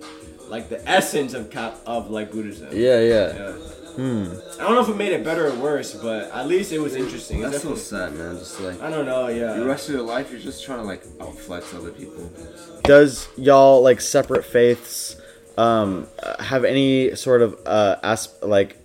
like 0.49 0.69
the 0.71 0.81
essence 0.89 1.35
of 1.35 1.51
cap 1.51 1.77
of 1.87 2.11
like 2.11 2.33
Buddhism. 2.33 2.69
yeah, 2.73 3.01
yeah. 3.01 3.35
Yeah. 3.35 3.53
I 3.97 4.63
don't 4.63 4.75
know 4.75 4.83
if 4.83 4.89
it 4.89 4.97
made 4.97 5.13
it 5.13 5.25
better 5.25 5.49
or 5.49 5.55
worse, 5.57 5.95
but 5.95 6.31
at 6.31 6.47
least 6.47 6.73
it 6.73 6.79
was 6.79 6.95
interesting. 6.95 7.43
It's 7.43 7.51
That's 7.53 7.63
so 7.65 7.75
sad, 7.75 8.15
man. 8.15 8.37
Just 8.39 8.61
like 8.61 8.81
I 8.81 8.91
don't 8.91 9.07
know. 9.07 9.29
Yeah. 9.29 9.55
the 9.55 9.65
rest 9.67 9.89
of 9.89 9.95
your 9.95 10.05
life, 10.05 10.31
you're 10.31 10.41
just 10.41 10.65
trying 10.65 10.79
to 10.79 10.85
like 10.85 11.03
outflex 11.19 11.75
other 11.75 11.91
people. 11.91 12.31
Does 12.85 13.29
y'all 13.37 13.83
like 13.83 14.01
separate 14.01 14.45
faiths 14.45 15.17
um, 15.59 16.07
have 16.41 16.65
any 16.65 17.15
sort 17.17 17.43
of 17.43 17.59
uh, 17.67 17.97
asp- 18.03 18.43
like 18.45 18.77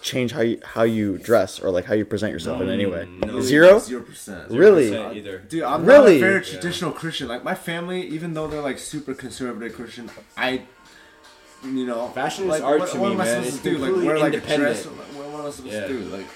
change 0.00 0.32
how 0.32 0.42
you 0.42 0.60
how 0.64 0.82
you 0.82 1.16
dress 1.18 1.60
or 1.60 1.70
like 1.70 1.84
how 1.86 1.94
you 1.94 2.04
present 2.04 2.32
yourself 2.32 2.60
in 2.60 2.68
any 2.70 2.86
way? 2.86 3.06
no. 3.24 3.40
Zero. 3.40 3.78
Zero 3.78 4.02
percent. 4.02 4.50
Really? 4.50 4.96
Either. 4.96 5.38
Dude, 5.38 5.62
I'm 5.62 5.84
Really? 5.84 6.18
not 6.20 6.26
a 6.28 6.30
very 6.32 6.44
traditional 6.44 6.92
Christian. 6.92 7.28
Like 7.28 7.44
my 7.44 7.54
family, 7.54 8.02
even 8.08 8.34
though 8.34 8.46
they're 8.46 8.60
like 8.62 8.78
super 8.78 9.14
conservative 9.14 9.74
Christian, 9.74 10.10
I, 10.36 10.62
you 11.64 11.86
know, 11.86 12.08
Fashion 12.08 12.44
is 12.44 12.50
like, 12.50 12.62
art 12.62 12.80
what, 12.80 12.90
to 12.90 12.98
what 13.00 13.08
me, 13.08 13.14
am 13.14 13.20
I 13.20 13.24
man. 13.24 13.34
supposed 13.44 13.54
It's 13.54 13.62
to 13.64 13.70
do? 13.70 13.78
Like 13.78 14.06
wear 14.06 14.18
like 14.18 14.32
a 14.32 14.36
independent. 14.36 14.62
dress? 14.82 14.86
Like, 14.86 14.94
what, 14.96 15.26
what 15.30 15.40
am 15.40 15.46
I 15.46 15.50
supposed 15.50 15.74
Yeah. 15.74 15.80
to 15.80 15.88
do? 15.88 15.98
Like, 16.16 16.26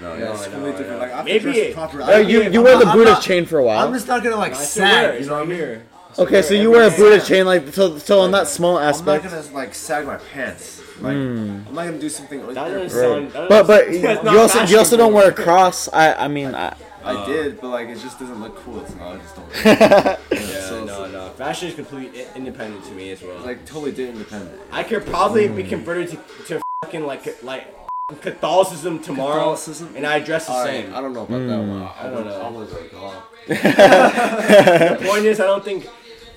no, 0.00 0.08
No, 0.08 0.14
yeah, 0.24 0.32
it's 0.32 0.42
I 0.42 0.44
know, 0.46 0.50
completely 0.52 0.70
I 0.70 0.78
different. 0.78 0.90
know. 0.90 0.98
Like 1.06 1.12
I 1.14 1.22
Maybe 1.24 1.38
dress 1.40 1.56
it- 1.56 1.74
proper. 1.74 2.02
I- 2.02 2.18
you 2.20 2.42
I'm 2.44 2.52
you 2.52 2.62
wear 2.62 2.74
not- 2.74 2.84
the 2.84 2.90
I'm 2.90 2.96
Buddha 2.96 3.10
not- 3.12 3.22
chain 3.22 3.46
for 3.46 3.58
a 3.58 3.64
while. 3.64 3.86
I'm 3.86 3.92
just 3.92 4.06
not 4.08 4.22
gonna 4.22 4.36
like 4.36 4.52
I 4.54 4.56
still 4.56 4.84
wear 4.84 4.92
sag. 4.92 5.04
it. 5.04 5.12
You 5.14 5.18
It's 5.20 5.28
know 5.28 5.34
what 5.34 5.42
I 5.42 5.46
mean? 5.46 5.58
here. 5.58 5.82
okay, 6.18 6.42
so 6.42 6.54
you 6.54 6.70
wear 6.70 6.86
a 6.86 6.90
day. 6.90 6.96
Buddha 6.96 7.20
chain 7.20 7.44
like 7.46 7.68
so 7.72 7.98
so 7.98 8.20
on 8.20 8.30
that 8.32 8.46
small 8.48 8.78
aspect, 8.78 9.24
I'm 9.24 9.30
not 9.30 9.38
aspect. 9.38 9.52
gonna 9.52 9.64
like 9.64 9.74
sag 9.74 10.06
my 10.06 10.16
pants. 10.32 10.80
Like 11.00 11.14
hmm. 11.14 11.60
I'm 11.68 11.74
not 11.74 11.84
gonna 11.86 11.98
do 11.98 12.08
something. 12.08 12.46
Like, 12.46 12.54
That 12.54 12.68
doesn't 12.68 12.90
sound. 12.90 13.32
that 13.32 13.48
But 13.48 13.66
but 13.66 13.90
you 13.92 14.38
also 14.38 14.62
you 14.64 14.78
also 14.78 14.96
don't 14.96 15.12
wear 15.12 15.28
a 15.28 15.32
cross. 15.32 15.88
I 15.92 16.14
I 16.14 16.28
mean 16.28 16.54
I, 16.54 16.74
I 17.02 17.14
uh, 17.14 17.26
did, 17.26 17.60
but 17.60 17.68
like 17.68 17.88
it 17.88 17.98
just 17.98 18.18
doesn't 18.18 18.40
look 18.40 18.56
cool. 18.56 18.84
So 18.86 18.94
I 19.02 19.16
just 19.18 19.36
don't. 19.36 20.18
Yeah, 20.40 20.60
so, 20.68 20.84
no, 20.84 21.06
no. 21.06 21.28
Fashion 21.30 21.68
is 21.68 21.74
completely 21.74 22.24
independent 22.34 22.84
to 22.84 22.92
me 22.92 23.10
as 23.10 23.22
well. 23.22 23.38
Like 23.40 23.64
totally 23.64 23.90
independent. 23.90 24.60
I 24.70 24.82
could 24.82 25.06
probably 25.06 25.48
be 25.48 25.64
mm. 25.64 25.68
converted 25.68 26.10
to, 26.10 26.44
to 26.46 26.62
fucking 26.84 27.06
like 27.06 27.42
like 27.42 27.74
Catholicism 28.20 28.98
tomorrow, 29.00 29.34
Catholicism? 29.34 29.94
and 29.96 30.06
I 30.06 30.20
dress 30.20 30.46
the 30.46 30.52
Alright, 30.52 30.84
same. 30.84 30.94
I 30.94 31.00
don't 31.00 31.12
know 31.12 31.22
about 31.22 31.38
that 31.38 31.58
mm. 31.58 31.68
one. 31.68 31.82
I, 31.82 32.10
don't 32.10 32.26
know. 32.26 32.40
I 32.40 32.48
was 32.50 32.72
like, 32.72 32.90
oh. 32.94 33.28
The 33.46 34.98
point 35.08 35.24
is, 35.24 35.40
I 35.40 35.46
don't 35.46 35.64
think. 35.64 35.88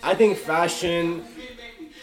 I 0.01 0.13
think 0.15 0.37
fashion. 0.37 1.25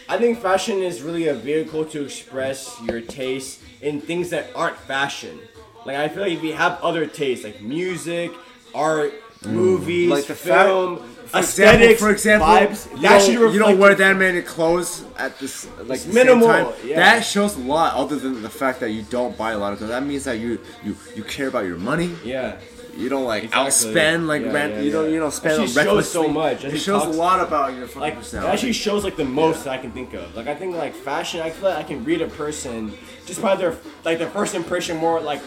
I 0.09 0.17
think 0.17 0.39
fashion 0.39 0.79
is 0.79 1.01
really 1.01 1.27
a 1.27 1.33
vehicle 1.33 1.85
to 1.85 2.03
express 2.03 2.79
your 2.81 2.99
taste 2.99 3.61
in 3.81 4.01
things 4.01 4.29
that 4.31 4.47
aren't 4.55 4.77
fashion. 4.77 5.39
Like 5.85 5.97
I 5.97 6.09
feel 6.09 6.23
like 6.23 6.33
if 6.33 6.43
you 6.43 6.53
have 6.53 6.81
other 6.81 7.05
tastes, 7.05 7.45
like 7.45 7.61
music, 7.61 8.31
art, 8.73 9.13
mm. 9.43 9.51
movies, 9.51 10.09
Like 10.09 10.25
the 10.25 10.35
fa- 10.35 10.63
film, 10.65 10.97
For 11.27 11.37
aesthetics, 11.39 12.01
example, 12.01 12.05
for 12.07 12.11
example, 12.11 12.47
vibes, 12.47 12.91
you, 12.95 13.01
that 13.01 13.09
don't, 13.09 13.21
should 13.25 13.53
you 13.53 13.59
don't 13.59 13.77
wear 13.79 13.95
that 13.95 14.17
many 14.17 14.41
clothes 14.41 15.03
at 15.17 15.37
this 15.39 15.67
like 15.85 15.99
the 16.01 16.13
minimal, 16.13 16.47
Same 16.49 16.65
time. 16.65 16.73
yeah. 16.85 16.95
That 16.97 17.21
shows 17.21 17.55
a 17.57 17.59
lot, 17.61 17.95
other 17.95 18.17
than 18.17 18.41
the 18.41 18.49
fact 18.49 18.79
that 18.81 18.89
you 18.91 19.03
don't 19.03 19.37
buy 19.37 19.51
a 19.53 19.57
lot 19.57 19.71
of 19.73 19.79
clothes. 19.79 19.91
That 19.91 20.05
means 20.05 20.23
that 20.25 20.39
you 20.39 20.59
you 20.83 20.95
you 21.15 21.23
care 21.23 21.47
about 21.47 21.65
your 21.65 21.77
money. 21.77 22.13
Yeah. 22.23 22.57
You 22.97 23.07
don't 23.07 23.23
like 23.23 23.45
Exactly. 23.45 23.93
outspend 23.93 24.27
like 24.27 24.41
Yeah, 24.41 24.51
rent. 24.51 24.73
yeah, 24.73 24.81
you 24.81 24.91
don't 24.91 25.09
you 25.13 25.19
don't 25.19 25.31
spend 25.33 25.55
That 25.55 25.61
on 25.61 25.67
shit 25.67 25.85
shows 25.85 26.11
so 26.11 26.27
much. 26.27 26.63
That 26.63 26.73
It 26.73 26.79
shows 26.79 27.03
talks- 27.03 27.15
a 27.15 27.19
lot 27.19 27.39
about 27.39 27.73
your 27.73 27.87
fucking 27.87 28.01
Like 28.01 28.13
it 28.15 28.17
personality. 28.17 28.51
actually 28.51 28.73
shows 28.73 29.05
like 29.05 29.15
the 29.15 29.23
most 29.23 29.65
I 29.65 29.77
can 29.77 29.91
think 29.93 30.13
of. 30.13 30.35
Like 30.35 30.47
I 30.47 30.55
think 30.55 30.75
like 30.75 30.93
fashion, 30.93 31.39
I 31.39 31.51
feel 31.51 31.69
like 31.69 31.77
I 31.77 31.83
can 31.83 32.03
read 32.03 32.21
a 32.21 32.27
person 32.27 32.93
just 33.25 33.41
by 33.41 33.55
their 33.55 33.77
like 34.03 34.17
their 34.19 34.29
first 34.29 34.55
impression 34.55 34.97
more 34.97 35.21
like 35.21 35.41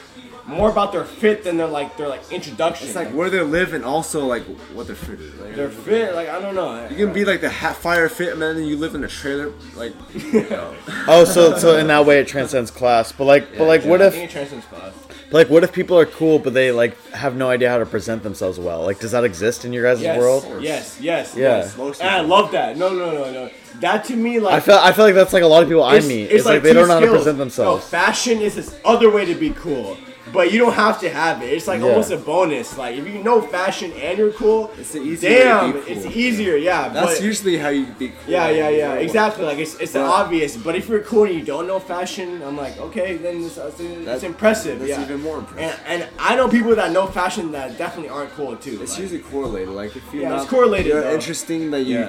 more 0.47 0.71
about 0.71 0.93
their 0.93 1.05
fit 1.05 1.45
than 1.45 1.57
their 1.57 1.67
like 1.67 1.97
their 1.97 2.09
like 2.09 2.31
introduction. 2.31 2.87
it's 2.87 2.97
like 2.97 3.09
where 3.13 3.31
they 3.31 3.41
live 3.41 3.73
and 3.73 3.85
also 3.85 4.27
like 4.27 4.43
what 4.75 4.87
their 4.87 4.97
fit 4.97 5.21
is. 5.21 5.35
Like, 5.41 5.55
their 5.55 5.71
fit. 5.71 6.15
Like 6.15 6.29
I 6.29 6.41
don't 6.41 6.55
know. 6.55 6.87
you 6.89 6.97
can 6.97 7.13
be 7.15 7.25
like 7.25 7.41
the 7.41 7.49
hat 7.49 7.77
fire 7.77 8.09
fit 8.09 8.37
man, 8.39 8.57
and 8.57 8.67
you 8.69 8.77
live 8.77 8.95
in 8.95 9.03
a 9.05 9.09
trailer. 9.09 9.53
Like, 9.75 9.93
You 10.15 10.43
know. 10.51 10.75
oh 11.09 11.25
so 11.25 11.57
so 11.57 11.77
in 11.79 11.87
that 11.87 12.05
way 12.07 12.19
it 12.21 12.29
transcends 12.29 12.71
class. 12.71 13.11
But 13.13 13.25
like 13.25 13.57
but 13.57 13.65
like 13.65 13.85
what 13.85 14.03
I 14.03 14.07
if 14.07 14.13
think 14.15 14.31
it 14.31 14.33
transcends 14.33 14.67
class. 14.67 14.93
like 15.31 15.49
what 15.49 15.65
if 15.65 15.73
people 15.73 15.99
are 15.99 16.05
cool 16.07 16.39
but 16.39 16.53
they 16.53 16.71
like 16.73 16.95
have 17.13 17.35
no 17.37 17.49
idea 17.49 17.71
how 17.71 17.79
to 17.79 17.87
present 17.87 18.23
themselves 18.23 18.59
well? 18.59 18.83
Like 18.85 19.01
does 19.01 19.13
that 19.13 19.25
exist 19.25 19.65
in 19.65 19.73
your 19.73 19.83
guys' 19.83 20.03
Yes, 20.03 20.19
world? 20.19 20.45
yes, 20.63 20.99
yes, 21.01 21.35
Yeah. 21.35 21.59
yes. 21.59 21.77
Most 21.79 22.01
And 22.03 22.11
I 22.11 22.21
love 22.21 22.53
that. 22.53 22.77
No, 22.77 22.91
no, 22.93 23.11
no, 23.13 23.33
no. 23.33 23.51
That 23.81 24.05
to 24.05 24.15
me, 24.17 24.41
like 24.41 24.55
I 24.55 24.61
feel 24.61 24.75
I 24.77 24.93
feel 24.93 25.07
like 25.07 25.15
that's 25.15 25.33
like 25.33 25.43
a 25.43 25.47
lot 25.47 25.63
of 25.63 25.69
people 25.71 25.83
I 25.85 26.01
meet. 26.01 26.25
It's, 26.31 26.45
like, 26.45 26.63
they 26.63 26.73
don't 26.75 26.87
know 26.87 26.95
how 26.95 27.01
to 27.01 27.07
present 27.11 27.39
themselves. 27.39 27.83
No, 27.85 27.89
fashion 27.89 28.41
is 28.41 28.55
this 28.57 28.79
other 28.85 29.11
way 29.11 29.25
to 29.25 29.35
be 29.35 29.51
cool, 29.51 29.97
but 30.33 30.53
you 30.53 30.59
don't 30.59 30.73
have 30.75 31.01
to 31.01 31.09
have 31.09 31.43
it. 31.43 31.53
It's 31.53 31.67
like 31.67 31.81
Yeah. 31.81 31.89
almost 31.89 32.11
a 32.11 32.17
bonus. 32.17 32.77
Like 32.79 32.97
if 32.97 33.07
you 33.07 33.23
know 33.23 33.41
fashion 33.41 33.93
and 33.93 34.19
you're 34.19 34.33
cool, 34.33 34.71
It's 34.79 34.93
the 34.93 35.01
easier 35.01 35.31
way 35.31 35.37
to 35.39 35.45
damn, 35.45 35.73
cool. 35.73 35.83
it's 35.87 36.07
easier. 36.17 36.57
Yeah, 36.57 36.89
that's 36.89 37.15
but, 37.19 37.23
usually 37.25 37.59
how 37.59 37.69
you 37.69 37.87
be. 37.87 38.09
Cool. 38.09 38.17
Yeah, 38.27 38.49
yeah, 38.49 38.69
yeah, 38.69 38.95
exactly. 38.95 39.45
Like 39.45 39.59
it's 39.59 39.75
it's 39.77 39.95
obvious. 39.97 40.57
But 40.57 40.75
if 40.77 40.89
you're 40.89 41.01
cool 41.01 41.25
and 41.25 41.35
you 41.35 41.43
don't 41.45 41.67
know 41.67 41.79
fashion, 41.81 42.43
I'm 42.43 42.57
like, 42.57 42.79
okay, 42.79 43.17
then 43.17 43.43
it's, 43.45 43.57
it's, 43.59 43.81
it's 43.81 44.23
impressive. 44.23 44.79
that's 44.79 44.91
yeah, 44.91 45.03
even 45.03 45.21
more 45.23 45.39
impressive. 45.39 45.81
And, 45.87 46.03
and 46.03 46.11
I 46.19 46.37
know 46.37 46.49
people 46.49 46.75
that 46.77 46.93
know 46.93 47.07
fashion 47.07 47.53
that 47.53 47.77
definitely 47.79 48.09
aren't 48.11 48.31
cool 48.33 48.57
too. 48.57 48.79
It's 48.83 48.93
like- 48.93 49.01
usually 49.01 49.21
correlated. 49.21 49.69
Like 49.71 49.95
if 49.97 50.03
you're 50.13 50.23
Yeah, 50.23 50.31
not, 50.31 50.43
it's 50.43 50.51
correlated, 50.51 50.87
You're 50.93 51.03
though. 51.03 51.15
interesting 51.15 51.71
that 51.73 51.83
you 51.83 52.09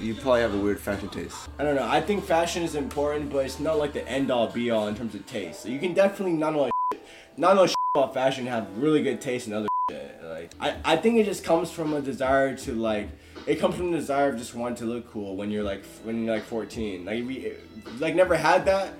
you 0.00 0.14
probably 0.14 0.42
have 0.42 0.54
a 0.54 0.58
weird 0.58 0.80
fashion 0.80 1.08
taste. 1.08 1.36
I 1.58 1.64
don't 1.64 1.76
know. 1.76 1.86
I 1.88 2.00
think 2.00 2.24
fashion 2.24 2.62
is 2.62 2.74
important, 2.74 3.30
but 3.32 3.44
it's 3.46 3.60
not 3.60 3.78
like 3.78 3.92
the 3.92 4.06
end 4.08 4.30
all 4.30 4.48
be 4.48 4.70
all 4.70 4.88
in 4.88 4.94
terms 4.94 5.14
of 5.14 5.24
taste. 5.26 5.62
So 5.62 5.68
you 5.68 5.78
can 5.78 5.94
definitely 5.94 6.34
not 6.34 6.52
shit, 6.54 6.73
not 7.36 7.56
know 7.56 7.66
about 7.94 8.14
fashion, 8.14 8.46
have 8.46 8.66
really 8.78 9.02
good 9.02 9.20
taste 9.20 9.46
in 9.46 9.52
other 9.52 9.68
shit. 9.90 10.20
Like 10.24 10.50
I, 10.60 10.76
I 10.84 10.96
think 10.96 11.18
it 11.18 11.24
just 11.24 11.44
comes 11.44 11.70
from 11.70 11.92
a 11.94 12.00
desire 12.00 12.56
to 12.58 12.72
like 12.72 13.08
it 13.46 13.56
comes 13.56 13.74
from 13.76 13.90
the 13.92 13.98
desire 13.98 14.30
of 14.30 14.38
just 14.38 14.54
wanting 14.54 14.76
to 14.78 14.84
look 14.86 15.10
cool 15.10 15.36
when 15.36 15.50
you're 15.50 15.62
like 15.64 15.84
when 16.02 16.24
you're 16.24 16.34
like 16.34 16.44
14. 16.44 17.04
Like 17.04 17.18
if 17.18 17.30
you 17.30 17.56
like 17.98 18.14
never 18.14 18.34
had 18.36 18.64
that, 18.66 18.94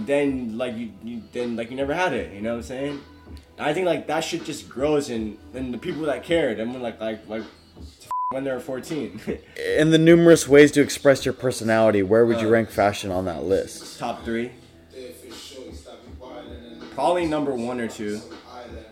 then 0.00 0.56
like 0.56 0.76
you, 0.76 0.92
you 1.02 1.22
then 1.32 1.56
like 1.56 1.70
you 1.70 1.76
never 1.76 1.94
had 1.94 2.12
it. 2.12 2.32
You 2.32 2.40
know 2.40 2.50
what 2.52 2.56
I'm 2.58 2.62
saying? 2.62 3.00
I 3.58 3.74
think 3.74 3.86
like 3.86 4.06
that 4.06 4.20
shit 4.20 4.44
just 4.44 4.68
grows 4.68 5.10
in 5.10 5.36
in 5.54 5.72
the 5.72 5.78
people 5.78 6.02
that 6.02 6.22
cared 6.24 6.60
and 6.60 6.72
when 6.72 6.82
like 6.82 7.00
like 7.00 7.28
like 7.28 7.42
when 8.30 8.44
they 8.44 8.52
were 8.52 8.60
14. 8.60 9.20
In 9.78 9.90
the 9.90 9.96
numerous 9.96 10.46
ways 10.46 10.70
to 10.72 10.82
express 10.82 11.24
your 11.24 11.32
personality, 11.32 12.02
where 12.02 12.26
would 12.26 12.42
you 12.42 12.48
Uh. 12.48 12.50
rank 12.50 12.68
fashion 12.68 13.10
on 13.10 13.24
that 13.24 13.44
list? 13.44 13.98
Top 13.98 14.22
three. 14.22 14.50
Probably 16.98 17.26
number 17.26 17.54
one 17.54 17.80
or 17.80 17.86
two. 17.86 18.20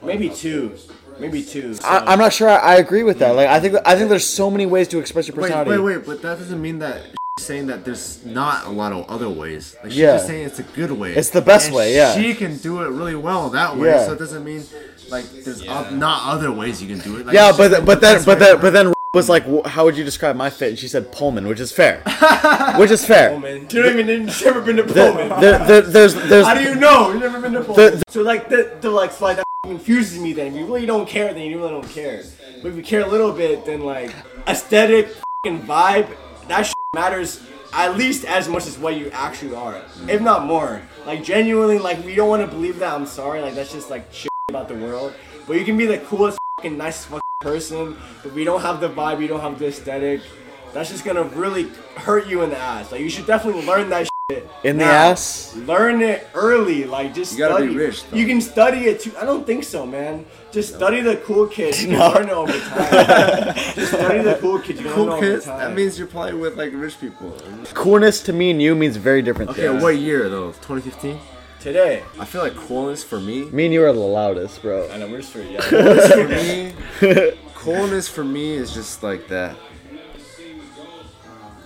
Maybe 0.00 0.28
two. 0.30 0.76
Maybe 1.18 1.42
two. 1.42 1.74
So- 1.74 1.84
I, 1.88 2.12
I'm 2.12 2.20
not 2.20 2.32
sure. 2.32 2.48
I, 2.48 2.56
I 2.56 2.74
agree 2.76 3.02
with 3.02 3.18
that. 3.18 3.34
Like, 3.34 3.48
I 3.48 3.58
think 3.58 3.74
I 3.84 3.96
think 3.96 4.10
there's 4.10 4.24
so 4.24 4.48
many 4.48 4.64
ways 4.64 4.86
to 4.88 5.00
express 5.00 5.26
your 5.26 5.34
personality. 5.34 5.72
wait, 5.72 5.80
wait, 5.80 6.06
but 6.06 6.22
that 6.22 6.38
doesn't 6.38 6.62
mean 6.62 6.78
that 6.78 7.02
she's 7.36 7.46
saying 7.46 7.66
that 7.66 7.84
there's 7.84 8.24
not 8.24 8.64
a 8.66 8.70
lot 8.70 8.92
of 8.92 9.08
other 9.10 9.28
ways. 9.28 9.74
Like 9.82 9.90
she's 9.90 9.98
Yeah. 10.00 10.12
just 10.18 10.28
saying 10.28 10.46
it's 10.46 10.60
a 10.60 10.62
good 10.62 10.92
way. 10.92 11.14
It's 11.16 11.30
the 11.30 11.40
best 11.42 11.66
And 11.66 11.74
way, 11.76 11.96
yeah. 11.96 12.14
She 12.14 12.32
can 12.34 12.58
do 12.58 12.82
it 12.82 12.90
really 12.90 13.16
well 13.16 13.50
that 13.50 13.76
way, 13.76 13.88
Yeah. 13.88 14.06
so 14.06 14.12
it 14.12 14.20
doesn't 14.20 14.44
mean 14.44 14.62
like 15.10 15.24
there's 15.42 15.66
o- 15.66 15.90
not 15.90 16.32
other 16.32 16.52
ways 16.52 16.80
you 16.80 16.86
can 16.88 17.00
do 17.04 17.16
it. 17.16 17.26
Like, 17.26 17.34
Yeah, 17.34 17.48
it's 17.48 17.58
but 17.58 17.70
just, 17.70 17.78
like, 17.80 17.86
but 17.86 18.00
then 18.02 18.24
but 18.24 18.38
then 18.38 18.60
but 18.60 18.72
then 18.72 18.92
was 19.16 19.28
like, 19.28 19.44
"Wh- 19.52 19.66
how 19.66 19.84
would 19.86 19.96
you 19.96 20.04
describe 20.04 20.36
my 20.36 20.50
fit? 20.50 20.68
And 20.70 20.78
she 20.78 20.88
said 20.88 21.10
Pullman, 21.10 21.48
which 21.48 21.58
is 21.60 21.72
fair, 21.72 22.02
which 22.78 22.90
is 22.90 23.02
fair. 23.04 23.30
Pullman. 23.30 23.62
You 23.62 23.82
don't 23.82 23.98
even 23.98 24.06
you've 24.28 24.44
never 24.44 24.60
been 24.60 24.76
to 24.76 24.82
There, 24.84 25.12
Pullman. 25.12 25.40
there, 25.40 25.58
there, 25.66 25.80
there's 25.80 26.14
there's 26.14 26.46
How 26.46 26.54
do 26.54 26.62
you 26.62 26.74
know? 26.74 27.10
You've 27.12 27.22
never 27.22 27.40
been 27.40 27.52
to 27.54 27.64
Pullman. 27.64 27.98
The- 27.98 28.02
so 28.08 28.22
like 28.22 28.48
the, 28.48 28.76
the 28.80 28.90
like 28.90 29.12
slide 29.12 29.36
that 29.38 29.44
confuses 29.64 30.18
me. 30.20 30.32
Then 30.32 30.46
if 30.48 30.54
you 30.54 30.64
really 30.66 30.86
don't 30.86 31.08
care, 31.08 31.32
then 31.34 31.42
you 31.50 31.56
really 31.58 31.70
don't 31.70 31.88
care. 31.88 32.22
But 32.62 32.68
if 32.70 32.76
you 32.76 32.82
care 32.82 33.00
a 33.02 33.06
little 33.08 33.32
bit, 33.32 33.64
then 33.66 33.80
like 33.84 34.14
aesthetic, 34.46 35.08
fucking 35.44 35.62
vibe, 35.66 36.08
that 36.48 36.62
shit 36.66 36.74
matters 36.94 37.42
at 37.72 37.96
least 37.96 38.24
as 38.24 38.48
much 38.48 38.66
as 38.66 38.78
what 38.78 38.96
you 38.96 39.10
actually 39.12 39.54
are, 39.54 39.82
if 40.08 40.20
not 40.20 40.44
more. 40.46 40.80
Like 41.04 41.22
genuinely, 41.24 41.78
like 41.78 41.98
we 42.04 42.14
don't 42.14 42.28
want 42.28 42.42
to 42.42 42.48
believe 42.56 42.78
that. 42.80 42.92
I'm 42.94 43.06
sorry. 43.06 43.40
Like 43.40 43.54
that's 43.54 43.72
just 43.72 43.90
like 43.90 44.04
shit 44.12 44.30
about 44.48 44.68
the 44.68 44.74
world. 44.76 45.12
But 45.46 45.54
you 45.58 45.64
can 45.64 45.76
be 45.76 45.86
the 45.86 45.98
coolest, 45.98 46.38
fucking 46.58 46.76
nicest 46.76 47.08
fucking 47.08 47.20
person. 47.46 47.96
But 48.22 48.32
we 48.32 48.44
don't 48.44 48.60
have 48.62 48.80
the 48.80 48.88
vibe. 48.88 49.18
we 49.18 49.26
don't 49.26 49.40
have 49.40 49.58
the 49.58 49.66
aesthetic. 49.68 50.20
That's 50.72 50.90
just 50.90 51.04
gonna 51.04 51.22
really 51.22 51.68
hurt 51.96 52.26
you 52.26 52.42
in 52.42 52.50
the 52.50 52.58
ass. 52.58 52.92
Like 52.92 53.00
you 53.00 53.08
should 53.10 53.26
definitely 53.26 53.64
learn 53.66 53.88
that 53.90 54.08
shit 54.30 54.48
in 54.64 54.78
the 54.78 54.84
ass. 54.84 55.54
Learn 55.56 56.02
it 56.02 56.26
early, 56.34 56.84
like 56.84 57.14
just 57.14 57.32
You 57.32 57.38
gotta 57.38 57.64
be 57.64 57.70
study. 57.70 57.76
rich, 57.86 58.04
though. 58.10 58.16
You 58.16 58.26
can 58.26 58.40
study 58.40 58.78
it 58.86 59.00
too. 59.00 59.12
I 59.18 59.24
don't 59.24 59.46
think 59.46 59.64
so, 59.64 59.86
man. 59.86 60.26
Just 60.50 60.74
study 60.74 61.00
the 61.02 61.16
cool 61.18 61.46
kids. 61.46 61.82
You 61.82 61.90
can 61.90 61.98
No. 61.98 62.08
learn 62.12 62.28
it 62.28 62.32
over 62.32 62.52
time. 62.58 63.54
just 63.74 63.92
study 63.92 64.22
the 64.22 64.38
cool 64.40 64.58
kids. 64.58 64.80
You 64.80 64.86
can 64.90 65.02
learn 65.02 65.08
it 65.08 65.10
cool 65.12 65.20
kids. 65.20 65.44
That 65.46 65.74
means 65.74 65.98
you're 65.98 66.08
probably 66.08 66.34
with 66.34 66.56
like 66.56 66.72
rich 66.74 66.98
people. 67.00 67.36
Coolness 67.74 68.22
to 68.24 68.32
me 68.32 68.50
and 68.50 68.60
you 68.60 68.74
means 68.74 68.96
very 68.96 69.22
different 69.22 69.50
Okay, 69.52 69.68
things. 69.68 69.82
what 69.82 69.96
year 69.98 70.28
though? 70.28 70.52
2015. 70.52 71.18
Today. 71.66 72.04
I 72.18 72.24
feel 72.24 72.42
like 72.42 72.54
coolness 72.54 73.02
for 73.02 73.18
me. 73.18 73.46
Me 73.46 73.64
and 73.64 73.74
you 73.74 73.84
are 73.84 73.92
the 73.92 73.98
loudest, 73.98 74.62
bro. 74.62 74.88
I 74.90 74.98
know 74.98 75.08
we're 75.08 75.22
straight. 75.22 75.50
Yeah. 75.50 75.60
for 75.60 76.28
me, 76.28 76.72
coolness 77.54 78.08
for 78.08 78.24
me 78.24 78.54
is 78.54 78.72
just 78.72 79.02
like 79.02 79.26
that. 79.28 79.56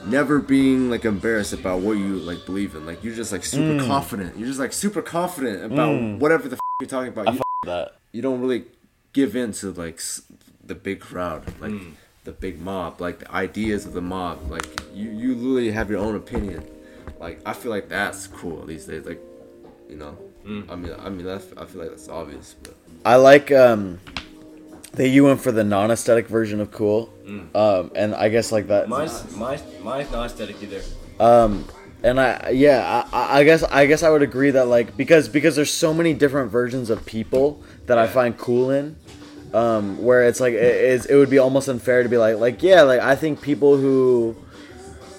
Never 0.06 0.38
being 0.38 0.88
like 0.88 1.04
embarrassed 1.04 1.52
about 1.52 1.80
what 1.80 1.92
you 1.92 2.16
like 2.16 2.46
believe 2.46 2.74
in. 2.74 2.86
Like 2.86 3.04
you're 3.04 3.14
just 3.14 3.30
like 3.30 3.44
super 3.44 3.82
mm. 3.82 3.86
confident. 3.86 4.38
You're 4.38 4.48
just 4.48 4.58
like 4.58 4.72
super 4.72 5.02
confident 5.02 5.64
about 5.64 5.90
mm. 5.90 6.18
whatever 6.18 6.48
the 6.48 6.56
f- 6.56 6.60
you're 6.80 6.88
talking 6.88 7.12
about. 7.12 7.34
You, 7.34 7.40
That. 7.64 7.96
you 8.12 8.22
don't 8.22 8.40
really 8.40 8.64
give 9.12 9.36
in 9.36 9.52
to 9.52 9.70
like 9.72 9.96
s- 9.96 10.22
the 10.64 10.74
big 10.74 11.00
crowd, 11.00 11.44
like 11.60 11.72
mm. 11.72 11.92
the 12.24 12.32
big 12.32 12.58
mob, 12.58 13.02
like 13.02 13.18
the 13.18 13.30
ideas 13.30 13.84
of 13.84 13.92
the 13.92 14.00
mob. 14.00 14.50
Like 14.50 14.66
you, 14.94 15.10
you 15.10 15.34
literally 15.34 15.72
have 15.72 15.90
your 15.90 16.00
own 16.00 16.16
opinion. 16.16 16.66
Like 17.18 17.40
I 17.44 17.52
feel 17.52 17.70
like 17.70 17.90
that's 17.90 18.26
cool 18.26 18.64
these 18.64 18.86
days. 18.86 19.04
Like 19.04 19.20
you 19.90 19.96
know, 19.96 20.16
I 20.70 20.76
mean, 20.76 20.94
I 20.98 21.09
mean, 21.11 21.26
that's, 21.26 21.46
I 21.57 21.64
feel 21.66 21.83
like 21.83 21.90
that's 21.90 22.09
obvious, 22.09 22.55
but. 22.62 22.74
I 23.05 23.16
like 23.16 23.50
um 23.50 23.98
that 24.92 25.09
you 25.09 25.24
went 25.24 25.40
for 25.40 25.53
the 25.53 25.64
non-aesthetic 25.64 26.29
version 26.29 26.61
of 26.61 26.70
cool. 26.70 27.12
Um, 27.55 27.92
and 27.94 28.14
I 28.14 28.29
guess 28.29 28.50
like 28.53 28.66
that. 28.68 28.88
mine's 28.88 29.37
mine's 29.37 29.62
mine's 29.83 30.11
not 30.11 30.26
aesthetic 30.26 30.62
either. 30.62 30.83
Um, 31.18 31.64
and 32.03 32.20
I 32.20 32.50
yeah, 32.50 33.07
I, 33.12 33.40
I 33.40 33.44
guess 33.44 33.62
I 33.62 33.87
guess 33.87 34.03
I 34.03 34.11
would 34.11 34.22
agree 34.22 34.50
that 34.50 34.66
like 34.66 34.96
because 34.96 35.29
because 35.29 35.57
there's 35.57 35.72
so 35.72 35.94
many 35.94 36.12
different 36.12 36.50
versions 36.50 36.90
of 36.90 37.07
people 37.07 37.62
that 37.87 37.98
I 37.98 38.07
find 38.07 38.37
cool 38.37 38.70
in. 38.70 38.96
Um, 39.53 40.00
where 40.00 40.22
it's 40.29 40.38
like 40.38 40.55
it, 40.55 40.62
it's, 40.62 41.07
it 41.07 41.16
would 41.16 41.29
be 41.29 41.38
almost 41.38 41.68
unfair 41.68 42.05
to 42.05 42.09
be 42.09 42.16
like 42.16 42.37
like 42.37 42.62
yeah 42.62 42.83
like 42.83 43.00
I 43.00 43.16
think 43.16 43.42
people 43.42 43.76
who 43.76 44.37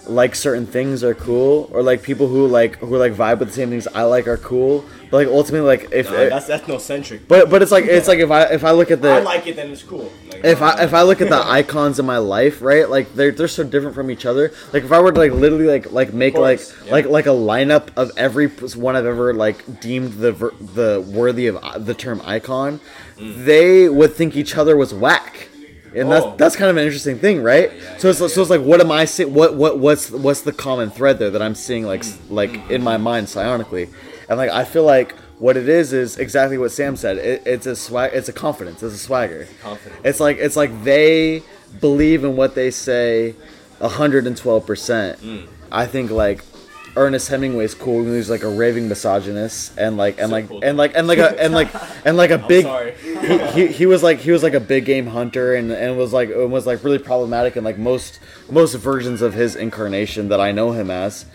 like 0.07 0.35
certain 0.35 0.65
things 0.65 1.03
are 1.03 1.13
cool 1.13 1.69
or 1.73 1.83
like 1.83 2.01
people 2.01 2.27
who 2.27 2.47
like 2.47 2.77
who 2.77 2.97
like 2.97 3.13
vibe 3.13 3.39
with 3.39 3.49
the 3.49 3.53
same 3.53 3.69
things 3.69 3.87
I 3.87 4.03
like 4.03 4.27
are 4.27 4.37
cool 4.37 4.85
but 5.11 5.17
like 5.17 5.27
ultimately 5.27 5.67
like 5.67 5.91
if 5.91 6.09
Nah, 6.09 6.29
that's 6.29 6.47
ethnocentric. 6.47 7.27
but 7.27 7.49
but 7.49 7.61
it's 7.61 7.71
like 7.71 7.83
it's 7.83 8.07
like 8.07 8.19
if 8.19 8.31
I 8.31 8.43
if 8.45 8.63
I 8.63 8.71
look 8.71 8.91
at 8.91 9.01
the 9.01 9.11
I 9.11 9.19
like 9.19 9.45
it, 9.45 9.57
then 9.57 9.69
it's 9.69 9.83
cool. 9.83 10.09
Like, 10.29 10.45
if 10.45 10.61
I 10.61 10.83
if 10.83 10.93
I 10.93 11.01
look 11.01 11.21
at 11.21 11.27
the 11.27 11.45
icons 11.45 11.99
in 11.99 12.05
my 12.05 12.17
life, 12.17 12.61
right, 12.61 12.89
like 12.89 13.13
they're 13.13 13.31
they're 13.31 13.49
so 13.49 13.65
different 13.65 13.93
from 13.93 14.09
each 14.09 14.25
other. 14.25 14.53
Like 14.71 14.83
if 14.83 14.91
I 14.91 14.99
were 15.01 15.11
to 15.11 15.19
like 15.19 15.33
literally 15.33 15.65
like 15.65 15.91
like 15.91 16.13
make 16.13 16.35
like 16.35 16.61
yeah. 16.85 16.93
like 16.93 17.05
like 17.07 17.25
a 17.25 17.29
lineup 17.29 17.89
of 17.97 18.11
every 18.15 18.47
one 18.47 18.95
I've 18.95 19.05
ever 19.05 19.33
like 19.33 19.81
deemed 19.81 20.13
the 20.13 20.31
ver- 20.31 20.53
the 20.59 21.05
worthy 21.13 21.47
of 21.47 21.85
the 21.85 21.93
term 21.93 22.21
icon, 22.23 22.79
mm. 23.17 23.45
they 23.45 23.89
would 23.89 24.13
think 24.13 24.37
each 24.37 24.55
other 24.55 24.77
was 24.77 24.93
whack. 24.93 25.49
And. 25.93 26.07
Oh. 26.07 26.09
that's 26.11 26.37
that's 26.37 26.55
kind 26.55 26.69
of 26.71 26.77
an 26.77 26.83
interesting 26.83 27.17
thing, 27.19 27.43
right? 27.43 27.71
so 27.97 28.09
it's 28.09 28.19
so 28.19 28.25
it's 28.25 28.49
like, 28.49 28.61
what 28.61 28.79
am 28.81 28.91
I 28.91 29.05
seeing? 29.05 29.33
What 29.33 29.55
what 29.55 29.77
what's 29.79 30.09
what's 30.11 30.41
the 30.41 30.53
common 30.53 30.89
thread 30.89 31.19
there 31.19 31.29
that 31.31 31.41
I'm 31.41 31.55
seeing 31.55 31.85
like 31.85 32.01
Mm. 32.01 32.17
like 32.29 32.69
in 32.71 32.81
my 32.83 32.97
mind 32.97 33.27
psionically, 33.27 33.89
and 34.29 34.37
like 34.37 34.49
I 34.51 34.63
feel 34.63 34.83
like 34.83 35.15
what 35.39 35.57
it 35.57 35.67
is 35.67 35.91
is 35.91 36.17
exactly 36.17 36.57
what 36.57 36.71
Sam 36.71 36.95
said. 36.95 37.17
It, 37.17 37.41
it's 37.45 37.65
a 37.65 37.75
swag. 37.75 38.11
It's 38.13 38.29
a 38.29 38.33
confidence. 38.33 38.81
It's 38.83 38.95
a 38.95 38.97
swagger. 38.97 39.47
Confidence. 39.61 40.01
It's 40.03 40.19
like 40.19 40.37
it's 40.37 40.55
like 40.55 40.83
they 40.83 41.43
believe 41.79 42.23
in 42.23 42.35
what 42.35 42.55
they 42.55 42.71
say, 42.71 43.35
hundred 43.81 44.27
and 44.27 44.37
twelve 44.37 44.65
percent. 44.65 45.19
Mm. 45.21 45.47
I 45.71 45.87
think 45.87 46.11
like 46.11 46.43
Ernest 46.95 47.29
Hemingway's 47.29 47.73
cool. 47.73 48.03
He's 48.03 48.29
like 48.29 48.43
a 48.43 48.49
raving 48.49 48.89
misogynist 48.89 49.77
and 49.77 49.95
like 49.97 50.19
and 50.19 50.27
So 50.29 50.33
like 50.35 50.47
cool. 50.49 50.59
and 50.63 50.77
like 50.77 50.95
and 50.95 51.07
like 51.07 51.19
a 51.19 51.41
and 51.41 51.53
like 51.53 51.69
and 52.05 52.17
like 52.17 52.31
a 52.31 52.37
big. 52.47 52.63
sorry. 52.65 52.93
he, 53.01 53.37
he, 53.53 53.67
he 53.67 53.85
was 53.85 54.03
like 54.03 54.19
he 54.19 54.31
was 54.31 54.43
like 54.43 54.53
a 54.53 54.59
big 54.59 54.85
game 54.85 55.07
hunter 55.07 55.55
and, 55.55 55.71
and 55.71 55.97
was 55.97 56.11
like 56.13 56.29
and 56.29 56.51
was 56.51 56.65
like 56.67 56.83
really 56.83 56.99
problematic 56.99 57.55
in 57.55 57.63
like 57.63 57.77
most 57.77 58.19
most 58.49 58.73
versions 58.75 59.21
of 59.21 59.33
his 59.33 59.55
incarnation 59.55 60.27
that 60.29 60.41
I 60.41 60.51
know 60.51 60.71
him 60.71 60.89
as. 60.91 61.25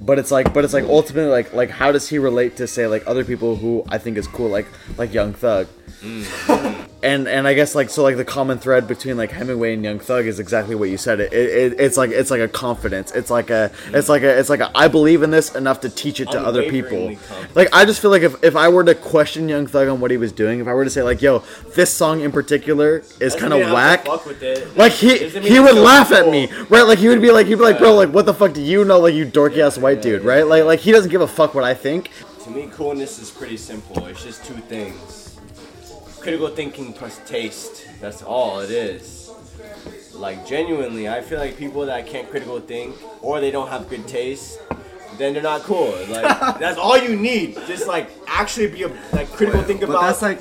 But 0.00 0.18
it's 0.18 0.30
like 0.30 0.54
but 0.54 0.64
it's 0.64 0.72
like 0.72 0.84
ultimately 0.84 1.30
like 1.30 1.52
like 1.52 1.70
how 1.70 1.92
does 1.92 2.08
he 2.08 2.18
relate 2.18 2.56
to 2.56 2.66
say 2.66 2.86
like 2.86 3.02
other 3.06 3.24
people 3.24 3.56
who 3.56 3.84
I 3.88 3.98
think 3.98 4.16
is 4.16 4.26
cool 4.26 4.48
like 4.48 4.66
like 4.96 5.12
Young 5.12 5.34
Thug. 5.34 5.66
Mm. 6.00 6.88
And 7.02 7.26
and 7.28 7.48
I 7.48 7.54
guess 7.54 7.74
like 7.74 7.88
so 7.88 8.02
like 8.02 8.18
the 8.18 8.26
common 8.26 8.58
thread 8.58 8.86
between 8.86 9.16
like 9.16 9.30
Hemingway 9.30 9.72
and 9.72 9.82
Young 9.82 9.98
Thug 9.98 10.26
is 10.26 10.38
exactly 10.38 10.74
what 10.74 10.90
you 10.90 10.98
said. 10.98 11.18
It, 11.20 11.32
it 11.32 11.80
it's 11.80 11.96
like 11.96 12.10
it's 12.10 12.30
like 12.30 12.42
a 12.42 12.48
confidence. 12.48 13.10
It's 13.12 13.30
like 13.30 13.48
a 13.48 13.70
it's 13.86 14.10
like 14.10 14.22
a 14.22 14.38
it's 14.38 14.50
like 14.50 14.60
a 14.60 14.70
I 14.74 14.88
believe 14.88 15.22
in 15.22 15.30
this 15.30 15.54
enough 15.54 15.80
to 15.80 15.88
teach 15.88 16.20
it 16.20 16.30
to 16.32 16.38
other 16.38 16.68
people. 16.68 17.16
Like 17.54 17.68
I 17.72 17.86
just 17.86 18.02
feel 18.02 18.10
like 18.10 18.22
if, 18.22 18.44
if 18.44 18.54
I 18.54 18.68
were 18.68 18.84
to 18.84 18.94
question 18.94 19.48
Young 19.48 19.66
Thug 19.66 19.88
on 19.88 20.00
what 20.00 20.10
he 20.10 20.18
was 20.18 20.30
doing, 20.30 20.60
if 20.60 20.68
I 20.68 20.74
were 20.74 20.84
to 20.84 20.90
say 20.90 21.02
like, 21.02 21.22
"Yo, 21.22 21.38
this 21.74 21.90
song 21.92 22.20
in 22.20 22.32
particular 22.32 23.02
is 23.18 23.34
kind 23.34 23.54
of 23.54 23.60
whack," 23.72 24.06
it. 24.42 24.76
like 24.76 24.92
he 24.92 25.26
he 25.28 25.58
would 25.58 25.74
so 25.74 25.82
laugh 25.82 26.12
at 26.12 26.28
me, 26.28 26.52
right? 26.68 26.82
Like 26.82 26.98
he 26.98 27.08
would 27.08 27.22
be 27.22 27.30
like 27.30 27.46
he'd 27.46 27.54
be 27.54 27.62
like, 27.62 27.78
"Bro, 27.78 27.94
like 27.94 28.10
what 28.10 28.26
the 28.26 28.34
fuck 28.34 28.52
do 28.52 28.60
you 28.60 28.84
know? 28.84 29.00
Like 29.00 29.14
you 29.14 29.24
dorky 29.24 29.58
ass 29.58 29.78
white 29.78 30.02
dude, 30.02 30.22
right? 30.22 30.46
Like 30.46 30.64
like 30.64 30.80
he 30.80 30.92
doesn't 30.92 31.10
give 31.10 31.22
a 31.22 31.28
fuck 31.28 31.54
what 31.54 31.64
I 31.64 31.72
think." 31.72 32.10
To 32.44 32.50
me, 32.50 32.68
coolness 32.72 33.18
is 33.18 33.30
pretty 33.30 33.56
simple. 33.56 34.04
It's 34.06 34.22
just 34.22 34.44
two 34.44 34.54
things 34.54 35.19
critical 36.20 36.48
thinking 36.48 36.92
plus 36.92 37.20
taste. 37.26 37.86
That's 38.00 38.22
all 38.22 38.60
it 38.60 38.70
is. 38.70 39.30
Like, 40.14 40.46
genuinely, 40.46 41.08
I 41.08 41.20
feel 41.22 41.38
like 41.38 41.56
people 41.56 41.86
that 41.86 42.06
can't 42.06 42.28
critical 42.30 42.60
think 42.60 42.94
or 43.22 43.40
they 43.40 43.50
don't 43.50 43.68
have 43.68 43.88
good 43.88 44.06
taste, 44.06 44.60
then 45.16 45.32
they're 45.32 45.42
not 45.42 45.62
cool. 45.62 45.92
Like, 46.08 46.58
that's 46.58 46.78
all 46.78 46.98
you 46.98 47.16
need. 47.16 47.54
Just, 47.66 47.86
like, 47.86 48.10
actually 48.26 48.68
be 48.68 48.82
a 48.82 48.88
like 49.12 49.30
critical 49.32 49.62
think 49.62 49.80
But 49.80 49.90
about. 49.90 50.02
that's 50.02 50.22
like 50.22 50.40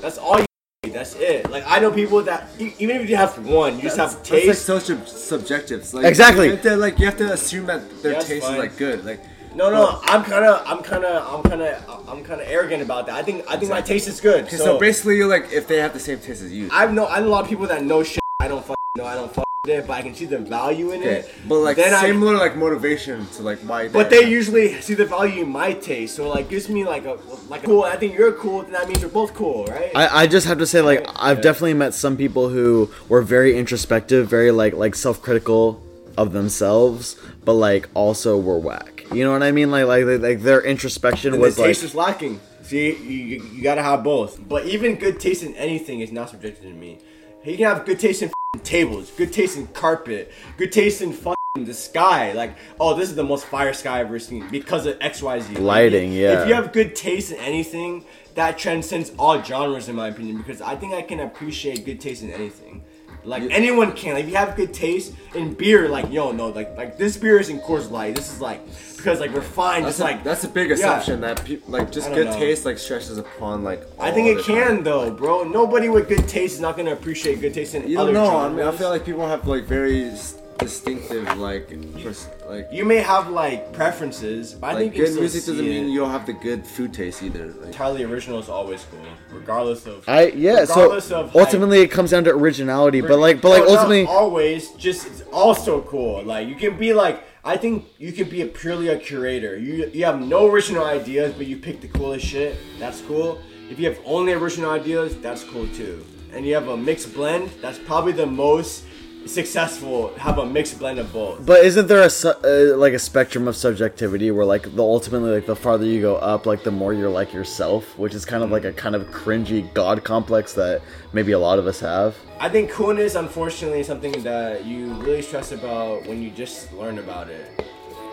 that's 0.00 0.18
all 0.18 0.38
you 0.38 0.46
need. 0.84 0.92
That's 0.94 1.16
it. 1.16 1.50
Like, 1.50 1.64
I 1.66 1.80
know 1.80 1.90
people 1.90 2.22
that, 2.22 2.48
e- 2.60 2.74
even 2.78 2.96
if 3.00 3.10
you 3.10 3.16
have 3.16 3.44
one, 3.44 3.76
you 3.76 3.82
just 3.82 3.96
have 3.96 4.12
That's 4.16 4.30
like 4.30 4.42
taste. 4.42 4.64
so 4.66 4.78
subjective. 4.78 5.92
Like, 5.92 6.04
Exactly. 6.06 6.46
You 6.46 6.52
have 6.52 6.62
to, 6.62 6.76
like 6.76 6.98
you 7.00 7.06
have 7.06 7.16
to 7.18 7.32
assume 7.32 7.66
that 7.66 7.80
their 8.02 8.12
Yeah, 8.12 8.18
that's 8.18 8.28
taste 8.28 8.46
fine. 8.46 8.54
is 8.54 8.58
like 8.60 8.76
good. 8.76 9.04
Like 9.04 9.20
No, 9.56 9.70
no, 9.70 9.98
I'm 10.02 10.22
kind 10.22 10.44
of, 10.44 10.62
I'm 10.66 10.82
kind 10.82 11.02
of, 11.04 11.34
I'm 11.34 11.42
kind 11.50 11.62
of, 11.62 12.08
I'm 12.08 12.22
kind 12.22 12.40
of 12.42 12.46
arrogant 12.46 12.82
about 12.82 13.06
that. 13.06 13.14
I 13.16 13.22
think, 13.22 13.42
I 13.48 13.56
think 13.56 13.70
my 13.70 13.80
taste 13.80 14.06
is 14.06 14.20
good. 14.20 14.44
okay, 14.44 14.56
so, 14.56 14.78
basically, 14.78 15.16
you're 15.16 15.28
like 15.28 15.50
if 15.50 15.66
they 15.66 15.78
have 15.78 15.94
the 15.94 15.98
same 16.00 16.18
taste 16.18 16.42
as 16.42 16.52
you. 16.52 16.68
I 16.70 16.86
know 16.86 17.06
I 17.06 17.20
know 17.20 17.28
a 17.28 17.34
lot 17.36 17.44
of 17.44 17.48
people 17.48 17.66
that 17.68 17.82
know 17.82 18.02
shit 18.02 18.20
I 18.40 18.48
don't 18.48 18.60
fucking 18.60 18.76
know. 18.98 19.06
I 19.06 19.14
don't 19.14 19.32
fuck 19.32 19.46
it, 19.66 19.86
but 19.86 19.94
I 19.94 20.02
can 20.02 20.14
see 20.14 20.26
the 20.26 20.38
value 20.38 20.90
in 20.92 21.00
Okay, 21.00 21.08
it. 21.20 21.34
but 21.48 21.60
like 21.60 21.76
then 21.78 21.94
I- 21.94 22.02
similar 22.02 22.36
like 22.36 22.54
motivation 22.56 23.26
to 23.36 23.42
like 23.42 23.58
why. 23.60 23.88
But 23.88 24.10
they 24.10 24.28
usually 24.28 24.78
see 24.82 24.92
the 24.94 25.06
value 25.06 25.42
in 25.42 25.48
my 25.48 25.72
taste, 25.72 26.16
so 26.16 26.28
like 26.28 26.50
gives 26.50 26.68
me 26.68 26.84
like 26.84 27.06
a 27.06 27.16
like 27.48 27.62
a 27.62 27.66
cool. 27.66 27.82
I 27.84 27.96
think 27.96 28.12
you're 28.16 28.32
cool, 28.32 28.60
then 28.62 28.72
that 28.72 28.86
means 28.88 29.02
we're 29.02 29.08
both 29.10 29.32
cool, 29.32 29.64
right? 29.66 29.90
I, 29.94 30.22
I 30.22 30.26
just 30.26 30.46
have 30.46 30.58
to 30.58 30.66
say 30.66 30.82
like 30.82 31.06
I've 31.16 31.40
definitely 31.40 31.74
met 31.74 31.94
some 31.94 32.18
people 32.18 32.50
who 32.50 32.90
were 33.08 33.22
very 33.22 33.56
introspective, 33.56 34.28
very 34.28 34.50
like 34.50 34.74
like 34.74 34.94
self 34.94 35.22
critical 35.22 35.82
of 36.18 36.32
themselves, 36.32 37.16
but 37.44 37.54
like 37.54 37.88
also 37.94 38.38
were 38.38 38.58
whack. 38.58 38.95
You 39.12 39.24
know 39.24 39.32
what 39.32 39.42
I 39.42 39.52
mean? 39.52 39.70
Like 39.70 39.86
like 39.86 40.20
like 40.20 40.40
their 40.40 40.60
introspection 40.62 41.32
And 41.34 41.42
was 41.42 41.56
the 41.56 41.62
like 41.62 41.68
taste 41.70 41.84
is 41.84 41.94
lacking. 41.94 42.40
See, 42.62 42.96
you, 42.96 42.96
you, 42.96 43.42
you 43.54 43.62
gotta 43.62 43.82
have 43.82 44.02
both. 44.02 44.40
But 44.48 44.66
even 44.66 44.96
good 44.96 45.20
taste 45.20 45.42
in 45.42 45.54
anything 45.54 46.00
is 46.00 46.10
not 46.10 46.30
subjective 46.30 46.64
to 46.64 46.70
me. 46.70 46.98
You 47.44 47.56
can 47.56 47.66
have 47.66 47.84
good 47.86 48.00
taste 48.00 48.22
in 48.22 48.28
f***ing 48.28 48.62
tables, 48.62 49.10
good 49.12 49.32
taste 49.32 49.56
in 49.56 49.68
carpet, 49.68 50.32
good 50.56 50.72
taste 50.72 51.00
in 51.00 51.16
the 51.64 51.72
sky. 51.74 52.32
Like, 52.32 52.56
oh, 52.80 52.94
this 52.94 53.08
is 53.08 53.14
the 53.14 53.22
most 53.22 53.46
fire 53.46 53.72
sky 53.72 54.00
I've 54.00 54.06
ever 54.06 54.18
seen 54.18 54.48
because 54.50 54.84
of 54.86 54.96
X, 55.00 55.22
Y, 55.22 55.38
Z. 55.40 55.54
Lighting, 55.54 56.12
if- 56.12 56.18
yeah. 56.18 56.42
If 56.42 56.48
you 56.48 56.54
have 56.54 56.72
good 56.72 56.96
taste 56.96 57.30
in 57.30 57.38
anything, 57.38 58.04
that 58.34 58.58
transcends 58.58 59.12
all 59.18 59.40
genres, 59.42 59.88
in 59.88 59.94
my 59.94 60.08
opinion. 60.08 60.38
Because 60.38 60.60
I 60.60 60.74
think 60.74 60.92
I 60.92 61.02
can 61.02 61.20
appreciate 61.20 61.84
good 61.84 62.00
taste 62.00 62.22
in 62.22 62.30
anything. 62.32 62.82
Like 63.26 63.42
anyone 63.50 63.92
can. 63.92 64.14
Like 64.14 64.24
if 64.24 64.30
you 64.30 64.36
have 64.36 64.56
good 64.56 64.72
taste 64.72 65.12
in 65.34 65.52
beer, 65.54 65.88
like 65.88 66.10
yo, 66.12 66.30
no, 66.32 66.48
like 66.48 66.76
like 66.76 66.96
this 66.96 67.16
beer 67.16 67.38
isn't 67.40 67.60
Coors 67.62 67.90
Light. 67.90 68.14
This 68.14 68.32
is 68.32 68.40
like 68.40 68.60
because 68.96 69.20
like 69.20 69.34
refined. 69.34 69.84
That's 69.84 69.96
It's 69.96 70.00
a, 70.00 70.04
like 70.04 70.24
that's 70.24 70.44
a 70.44 70.48
big 70.48 70.68
Yeah. 70.68 70.74
assumption 70.76 71.20
that 71.22 71.44
people 71.44 71.72
like 71.72 71.90
just 71.90 72.12
good 72.14 72.26
know. 72.26 72.38
taste 72.38 72.64
like 72.64 72.78
stretches 72.78 73.18
upon 73.18 73.64
like. 73.64 73.82
I 73.98 74.12
think 74.12 74.28
it 74.28 74.44
can 74.44 74.66
time. 74.76 74.84
though, 74.84 75.10
bro. 75.10 75.42
Nobody 75.42 75.88
with 75.88 76.08
good 76.08 76.28
taste 76.28 76.54
is 76.54 76.60
not 76.60 76.76
gonna 76.76 76.92
appreciate 76.92 77.40
good 77.40 77.52
taste 77.52 77.74
in 77.74 77.88
You 77.88 78.00
other 78.00 78.12
know. 78.12 78.36
I 78.36 78.48
mean, 78.48 78.66
I 78.66 78.70
feel 78.70 78.88
like 78.90 79.04
people 79.04 79.26
have 79.26 79.46
like 79.46 79.64
very 79.64 80.10
distinctive 80.58 81.36
like 81.38 81.68
pers- 82.02 82.28
like. 82.48 82.68
you 82.72 82.84
may 82.84 82.96
have 82.96 83.30
like 83.30 83.72
preferences, 83.72 84.54
but 84.54 84.66
I 84.66 84.72
like 84.72 84.78
think 84.78 84.94
you 84.96 85.00
good 85.02 85.10
still 85.10 85.20
music 85.20 85.44
doesn't 85.44 85.64
it. 85.64 85.68
mean 85.68 85.88
you 85.90 86.00
don't 86.00 86.10
have 86.10 86.26
the 86.26 86.32
good 86.32 86.66
food 86.66 86.92
taste 86.92 87.22
either. 87.22 87.46
Like, 87.46 87.66
entirely 87.66 88.04
original 88.04 88.38
is 88.38 88.48
always 88.48 88.84
cool, 88.90 89.00
regardless 89.30 89.86
of. 89.86 90.08
I 90.08 90.28
yeah. 90.28 90.64
So 90.64 90.74
regardless 90.74 91.10
of 91.10 91.26
hype. 91.26 91.36
ultimately, 91.36 91.80
it 91.80 91.90
comes 91.90 92.10
down 92.10 92.24
to 92.24 92.30
originality. 92.30 93.00
But 93.00 93.18
like, 93.18 93.40
but 93.40 93.50
like 93.50 93.62
No, 93.62 93.68
not 93.68 93.78
ultimately, 93.78 94.06
always 94.06 94.70
just 94.72 95.06
it's 95.06 95.22
also 95.32 95.82
cool. 95.82 96.22
Like 96.22 96.48
you 96.48 96.54
can 96.54 96.78
be 96.78 96.92
like 96.92 97.22
I 97.44 97.56
think 97.56 97.86
you 97.98 98.12
can 98.12 98.28
be 98.28 98.42
a 98.42 98.46
purely 98.46 98.88
a 98.88 98.98
curator. 98.98 99.56
You 99.56 99.90
you 99.94 100.04
have 100.04 100.20
no 100.20 100.46
original 100.50 100.84
ideas, 100.84 101.32
but 101.34 101.46
you 101.46 101.56
pick 101.56 101.80
the 101.80 101.88
coolest 101.88 102.26
shit. 102.26 102.56
That's 102.78 103.00
cool. 103.02 103.40
If 103.70 103.78
you 103.78 103.88
have 103.88 103.98
only 104.04 104.32
original 104.32 104.70
ideas, 104.70 105.16
that's 105.20 105.44
cool 105.44 105.68
too. 105.68 106.04
And 106.32 106.44
you 106.44 106.54
have 106.54 106.68
a 106.68 106.76
mixed 106.76 107.14
blend. 107.14 107.50
That's 107.62 107.78
probably 107.78 108.12
the 108.12 108.26
most 108.26 108.84
successful. 109.28 110.14
Have 110.16 110.38
a 110.38 110.46
mixed 110.46 110.78
blend 110.78 110.98
of 110.98 111.12
both. 111.12 111.44
But 111.44 111.64
isn't 111.64 111.86
there 111.86 112.02
a 112.02 112.10
su- 112.10 112.28
uh, 112.28 112.76
like 112.76 112.92
a 112.92 112.98
spectrum 112.98 113.48
of 113.48 113.56
subjectivity 113.56 114.30
where 114.30 114.44
like 114.44 114.74
the 114.74 114.82
ultimately 114.82 115.30
like 115.30 115.46
the 115.46 115.56
farther 115.56 115.84
you 115.84 116.00
go 116.00 116.16
up, 116.16 116.46
like 116.46 116.62
the 116.64 116.70
more 116.70 116.92
you're 116.92 117.10
like 117.10 117.32
yourself, 117.32 117.98
which 117.98 118.14
is 118.14 118.24
kind 118.24 118.42
of 118.42 118.50
like 118.50 118.64
a 118.64 118.72
kind 118.72 118.94
of 118.94 119.06
cringy 119.08 119.72
god 119.74 120.04
complex 120.04 120.52
that 120.54 120.82
maybe 121.12 121.32
a 121.32 121.38
lot 121.38 121.58
of 121.58 121.66
us 121.66 121.80
have. 121.80 122.16
I 122.38 122.48
think 122.48 122.70
coolness, 122.70 123.14
unfortunately, 123.14 123.80
is 123.80 123.86
something 123.86 124.22
that 124.22 124.64
you 124.64 124.92
really 124.94 125.22
stress 125.22 125.52
about 125.52 126.06
when 126.06 126.22
you 126.22 126.30
just 126.30 126.72
learn 126.72 126.98
about 126.98 127.28
it. 127.28 127.64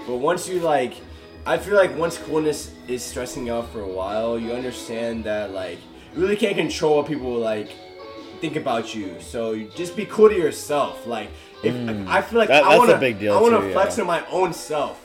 But 0.07 0.17
once 0.17 0.47
you 0.47 0.59
like, 0.59 0.95
I 1.45 1.57
feel 1.57 1.75
like 1.75 1.95
once 1.97 2.17
coolness 2.17 2.71
is 2.87 3.03
stressing 3.03 3.47
you 3.47 3.53
out 3.53 3.69
for 3.71 3.81
a 3.81 3.87
while, 3.87 4.39
you 4.39 4.53
understand 4.53 5.23
that 5.25 5.51
like 5.51 5.79
you 6.15 6.21
really 6.21 6.37
can't 6.37 6.55
control 6.55 6.97
what 6.97 7.07
people 7.07 7.33
like 7.33 7.71
think 8.43 8.57
about 8.57 8.93
you. 8.93 9.15
So 9.21 9.57
just 9.79 9.95
be 9.95 10.05
cool 10.05 10.27
to 10.27 10.35
yourself. 10.37 11.07
Like 11.07 11.29
if 11.63 11.73
I 12.09 12.21
feel 12.21 12.39
like 12.39 12.49
Mm. 12.49 12.55
That- 12.55 12.63
I 12.65 12.77
want 12.77 12.89
to, 12.89 13.29
I 13.31 13.39
want 13.41 13.53
to 13.63 13.71
flex 13.71 13.97
yeah. 13.97 14.01
on 14.03 14.07
my 14.07 14.21
own 14.29 14.51
self. 14.53 14.99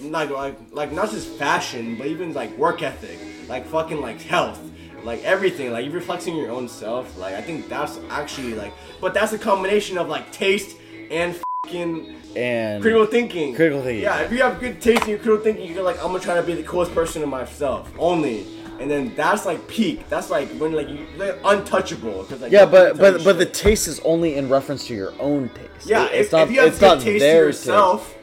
Like 0.00 0.30
like 0.30 0.56
like 0.72 0.90
not 0.92 1.10
just 1.10 1.28
fashion, 1.44 1.96
but 1.98 2.06
even 2.06 2.32
like 2.32 2.50
work 2.56 2.82
ethic, 2.82 3.18
like 3.48 3.66
fucking 3.66 4.00
like 4.00 4.20
health 4.22 4.58
like 5.04 5.22
everything 5.22 5.70
like 5.70 5.86
if 5.86 5.92
you're 5.92 6.00
flexing 6.10 6.34
your 6.36 6.50
own 6.50 6.66
self 6.68 7.16
like 7.18 7.32
i 7.34 7.40
think 7.40 7.68
that's 7.68 8.00
actually 8.10 8.52
like 8.54 8.72
but 9.00 9.14
that's 9.14 9.32
a 9.32 9.38
combination 9.38 9.96
of 9.96 10.08
like 10.08 10.26
taste 10.32 10.76
and 11.12 11.36
fucking 11.64 12.16
And 12.34 12.82
critical 12.82 13.06
thinking 13.06 13.54
Critical 13.54 13.80
thinking. 13.80 14.02
yeah 14.02 14.18
if 14.26 14.32
you 14.32 14.38
have 14.42 14.58
good 14.58 14.80
taste 14.82 15.02
and 15.02 15.10
you're 15.10 15.18
critical 15.20 15.44
thinking 15.44 15.72
you're 15.72 15.84
like 15.84 15.98
i'm 16.02 16.08
gonna 16.10 16.18
try 16.18 16.34
to 16.34 16.42
be 16.42 16.54
the 16.54 16.64
coolest 16.64 16.92
person 16.94 17.22
in 17.22 17.28
myself 17.28 17.88
only 17.96 18.44
and 18.80 18.90
then 18.90 19.12
that's 19.16 19.44
like 19.44 19.66
peak 19.68 20.08
that's 20.08 20.30
like 20.30 20.48
when 20.58 20.72
like 20.72 20.88
you 20.88 21.06
like 21.16 21.38
untouchable 21.44 22.22
because 22.22 22.40
like 22.40 22.52
yeah, 22.52 22.60
nobody 22.64 22.70
but 22.70 22.88
can 22.92 22.98
but 23.12 23.18
you 23.20 23.24
but 23.24 23.38
the 23.38 23.46
taste 23.46 23.88
is 23.88 24.00
only 24.00 24.36
in 24.36 24.48
reference 24.48 24.86
to 24.86 24.94
your 24.94 25.12
own 25.20 25.48
taste. 25.50 25.86
yeah 25.88 26.04
It- 26.06 26.12
if, 26.14 26.20
it's 26.22 26.32
not 26.32 26.42
if 26.42 26.50
you 26.52 26.60
have 26.60 26.68
it's 26.68 26.78
good 26.78 26.86
not 26.86 27.00
taste 27.00 27.20
their 27.22 27.44
yourself 27.46 28.16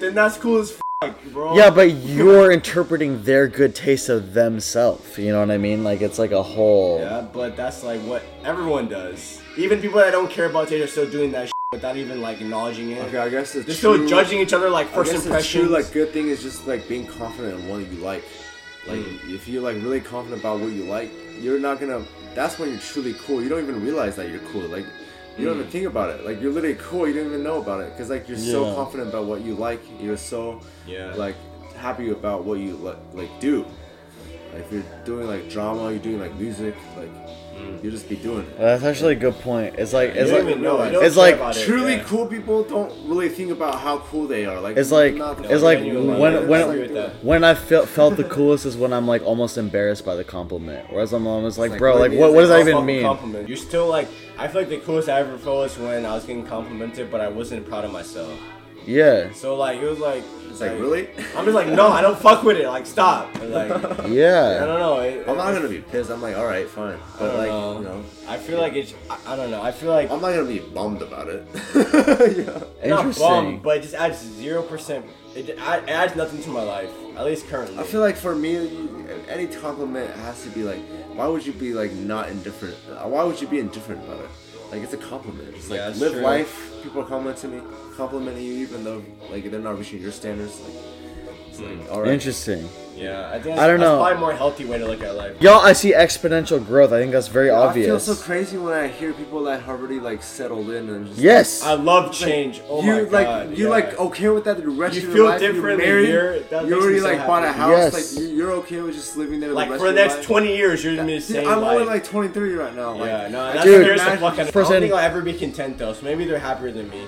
then 0.00 0.14
that's 0.14 0.36
cool 0.36 0.58
as 0.60 0.72
fuck 0.72 1.22
bro 1.32 1.54
Yeah, 1.56 1.70
but 1.70 1.90
you're 2.14 2.50
interpreting 2.52 3.22
their 3.22 3.46
good 3.48 3.74
taste 3.74 4.08
of 4.08 4.32
themselves. 4.34 5.18
You 5.18 5.32
know 5.32 5.40
what 5.40 5.50
I 5.50 5.58
mean? 5.58 5.84
Like 5.84 6.00
it's 6.00 6.18
like 6.18 6.32
a 6.32 6.42
whole. 6.42 6.98
Yeah, 7.00 7.26
but 7.32 7.56
that's 7.56 7.82
like 7.84 8.00
what 8.02 8.22
everyone 8.44 8.88
does. 8.88 9.40
Even 9.56 9.80
people 9.80 9.98
that 10.00 10.10
don't 10.12 10.30
care 10.30 10.46
about 10.46 10.68
taste 10.68 10.82
are 10.84 10.88
still 10.90 11.10
doing 11.10 11.30
that 11.32 11.46
shit 11.46 11.52
without 11.72 11.96
even 11.96 12.20
like 12.22 12.40
acknowledging 12.40 12.90
it. 12.92 13.02
okay, 13.04 13.18
I 13.18 13.28
guess 13.28 13.52
the 13.52 13.60
They're 13.60 13.74
true, 13.74 13.96
still 13.96 14.06
judging 14.08 14.40
each 14.40 14.52
other 14.54 14.70
like 14.70 14.88
first 14.88 15.12
guess 15.12 15.22
the 15.22 15.28
impressions. 15.28 15.64
true 15.66 15.72
like 15.72 15.92
good 15.92 16.10
thing 16.12 16.28
is 16.28 16.42
just 16.42 16.66
like 16.66 16.88
being 16.88 17.06
confident 17.06 17.60
in 17.60 17.68
what 17.68 17.80
you 17.80 17.98
like. 17.98 18.24
Like 18.86 19.00
Mm. 19.00 19.34
if 19.34 19.48
you're 19.48 19.62
like 19.62 19.76
really 19.76 20.00
confident 20.00 20.40
about 20.40 20.60
what 20.60 20.72
you 20.72 20.84
like, 20.84 21.10
you're 21.40 21.58
not 21.58 21.80
gonna. 21.80 22.04
That's 22.34 22.58
when 22.58 22.70
you're 22.70 22.80
truly 22.80 23.14
cool. 23.26 23.42
You 23.42 23.48
don't 23.48 23.62
even 23.62 23.82
realize 23.82 24.16
that 24.16 24.28
you're 24.30 24.40
cool. 24.52 24.62
Like 24.62 24.84
you 25.38 25.44
Mm. 25.44 25.48
don't 25.48 25.58
even 25.60 25.70
think 25.70 25.86
about 25.86 26.10
it. 26.10 26.24
Like 26.26 26.40
you're 26.40 26.52
literally 26.52 26.76
cool. 26.80 27.08
You 27.08 27.14
don't 27.14 27.26
even 27.26 27.42
know 27.42 27.58
about 27.60 27.80
it 27.80 27.90
because 27.92 28.10
like 28.10 28.28
you're 28.28 28.38
so 28.38 28.74
confident 28.74 29.08
about 29.10 29.24
what 29.24 29.40
you 29.42 29.54
like. 29.54 29.80
You're 30.00 30.16
so 30.18 30.60
Yeah. 30.86 31.14
like 31.16 31.36
happy 31.76 32.10
about 32.10 32.44
what 32.44 32.58
you 32.58 32.76
like, 32.76 32.98
like 33.14 33.40
do. 33.40 33.64
Like 34.52 34.62
if 34.66 34.72
you're 34.72 34.82
doing 35.04 35.26
like 35.26 35.48
drama, 35.50 35.90
you're 35.90 35.98
doing 35.98 36.20
like 36.20 36.34
music, 36.36 36.74
like 36.96 37.10
Mm. 37.54 37.84
you 37.84 37.90
just 37.90 38.08
be 38.08 38.16
doing 38.16 38.40
it. 38.46 38.58
That's 38.58 38.82
actually 38.84 39.12
a 39.12 39.16
good 39.16 39.34
point. 39.40 39.76
It's 39.78 39.92
like 39.92 40.14
you 40.14 40.20
it's 40.22 40.30
don't 40.30 40.40
like 40.44 40.50
even 40.50 40.62
know. 40.62 40.78
You 40.84 41.00
it's 41.02 41.14
don't 41.14 41.24
care 41.24 41.24
like 41.24 41.34
about 41.36 41.56
it, 41.56 41.64
Truly 41.66 41.92
yeah. 41.94 42.04
cool 42.04 42.26
people 42.26 42.62
don't 42.64 42.92
really 43.08 43.28
think 43.28 43.50
about 43.50 43.80
how 43.80 43.98
cool 43.98 44.26
they 44.26 44.44
are. 44.46 44.60
Like 44.60 44.76
It's 44.76 44.90
like 44.90 45.14
not 45.14 45.38
the 45.38 45.52
it's 45.52 45.62
like 45.62 45.78
fucking- 45.78 45.92
genuine 45.94 46.18
when 46.18 46.48
when 46.48 46.60
I 46.60 46.64
agree 46.64 46.80
with 46.82 46.94
that. 46.94 47.24
when 47.24 47.44
I 47.44 47.54
felt 47.54 47.88
felt 47.88 48.16
the 48.16 48.24
coolest 48.24 48.66
is 48.66 48.76
when 48.76 48.92
I'm 48.92 49.06
like 49.06 49.22
almost 49.22 49.56
embarrassed 49.58 50.04
by 50.04 50.14
the 50.16 50.24
compliment. 50.24 50.86
Whereas 50.90 51.12
I'm 51.12 51.26
almost 51.26 51.58
like, 51.58 51.70
like, 51.70 51.78
bro, 51.78 51.94
like 51.96 52.10
really, 52.10 52.16
what 52.20 52.32
what 52.34 52.40
does 52.40 52.48
that 52.50 52.56
I'll 52.56 52.60
even 52.62 52.74
fuck 52.74 52.84
mean? 52.84 53.02
Compliment. 53.02 53.48
You're 53.48 53.56
still 53.56 53.86
like 53.88 54.08
I 54.38 54.48
feel 54.48 54.62
like 54.62 54.70
the 54.70 54.78
coolest 54.78 55.08
I 55.08 55.20
ever 55.20 55.38
felt 55.38 55.56
was 55.58 55.78
when 55.78 56.04
I 56.04 56.14
was 56.14 56.24
getting 56.24 56.44
complimented, 56.46 57.10
but 57.10 57.20
I 57.20 57.28
wasn't 57.28 57.66
proud 57.68 57.84
of 57.84 57.92
myself. 57.92 58.36
Yeah, 58.86 59.32
So 59.32 59.56
like 59.56 59.80
it 59.80 59.88
was 59.88 59.98
like 59.98 60.22
It's 60.50 60.60
like 60.60 60.72
really. 60.72 61.08
I'm 61.36 61.44
just 61.44 61.54
like 61.54 61.68
no, 61.68 61.88
I 61.88 62.00
don't 62.02 62.18
fuck 62.18 62.42
with 62.44 62.56
it. 62.58 62.66
Like 62.68 62.86
stop. 62.86 63.34
And, 63.36 63.50
like 63.58 63.70
I 63.70 63.78
don't 63.80 64.78
know. 64.78 65.00
It, 65.00 65.26
I'm 65.28 65.36
not 65.36 65.52
gonna 65.54 65.68
be 65.68 65.80
pissed. 65.80 66.10
I'm 66.10 66.20
like, 66.22 66.36
all 66.36 66.46
right, 66.46 66.68
fine. 66.68 66.94
I 66.94 67.18
But 67.18 67.26
don't 67.28 67.38
like, 67.38 67.48
know. 67.48 67.78
you 67.78 67.84
know, 67.84 68.04
I 68.28 68.38
feel 68.38 68.58
like 68.60 68.74
it's. 68.74 68.94
I, 69.10 69.18
I 69.32 69.36
don't 69.36 69.50
know. 69.50 69.62
I 69.62 69.72
feel 69.72 69.90
like 69.90 70.10
I'm 70.10 70.20
not 70.20 70.30
gonna 70.32 70.44
be 70.44 70.58
bummed 70.60 71.02
about 71.02 71.28
it. 71.28 71.46
yeah. 71.74 72.88
not 72.90 72.98
Interesting. 73.00 73.26
bummed, 73.26 73.62
but 73.62 73.78
it 73.78 73.82
just 73.82 73.94
adds 73.94 74.18
zero 74.20 74.62
percent. 74.62 75.06
It, 75.34 75.48
it 75.48 75.58
adds 75.58 76.14
nothing 76.14 76.40
to 76.42 76.50
my 76.50 76.62
life, 76.62 76.90
at 77.16 77.24
least 77.24 77.48
currently. 77.48 77.76
I 77.78 77.82
feel 77.82 78.00
like 78.00 78.16
for 78.16 78.36
me, 78.36 78.88
any 79.28 79.48
compliment 79.48 80.14
has 80.16 80.42
to 80.44 80.50
be 80.50 80.62
like, 80.62 80.78
why 81.14 81.26
would 81.26 81.44
you 81.44 81.52
be 81.52 81.72
like 81.74 81.90
not 81.92 82.28
indifferent? 82.28 82.76
Why 83.02 83.24
would 83.24 83.40
you 83.40 83.48
be 83.48 83.58
indifferent 83.58 84.04
about 84.04 84.20
it? 84.20 84.30
Like 84.74 84.82
it's 84.82 84.92
a 84.92 84.96
compliment. 84.96 85.54
It's 85.54 85.70
like 85.70 85.78
Yeah, 85.78 85.88
live 85.96 86.12
true. 86.14 86.20
life. 86.22 86.82
People 86.82 87.02
are 87.02 87.04
complimenting 87.04 87.52
me, 87.52 87.62
complimenting 87.96 88.42
you, 88.42 88.54
even 88.54 88.82
though 88.82 89.04
like 89.30 89.48
they're 89.48 89.60
not 89.60 89.78
reaching 89.78 90.02
your 90.02 90.10
standards. 90.10 90.60
Like, 90.60 90.74
it's 91.60 91.60
like 91.60 91.88
mm, 91.88 91.92
all 91.92 92.02
right. 92.02 92.10
Interesting. 92.12 92.68
Yeah, 92.96 93.28
I 93.32 93.40
think 93.40 93.58
I 93.58 93.66
don't 93.66 93.80
that's 93.80 93.88
know. 93.90 93.96
probably 93.98 94.14
a 94.16 94.20
more 94.20 94.32
healthy 94.34 94.64
way 94.66 94.78
to 94.78 94.86
look 94.86 95.02
at 95.02 95.16
life. 95.16 95.42
Y'all, 95.42 95.58
I 95.58 95.72
see 95.72 95.92
exponential 95.92 96.64
growth. 96.64 96.92
I 96.92 97.00
think 97.00 97.10
that's 97.10 97.26
very 97.26 97.50
I 97.50 97.56
obvious. 97.66 97.86
feel 97.88 97.98
so 97.98 98.14
crazy 98.22 98.56
when 98.56 98.72
I 98.72 98.86
hear 98.86 99.12
people 99.12 99.42
that 99.44 99.62
have 99.62 99.68
already 99.80 99.98
like 99.98 100.22
settled 100.22 100.70
in 100.70 100.88
and 100.88 101.08
just 101.08 101.18
yes. 101.18 101.64
I 101.64 101.72
love 101.74 102.12
change. 102.12 102.62
Oh 102.68 102.84
you 102.84 102.92
my 102.92 103.00
like 103.00 103.10
god. 103.26 103.58
you 103.58 103.64
yeah. 103.64 103.70
like 103.70 103.98
okay 103.98 104.28
with 104.28 104.44
that 104.44 104.58
the 104.58 104.68
rest 104.68 104.94
You 104.94 105.00
of 105.02 105.06
your 105.08 105.14
feel 105.16 105.24
life, 105.24 105.40
different 105.40 105.62
you're 105.64 105.76
than 105.76 105.78
married, 105.78 106.08
you're- 106.08 106.38
that 106.50 106.64
you 106.66 106.70
makes 106.70 106.82
already 106.84 107.00
so 107.00 107.04
like 107.08 107.26
bought 107.26 107.42
a 107.42 107.46
happy. 107.48 107.58
house 107.58 107.70
Yes. 107.94 108.14
like 108.16 108.22
you- 108.22 108.28
you're 108.36 108.52
okay 108.52 108.80
with 108.80 108.94
just 108.94 109.16
living 109.16 109.40
there 109.40 109.52
like 109.52 109.70
the 109.70 109.76
for 109.76 109.82
the 109.84 109.88
of 109.88 109.94
next 109.96 110.16
life. 110.18 110.26
20 110.26 110.56
years, 110.56 110.84
you're 110.84 110.94
gonna 110.94 111.06
be 111.08 111.14
the 111.18 111.26
Dude, 111.26 111.36
same. 111.36 111.48
I'm 111.48 111.64
only 111.64 111.78
life. 111.80 111.86
like 111.88 112.04
23 112.04 112.54
right 112.54 112.76
now. 112.76 112.92
Like, 112.92 113.06
yeah, 113.08 113.28
no, 113.28 113.40
I 113.40 113.52
that's 113.54 113.64
can't 113.64 113.82
scares 113.82 113.86
the 114.00 114.06
imagine- 114.06 114.18
fuck 114.20 114.22
out 114.22 114.48
of 114.48 114.54
me. 114.54 114.60
I 114.60 114.64
don't 114.70 114.80
think 114.82 114.92
I'll 114.92 114.98
ever 115.00 115.20
be 115.20 115.32
content 115.32 115.78
though, 115.78 115.92
so 115.94 116.04
maybe 116.04 116.24
they're 116.26 116.38
happier 116.38 116.70
than 116.70 116.88
me. 116.90 117.02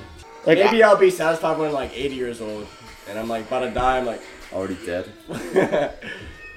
Like, 0.44 0.58
maybe 0.58 0.82
I'll 0.82 0.96
be 0.96 1.10
satisfied 1.10 1.58
when 1.58 1.68
I'm 1.68 1.74
like 1.74 1.96
80 1.96 2.16
years 2.16 2.40
old, 2.40 2.66
and 3.08 3.16
I'm 3.18 3.28
like 3.28 3.46
about 3.46 3.60
to 3.60 3.70
die. 3.70 3.98
I'm 3.98 4.06
like, 4.06 4.20
already 4.56 4.78
dead. 4.86 5.12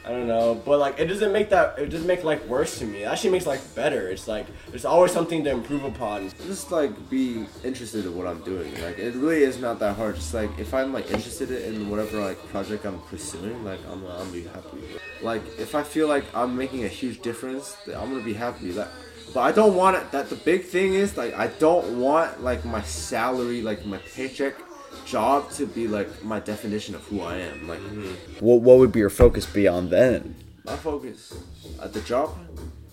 I 0.06 0.12
don't 0.12 0.28
know, 0.28 0.60
but 0.66 0.80
like 0.80 1.00
it 1.00 1.06
doesn't 1.06 1.32
make 1.32 1.50
that 1.50 1.78
it 1.78 1.90
doesn't 1.90 2.08
make 2.08 2.24
life 2.24 2.44
worse 2.48 2.80
to 2.80 2.86
me. 2.86 3.04
It 3.04 3.06
actually 3.06 3.30
makes 3.30 3.46
life 3.46 3.76
better. 3.76 4.10
It's 4.10 4.28
like 4.28 4.48
there's 4.70 4.86
always 4.86 5.12
something 5.12 5.44
to 5.44 5.52
improve 5.52 5.84
upon. 5.84 6.32
Just 6.48 6.72
like 6.72 6.92
be 7.12 7.46
interested 7.64 8.06
in 8.06 8.18
what 8.18 8.26
I'm 8.26 8.42
doing. 8.42 8.74
Like 8.82 8.98
it 8.98 9.14
really 9.14 9.44
is 9.44 9.60
not 9.60 9.78
that 9.80 9.96
hard. 9.98 10.16
Just 10.16 10.34
like 10.34 10.50
if 10.58 10.74
I'm 10.74 10.94
like 10.94 11.12
interested 11.12 11.52
in 11.52 11.90
whatever 11.92 12.22
like 12.22 12.40
project 12.48 12.86
I'm 12.86 13.00
pursuing, 13.02 13.64
like 13.64 13.82
I'm 13.92 14.04
I'm 14.06 14.32
be 14.32 14.44
happy. 14.44 14.82
Like 15.22 15.44
if 15.60 15.76
I 15.76 15.84
feel 15.84 16.08
like 16.08 16.24
I'm 16.34 16.58
making 16.58 16.86
a 16.86 16.88
huge 16.88 17.22
difference, 17.22 17.76
then 17.86 17.96
I'm 17.96 18.10
gonna 18.10 18.24
be 18.24 18.34
happy. 18.34 18.72
Like 18.72 18.88
But 19.34 19.42
I 19.42 19.52
don't 19.52 19.76
want 19.76 19.98
it. 19.98 20.12
That 20.12 20.30
the 20.30 20.38
big 20.38 20.64
thing 20.64 20.96
is 20.96 21.18
like 21.18 21.36
I 21.36 21.48
don't 21.60 22.00
want 22.00 22.42
like 22.42 22.66
my 22.66 22.82
salary, 22.82 23.62
like 23.62 23.86
my 23.86 24.00
paycheck, 24.16 24.56
job 25.06 25.52
to 25.52 25.66
be 25.66 25.88
like 25.88 26.24
my 26.24 26.40
definition 26.40 26.96
of 26.96 27.04
who 27.06 27.22
I 27.22 27.38
am. 27.38 27.68
Like 27.68 27.80
mm-hmm. 27.80 28.46
What 28.46 28.62
what 28.62 28.78
would 28.80 28.92
be 28.92 29.00
your 29.00 29.10
focus 29.10 29.46
beyond 29.46 29.90
then? 29.90 30.36
my 30.70 30.76
focus 30.76 31.34
at 31.82 31.94
the 31.94 32.02
job. 32.02 32.38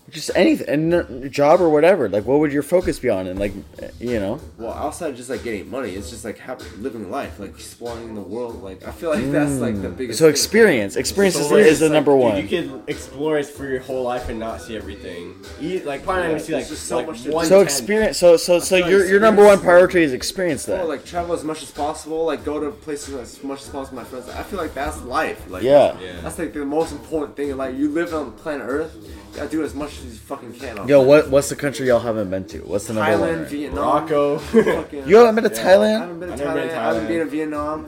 Just 0.09 0.31
anything, 0.35 0.69
and 0.69 1.31
job 1.31 1.59
or 1.59 1.69
whatever. 1.69 2.07
Like, 2.07 2.25
what 2.25 2.39
would 2.39 2.53
your 2.53 2.63
focus 2.63 2.97
be 2.97 3.09
on? 3.09 3.27
And 3.27 3.37
like, 3.37 3.51
you 3.99 4.19
know, 4.19 4.39
Well, 4.57 4.71
outside 4.71 5.09
of 5.11 5.17
just 5.17 5.29
like 5.29 5.43
getting 5.43 5.69
money, 5.69 5.91
it's 5.95 6.09
just 6.09 6.23
like 6.23 6.37
happy, 6.37 6.63
living 6.77 7.11
life, 7.11 7.39
like 7.41 7.49
exploring 7.49 8.15
the 8.15 8.21
world. 8.21 8.63
Like 8.63 8.87
I 8.87 8.91
feel 8.91 9.09
like 9.09 9.29
that's 9.31 9.55
like 9.59 9.81
the 9.81 9.89
mm. 9.89 9.97
biggest. 9.97 10.19
so 10.19 10.25
thing. 10.25 10.31
experience, 10.31 10.95
experience 10.95 11.35
is, 11.35 11.49
So 11.49 11.57
is 11.57 11.79
the 11.79 11.85
like, 11.87 11.93
number 11.93 12.11
dude, 12.13 12.21
one. 12.21 12.37
You 12.41 12.47
can 12.47 12.83
explore 12.87 13.37
it 13.37 13.47
for 13.47 13.67
your 13.67 13.81
whole 13.81 14.03
life 14.03 14.29
and 14.29 14.39
not 14.39 14.61
see 14.61 14.77
everything. 14.77 15.35
You, 15.59 15.81
like 15.81 16.03
probably 16.03 16.23
not 16.23 16.27
Yeah, 16.29 16.35
even 16.35 16.43
see 16.45 16.53
like, 16.55 16.67
just 16.69 16.83
so 16.87 16.97
like 16.97 17.07
much 17.07 17.25
one 17.25 17.45
So 17.45 17.59
experience. 17.59 18.17
So 18.17 18.37
so 18.37 18.59
so 18.59 18.77
your 18.77 19.05
your 19.05 19.19
number 19.19 19.43
one 19.43 19.59
priority 19.59 20.03
is 20.03 20.13
experience 20.13 20.69
Oh, 20.69 20.77
then. 20.77 20.87
like 20.87 21.03
travel 21.03 21.33
as 21.35 21.43
much 21.43 21.61
as 21.61 21.71
possible, 21.71 22.25
like 22.25 22.45
go 22.45 22.61
to 22.61 22.71
places 22.71 23.13
as 23.15 23.43
much 23.43 23.63
as 23.63 23.69
possible 23.69 23.97
with 23.97 24.05
my 24.13 24.21
friends. 24.21 24.29
I 24.29 24.43
feel 24.43 24.59
like 24.59 24.73
that's 24.73 25.01
life. 25.01 25.49
Like 25.49 25.63
Yeah. 25.63 25.99
Yeah. 25.99 26.21
that's 26.21 26.39
like 26.39 26.53
the 26.53 26.63
most 26.65 26.93
important 26.93 27.35
thing. 27.35 27.55
like 27.57 27.75
you 27.75 27.89
live 27.89 28.13
on 28.13 28.31
planet 28.33 28.65
Earth, 28.69 28.95
you 28.95 29.11
gotta 29.35 29.49
do 29.49 29.63
as 29.63 29.73
much 29.75 29.96
as 29.99 30.05
you 30.05 30.19
fucking 30.19 30.53
can. 30.53 30.79
On 30.79 30.87
Yo, 30.87 31.01
what 31.01 31.29
what's 31.29 31.49
the 31.49 31.55
country 31.55 31.87
y'all 31.87 31.99
haven't 31.99 32.29
been 32.29 32.45
to? 32.45 32.59
What's 32.59 32.87
the 32.87 32.93
number 32.93 33.11
Thailand, 33.11 33.19
one? 33.19 33.39
right? 33.39 33.47
Vietnam, 33.47 33.85
Morocco. 33.85 34.37
fucking- 34.39 35.07
You 35.07 35.15
haven't 35.17 35.35
been 35.35 35.43
to 35.51 35.61
I 35.61 35.63
Thailand? 35.63 35.99
haven't 35.99 36.19
been 36.19 36.29
to 36.29 36.33
I've 36.33 36.39
never 36.39 36.53
been 36.53 36.67
Thailand. 36.67 36.69
to 36.71 36.77
I 36.79 36.83
haven't 36.83 37.03
Thailand. 37.03 37.07
been 37.07 37.19
to 37.19 37.25
Vietnam. 37.25 37.87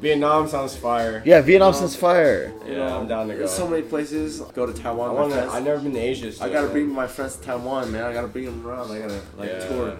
Vietnam 0.00 0.48
sounds 0.48 0.76
fire. 0.76 1.22
Yeah, 1.24 1.40
Vietnam 1.40 1.72
since 1.72 1.96
fire. 1.96 2.52
Yeah, 2.66 2.96
I'm 2.96 3.06
down 3.08 3.28
to 3.28 3.32
go. 3.34 3.38
There's 3.38 3.52
so 3.52 3.66
many 3.68 3.82
places. 3.82 4.40
Go 4.52 4.66
to 4.66 4.72
Taiwan. 4.72 5.10
I 5.10 5.12
my 5.14 5.20
wanna. 5.20 5.34
friends. 5.34 5.52
I've 5.54 5.64
never 5.64 5.80
been 5.80 5.92
to 5.94 5.98
Asia. 6.00 6.32
So 6.32 6.44
I 6.44 6.50
gotta 6.50 6.68
bring 6.68 6.88
my 6.88 7.06
friends 7.06 7.36
to 7.36 7.42
Taiwan, 7.44 7.90
man. 7.92 8.04
I 8.04 8.12
gotta 8.12 8.26
bring 8.28 8.44
them 8.44 8.66
around. 8.66 8.90
I 8.90 8.98
gotta 8.98 9.20
like 9.38 9.48
Yeah. 9.50 9.66
tour. 9.68 9.96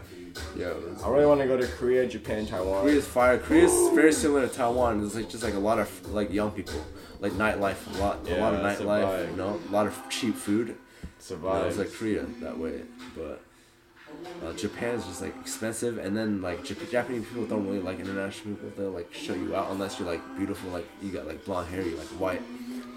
Yo, 0.56 0.76
I 1.04 1.08
really 1.10 1.26
want 1.26 1.40
to 1.42 1.46
go 1.46 1.56
to 1.58 1.66
Korea, 1.66 2.06
Japan, 2.06 2.46
Taiwan. 2.46 2.82
Korea's 2.82 3.06
fire. 3.06 3.38
Korea's 3.38 3.72
very 3.94 4.12
similar 4.12 4.46
to 4.48 4.52
Taiwan. 4.54 5.04
It's 5.04 5.14
like 5.14 5.28
just 5.28 5.44
like 5.44 5.54
a 5.54 5.58
lot 5.58 5.78
of 5.78 5.88
like 6.12 6.32
young 6.32 6.50
people, 6.50 6.74
like 7.20 7.32
nightlife, 7.32 7.76
a 7.94 7.98
lot, 8.02 8.26
a 8.28 8.34
lot 8.40 8.54
of 8.54 8.60
Yeah, 8.62 8.70
it's 8.72 8.80
a 8.80 8.84
nightlife. 8.84 9.04
vibe. 9.04 9.30
You 9.30 9.36
know, 9.36 9.60
a 9.68 9.72
lot 9.72 9.86
of 9.86 9.98
cheap 10.10 10.34
food. 10.34 10.74
You 11.02 11.08
know, 11.08 11.12
Survive. 11.18 11.66
it's 11.66 11.78
like 11.78 11.92
Korea 11.92 12.24
that 12.40 12.58
way, 12.58 12.82
but. 13.16 13.42
Uh, 14.44 14.52
Japan's 14.52 15.06
just 15.06 15.22
like 15.22 15.34
expensive, 15.40 15.96
and 15.96 16.14
then 16.14 16.42
like 16.42 16.62
Jap- 16.64 16.90
Japanese 16.90 17.24
people 17.26 17.46
don't 17.46 17.66
really 17.66 17.80
like 17.80 17.98
international 17.98 18.56
people. 18.56 18.70
They'll 18.76 18.90
like 18.90 19.12
show 19.12 19.32
you 19.32 19.56
out 19.56 19.70
unless 19.70 19.98
you're 19.98 20.06
like 20.06 20.20
beautiful, 20.36 20.70
like 20.70 20.86
you 21.00 21.10
got 21.10 21.26
like 21.26 21.44
blonde 21.46 21.68
hair, 21.70 21.80
you 21.80 21.96
like 21.96 22.06
white. 22.08 22.42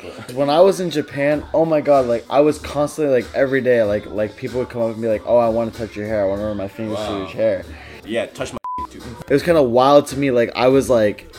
But 0.01 0.34
When 0.34 0.49
I 0.49 0.60
was 0.60 0.82
in 0.82 0.89
Japan, 0.89 1.45
oh 1.53 1.64
my 1.66 1.80
god, 1.82 2.08
like 2.08 2.26
I 2.30 2.41
was 2.41 2.60
constantly 2.60 3.14
like 3.22 3.34
every 3.34 3.62
day, 3.62 3.82
like 3.84 4.06
like 4.08 4.36
people 4.36 4.60
would 4.60 4.70
come 4.70 4.82
up 4.82 4.91
and 4.91 5.01
be 5.01 5.08
like, 5.08 5.24
"Oh, 5.26 5.38
I 5.38 5.47
want 5.49 5.72
to 5.72 5.80
touch 5.80 5.95
your 5.95 6.06
hair. 6.06 6.26
I 6.26 6.28
want 6.28 6.41
to 6.41 6.45
run 6.47 6.58
my 6.58 6.68
fingers 6.68 6.97
through 7.06 7.18
your 7.20 7.28
hair." 7.28 7.66
yeah, 8.06 8.26
touch 8.26 8.51
my 8.51 8.60
too. 8.89 9.01
It 9.28 9.34
was 9.34 9.41
kind 9.43 9.58
of 9.58 9.70
wild 9.70 10.08
to 10.08 10.18
me. 10.18 10.32
Like 10.32 10.51
I 10.56 10.68
was 10.68 10.89
like, 10.89 11.34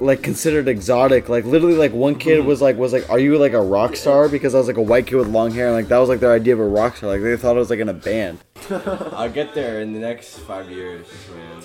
like 0.00 0.22
considered 0.22 0.66
exotic. 0.66 1.28
Like 1.28 1.44
literally, 1.44 1.76
like 1.76 1.92
one 1.92 2.14
kid 2.16 2.38
mm-hmm. 2.38 2.48
was 2.48 2.62
like, 2.62 2.76
was 2.76 2.92
like, 2.92 3.08
"Are 3.10 3.18
you 3.18 3.38
like 3.38 3.52
a 3.52 3.60
rock 3.60 3.96
star?" 3.96 4.28
Because 4.28 4.54
I 4.54 4.58
was 4.58 4.66
like 4.66 4.78
a 4.78 4.82
white 4.82 5.06
kid 5.06 5.16
with 5.16 5.28
long 5.28 5.52
hair, 5.52 5.66
and 5.66 5.74
like 5.74 5.88
that 5.88 5.98
was 5.98 6.08
like 6.08 6.20
their 6.20 6.32
idea 6.32 6.54
of 6.54 6.60
a 6.60 6.66
rock 6.66 6.96
star. 6.96 7.10
Like 7.10 7.22
they 7.22 7.36
thought 7.36 7.56
I 7.56 7.58
was 7.58 7.70
like 7.70 7.80
in 7.80 7.88
a 7.88 7.94
band. 7.94 8.38
I'll 8.70 9.30
get 9.30 9.54
there 9.54 9.80
in 9.80 9.92
the 9.92 10.00
next 10.00 10.38
five 10.40 10.70
years, 10.70 11.06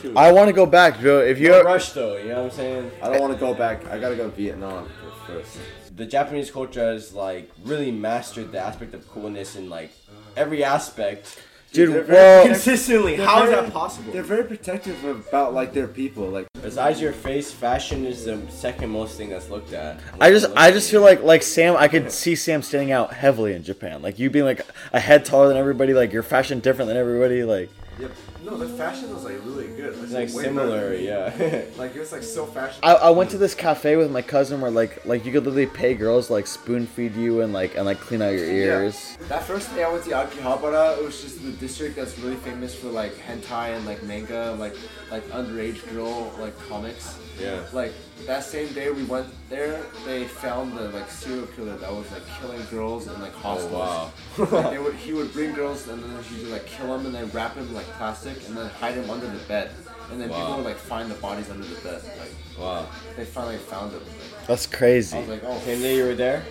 man. 0.04 0.18
I 0.18 0.32
want 0.32 0.48
to 0.48 0.54
go 0.54 0.66
back, 0.66 1.00
bro. 1.00 1.22
If 1.22 1.40
you 1.40 1.50
No 1.50 1.64
rush 1.64 1.92
though, 1.92 2.18
you 2.18 2.30
know 2.30 2.44
what 2.44 2.52
I'm 2.52 2.52
saying? 2.52 2.92
I 3.02 3.10
don't 3.10 3.22
want 3.22 3.34
to 3.34 3.40
go 3.40 3.54
back. 3.54 3.86
I 3.88 4.00
gotta 4.00 4.16
go 4.16 4.30
to 4.30 4.36
Vietnam 4.36 4.90
first. 5.26 5.58
The 5.96 6.06
Japanese 6.06 6.52
culture 6.52 6.92
has 6.92 7.14
like 7.14 7.50
really 7.64 7.92
mastered 7.92 8.52
the 8.52 8.60
aspect 8.60 8.94
of 8.94 9.08
coolness 9.10 9.56
in 9.56 9.70
like 9.70 9.92
every 10.36 10.64
aspect. 10.64 11.40
Dude, 11.76 11.94
they're 11.94 12.16
well, 12.16 12.46
Consistently, 12.46 13.16
They're 13.16 13.26
how 13.26 13.44
is 13.44 13.52
that 13.52 13.72
possible? 13.72 14.12
They're 14.12 14.24
very 14.24 14.44
protective 14.44 15.04
about 15.04 15.54
like 15.54 15.74
their 15.74 15.88
people. 15.88 16.30
Like 16.30 16.48
Besides 16.62 17.00
your 17.00 17.14
face, 17.14 17.52
fashion 17.52 18.06
is 18.06 18.26
the 18.26 18.42
second 18.50 18.90
most 18.90 19.18
thing 19.18 19.30
that's 19.30 19.50
looked 19.50 19.74
at. 19.74 20.00
I 20.20 20.32
just 20.32 20.48
I 20.56 20.72
just 20.72 20.90
feel 20.90 21.02
like 21.02 21.22
like 21.22 21.44
Sam 21.44 21.76
I 21.78 21.88
could 21.88 22.12
see 22.12 22.36
Sam 22.36 22.62
standing 22.64 22.92
out 22.92 23.14
heavily 23.14 23.54
in 23.54 23.64
Japan. 23.64 24.02
Like 24.02 24.18
you 24.18 24.30
being 24.30 24.46
like 24.46 24.66
a 24.92 25.00
head 25.00 25.26
taller 25.26 25.48
than 25.48 25.58
everybody, 25.58 25.94
like 25.94 26.12
your 26.12 26.24
fashion 26.24 26.62
different 26.62 26.88
than 26.88 26.98
everybody, 26.98 27.44
like 27.44 27.70
Yep. 28.00 28.12
No, 28.44 28.58
the 28.58 28.68
fashion 28.78 29.14
was 29.14 29.24
like 29.24 29.40
really 29.46 29.68
good. 29.68 29.96
It's 30.04 30.12
like 30.12 30.30
similar, 30.30 30.94
yeah. 30.96 31.64
Like 31.78 31.96
it 31.96 32.00
was 32.00 32.12
like 32.12 32.24
so 32.24 32.46
fashion. 32.46 32.80
I, 32.84 32.94
I 32.94 33.10
went 33.10 33.30
to 33.32 33.38
this 33.38 33.56
cafe 33.56 33.96
with 33.96 34.12
my 34.12 34.22
cousin 34.22 34.62
where 34.62 34.72
like 34.72 35.06
like 35.06 35.26
you 35.26 35.32
could 35.32 35.46
literally 35.46 35.66
pay 35.68 35.94
girls 35.94 36.30
like 36.30 36.48
spoon 36.48 36.88
feed 36.88 37.16
you 37.16 37.42
and 37.42 37.54
like 37.54 37.76
and 37.76 37.86
like 37.86 38.00
clean 38.00 38.22
out 38.22 38.34
your 38.34 38.46
ears. 38.46 39.18
That 39.30 39.44
first 39.44 39.74
day 39.74 39.84
I 39.84 39.92
went 39.92 40.04
to 40.06 40.12
Akihabara, 40.12 40.98
it 40.98 41.04
was 41.04 41.22
just 41.22 41.44
the 41.44 41.52
district 41.52 41.96
that's 41.96 42.18
really 42.20 42.36
famous 42.38 42.76
for 42.76 42.88
like 42.88 43.14
hentai 43.14 43.76
and 43.76 43.86
like 43.86 44.04
manga, 44.04 44.56
like 44.60 44.76
like 45.10 45.24
underage 45.30 45.88
girl 45.92 46.34
like 46.40 46.58
comics. 46.68 47.18
Yeah. 47.40 47.64
Like 47.74 47.94
that 48.26 48.44
same 48.44 48.72
day 48.74 48.90
we 48.92 49.04
went 49.04 49.28
there, 49.50 49.82
they 50.06 50.26
found 50.26 50.78
the 50.78 50.90
like 50.90 51.10
serial 51.10 51.48
killer 51.48 51.76
that 51.78 51.92
was 51.92 52.10
like 52.12 52.24
killing 52.40 52.62
girls 52.72 53.08
in 53.08 53.20
like 53.22 53.34
oh, 53.36 53.40
hostels. 53.40 53.72
wow. 53.74 54.12
like, 54.62 54.72
they 54.72 54.80
would, 54.80 54.96
he 54.96 55.14
would 55.14 55.32
bring 55.34 55.54
girls 55.54 55.88
and 55.88 56.02
then 56.04 56.24
he 56.24 56.44
would 56.44 56.52
like 56.52 56.66
kill 56.66 56.88
them 56.96 57.06
and 57.06 57.16
then 57.16 57.30
wrap 57.32 57.56
him 57.56 57.68
in, 57.68 57.74
like 57.74 57.86
plastic 57.98 58.38
and 58.48 58.58
then 58.58 58.70
hide 58.70 58.96
him 58.96 59.10
under 59.10 59.28
the 59.28 59.40
bed. 59.46 59.72
And 60.12 60.22
then 60.22 60.30
Wow. 60.30 60.40
people 60.40 60.56
would 60.58 60.66
like 60.66 60.78
find 60.78 61.10
the 61.10 61.16
bodies 61.16 61.50
under 61.50 61.66
the 61.66 61.82
bed. 61.82 62.02
Like 62.20 62.32
Wow. 62.60 62.88
they 63.18 63.26
finally 63.26 63.58
found 63.58 63.92
them. 63.92 64.02
That's 64.48 64.66
crazy. 64.68 65.18
I 65.18 65.22
crazy. 65.22 65.32
was 65.32 65.42
like, 65.42 65.50
oh 65.50 65.60
Same 65.66 65.82
day 65.82 65.98
you 65.98 66.06
were 66.06 66.16
there? 66.16 66.44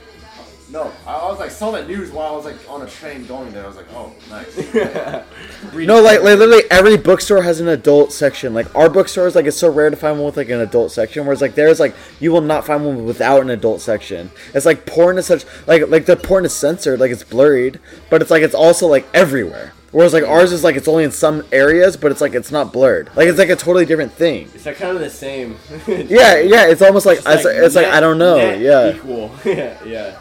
No. 0.71 0.93
I, 1.07 1.15
I 1.15 1.29
was 1.31 1.39
like 1.39 1.51
saw 1.51 1.71
that 1.73 1.87
news 1.89 2.11
while 2.11 2.33
I 2.33 2.37
was 2.37 2.45
like 2.45 2.57
on 2.69 2.83
a 2.83 2.87
train 2.87 3.27
going 3.27 3.53
there. 3.53 3.65
I 3.65 3.67
was 3.67 3.77
like, 3.77 3.93
oh 3.93 4.13
nice. 4.31 4.75
No, 5.75 6.01
like, 6.01 6.23
like 6.23 6.39
literally 6.39 6.63
every 6.71 6.97
bookstore 6.97 7.43
has 7.43 7.61
an 7.61 7.69
adult 7.69 8.13
section. 8.13 8.55
Like 8.55 8.75
our 8.75 8.89
bookstore 8.89 9.27
is 9.27 9.35
like 9.35 9.47
it's 9.47 9.57
so 9.57 9.71
rare 9.71 9.91
to 9.91 9.97
find 9.97 10.19
one 10.19 10.27
with 10.27 10.37
like 10.37 10.49
an 10.51 10.61
adult 10.61 10.93
section. 10.93 11.25
Whereas 11.25 11.41
like 11.41 11.55
there's 11.55 11.81
like 11.81 11.95
you 12.21 12.33
will 12.33 12.41
not 12.41 12.67
find 12.67 12.85
one 12.85 13.05
without 13.05 13.43
an 13.43 13.51
adult 13.51 13.81
section. 13.81 14.31
It's 14.55 14.67
like 14.67 14.87
porn 14.87 15.19
is 15.19 15.27
such 15.27 15.45
like 15.67 15.89
like 15.89 16.07
the 16.07 16.17
porn 16.17 16.45
is 16.45 16.53
censored, 16.55 17.01
like 17.01 17.11
it's 17.11 17.25
blurred, 17.25 17.81
but 18.11 18.23
it's 18.23 18.31
like 18.31 18.43
it's 18.43 18.55
also 18.55 18.87
like 18.87 19.07
everywhere. 19.15 19.73
Whereas 19.95 20.13
like 20.13 20.25
ours 20.25 20.51
is 20.51 20.65
like 20.65 20.75
it's 20.75 20.89
only 20.89 21.05
in 21.05 21.13
some 21.13 21.45
areas, 21.53 21.97
but 21.97 22.11
it's 22.11 22.21
like 22.21 22.35
it's 22.35 22.51
not 22.51 22.73
blurred. 22.73 23.11
Like 23.15 23.29
it's 23.29 23.39
like 23.39 23.49
a 23.49 23.55
totally 23.55 23.85
different 23.87 24.13
thing. 24.13 24.51
It's 24.53 24.67
like 24.67 24.77
kind 24.77 24.97
of 24.97 25.01
the 25.01 25.09
same. 25.09 25.57
Yeah, 25.87 26.41
yeah. 26.41 26.67
It's 26.67 26.83
almost 26.83 27.07
like 27.07 27.19
it's, 27.19 27.45
it's 27.45 27.77
like 27.77 27.87
net- 27.87 27.95
I 27.95 28.01
don't 28.01 28.19
know. 28.19 28.37
net 28.37 28.59
Yeah. 28.59 28.93
Equal. 28.97 29.31
yeah, 29.45 29.79
yeah. 29.85 30.19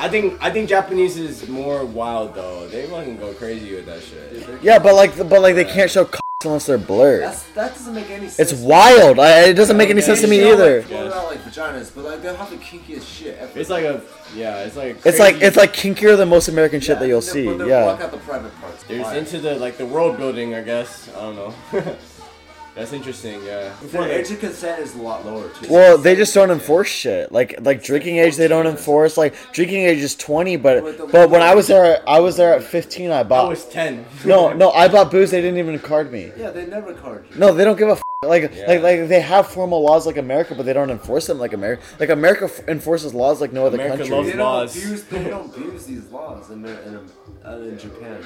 I 0.00 0.08
think 0.08 0.38
I 0.40 0.50
think 0.50 0.68
Japanese 0.68 1.16
is 1.16 1.48
more 1.48 1.84
wild 1.84 2.34
though. 2.34 2.68
They 2.68 2.86
fucking 2.86 3.18
go 3.18 3.32
crazy 3.34 3.74
with 3.74 3.86
that 3.86 4.00
shit. 4.02 4.62
Yeah, 4.62 4.78
but 4.78 4.94
like 4.94 5.16
but 5.16 5.42
like 5.42 5.54
they 5.56 5.64
can't 5.64 5.90
show 5.90 6.04
cocks 6.04 6.22
unless 6.44 6.66
they're 6.66 6.78
blurred. 6.78 7.22
That's 7.24 7.42
that 7.54 7.74
doesn't 7.74 7.94
make 7.94 8.08
any 8.08 8.28
sense. 8.28 8.52
It's 8.52 8.60
wild. 8.62 9.18
I, 9.18 9.46
it 9.50 9.54
doesn't 9.54 9.76
make 9.76 9.90
any 9.90 9.98
Okay. 9.98 10.06
sense 10.06 10.20
to 10.20 10.28
me 10.28 10.38
show, 10.38 10.52
either. 10.52 10.76
Like, 10.82 10.86
float 10.88 11.12
out 11.12 11.26
like 11.26 11.40
vaginas, 11.42 11.92
but 11.92 12.04
like 12.04 12.22
they'll 12.22 12.36
have 12.36 12.48
the 12.50 12.56
kinkiest 12.58 13.06
shit 13.12 13.36
ever. 13.38 13.58
It's 13.58 13.70
like 13.70 13.84
a 13.84 14.00
yeah. 14.36 14.58
It's 14.64 14.76
like 14.76 15.04
It's 15.04 15.18
like 15.18 15.42
it's 15.42 15.56
like 15.56 15.72
kinkier 15.74 16.16
than 16.16 16.28
most 16.28 16.46
American 16.48 16.78
shit 16.80 16.90
Yeah, 16.96 17.00
that 17.00 17.08
you'll 17.08 17.20
they- 17.20 17.26
see. 17.26 17.46
but 17.46 17.58
they 17.58 17.68
Yeah. 17.68 17.82
Block 17.84 18.00
out 18.02 18.12
the 18.12 18.18
private 18.18 18.54
parts. 18.60 18.84
There's 18.84 19.12
into 19.14 19.40
the 19.40 19.56
like 19.56 19.78
the 19.78 19.86
world 19.86 20.16
building, 20.16 20.54
I 20.54 20.62
guess. 20.62 21.08
I 21.16 21.20
don't 21.22 21.36
know. 21.36 21.54
That's 22.78 22.92
interesting. 22.92 23.44
Yeah. 23.44 23.74
The 23.90 24.04
age 24.18 24.30
of 24.30 24.38
consent 24.38 24.80
is 24.80 24.94
a 24.94 25.02
lot 25.02 25.26
lower 25.26 25.48
too. 25.48 25.66
Well, 25.68 25.98
they 25.98 26.14
just 26.14 26.32
don't 26.32 26.52
enforce 26.52 26.86
shit. 26.88 27.32
Like 27.32 27.56
like 27.60 27.82
drinking 27.82 28.18
age, 28.18 28.36
they 28.36 28.46
don't 28.46 28.66
enforce. 28.68 29.16
Like 29.16 29.34
drinking 29.52 29.82
age 29.82 29.98
is 29.98 30.14
twenty, 30.14 30.56
but 30.56 31.10
but 31.10 31.28
when 31.28 31.42
I 31.42 31.56
was 31.56 31.66
there, 31.66 32.08
I 32.08 32.20
was 32.20 32.36
there 32.36 32.54
at 32.54 32.62
fifteen. 32.62 33.10
I 33.10 33.20
I 33.20 33.22
bought 33.24 33.48
was 33.48 33.64
ten. 33.64 34.06
no 34.24 34.52
no. 34.52 34.70
I 34.82 34.86
bought 34.86 35.10
booze. 35.10 35.32
They 35.32 35.40
didn't 35.40 35.58
even 35.58 35.78
card 35.80 36.12
me. 36.12 36.30
yeah, 36.36 36.50
they 36.50 36.66
never 36.66 36.94
card 36.94 37.26
you. 37.30 37.36
No, 37.38 37.52
they 37.52 37.64
don't 37.64 37.76
give 37.76 37.88
a 37.88 37.92
f- 37.92 38.02
like 38.24 38.52
Yeah. 38.52 38.66
like 38.66 38.82
like 38.82 39.08
they 39.08 39.20
have 39.20 39.46
formal 39.46 39.80
laws 39.80 40.04
like 40.04 40.16
America, 40.16 40.56
but 40.56 40.66
they 40.66 40.72
don't 40.72 40.90
enforce 40.90 41.28
them 41.28 41.38
like 41.38 41.52
America. 41.52 41.82
Like 42.00 42.08
America 42.08 42.46
f- 42.46 42.66
enforces 42.66 43.14
laws 43.14 43.40
like 43.40 43.52
no 43.52 43.64
other 43.66 43.76
America 43.76 43.98
country. 43.98 44.16
loves 44.16 44.28
They 44.28 44.36
don't 44.36 44.44
laws. 44.44 44.76
abuse. 44.76 45.02
They 45.04 45.22
don't 45.24 45.56
abuse 45.56 45.86
these 45.86 46.04
laws 46.10 46.50
in 46.50 46.64
in, 46.64 46.70
in, 46.74 47.10
uh, 47.46 47.58
in 47.58 47.78
Japan. 47.78 48.18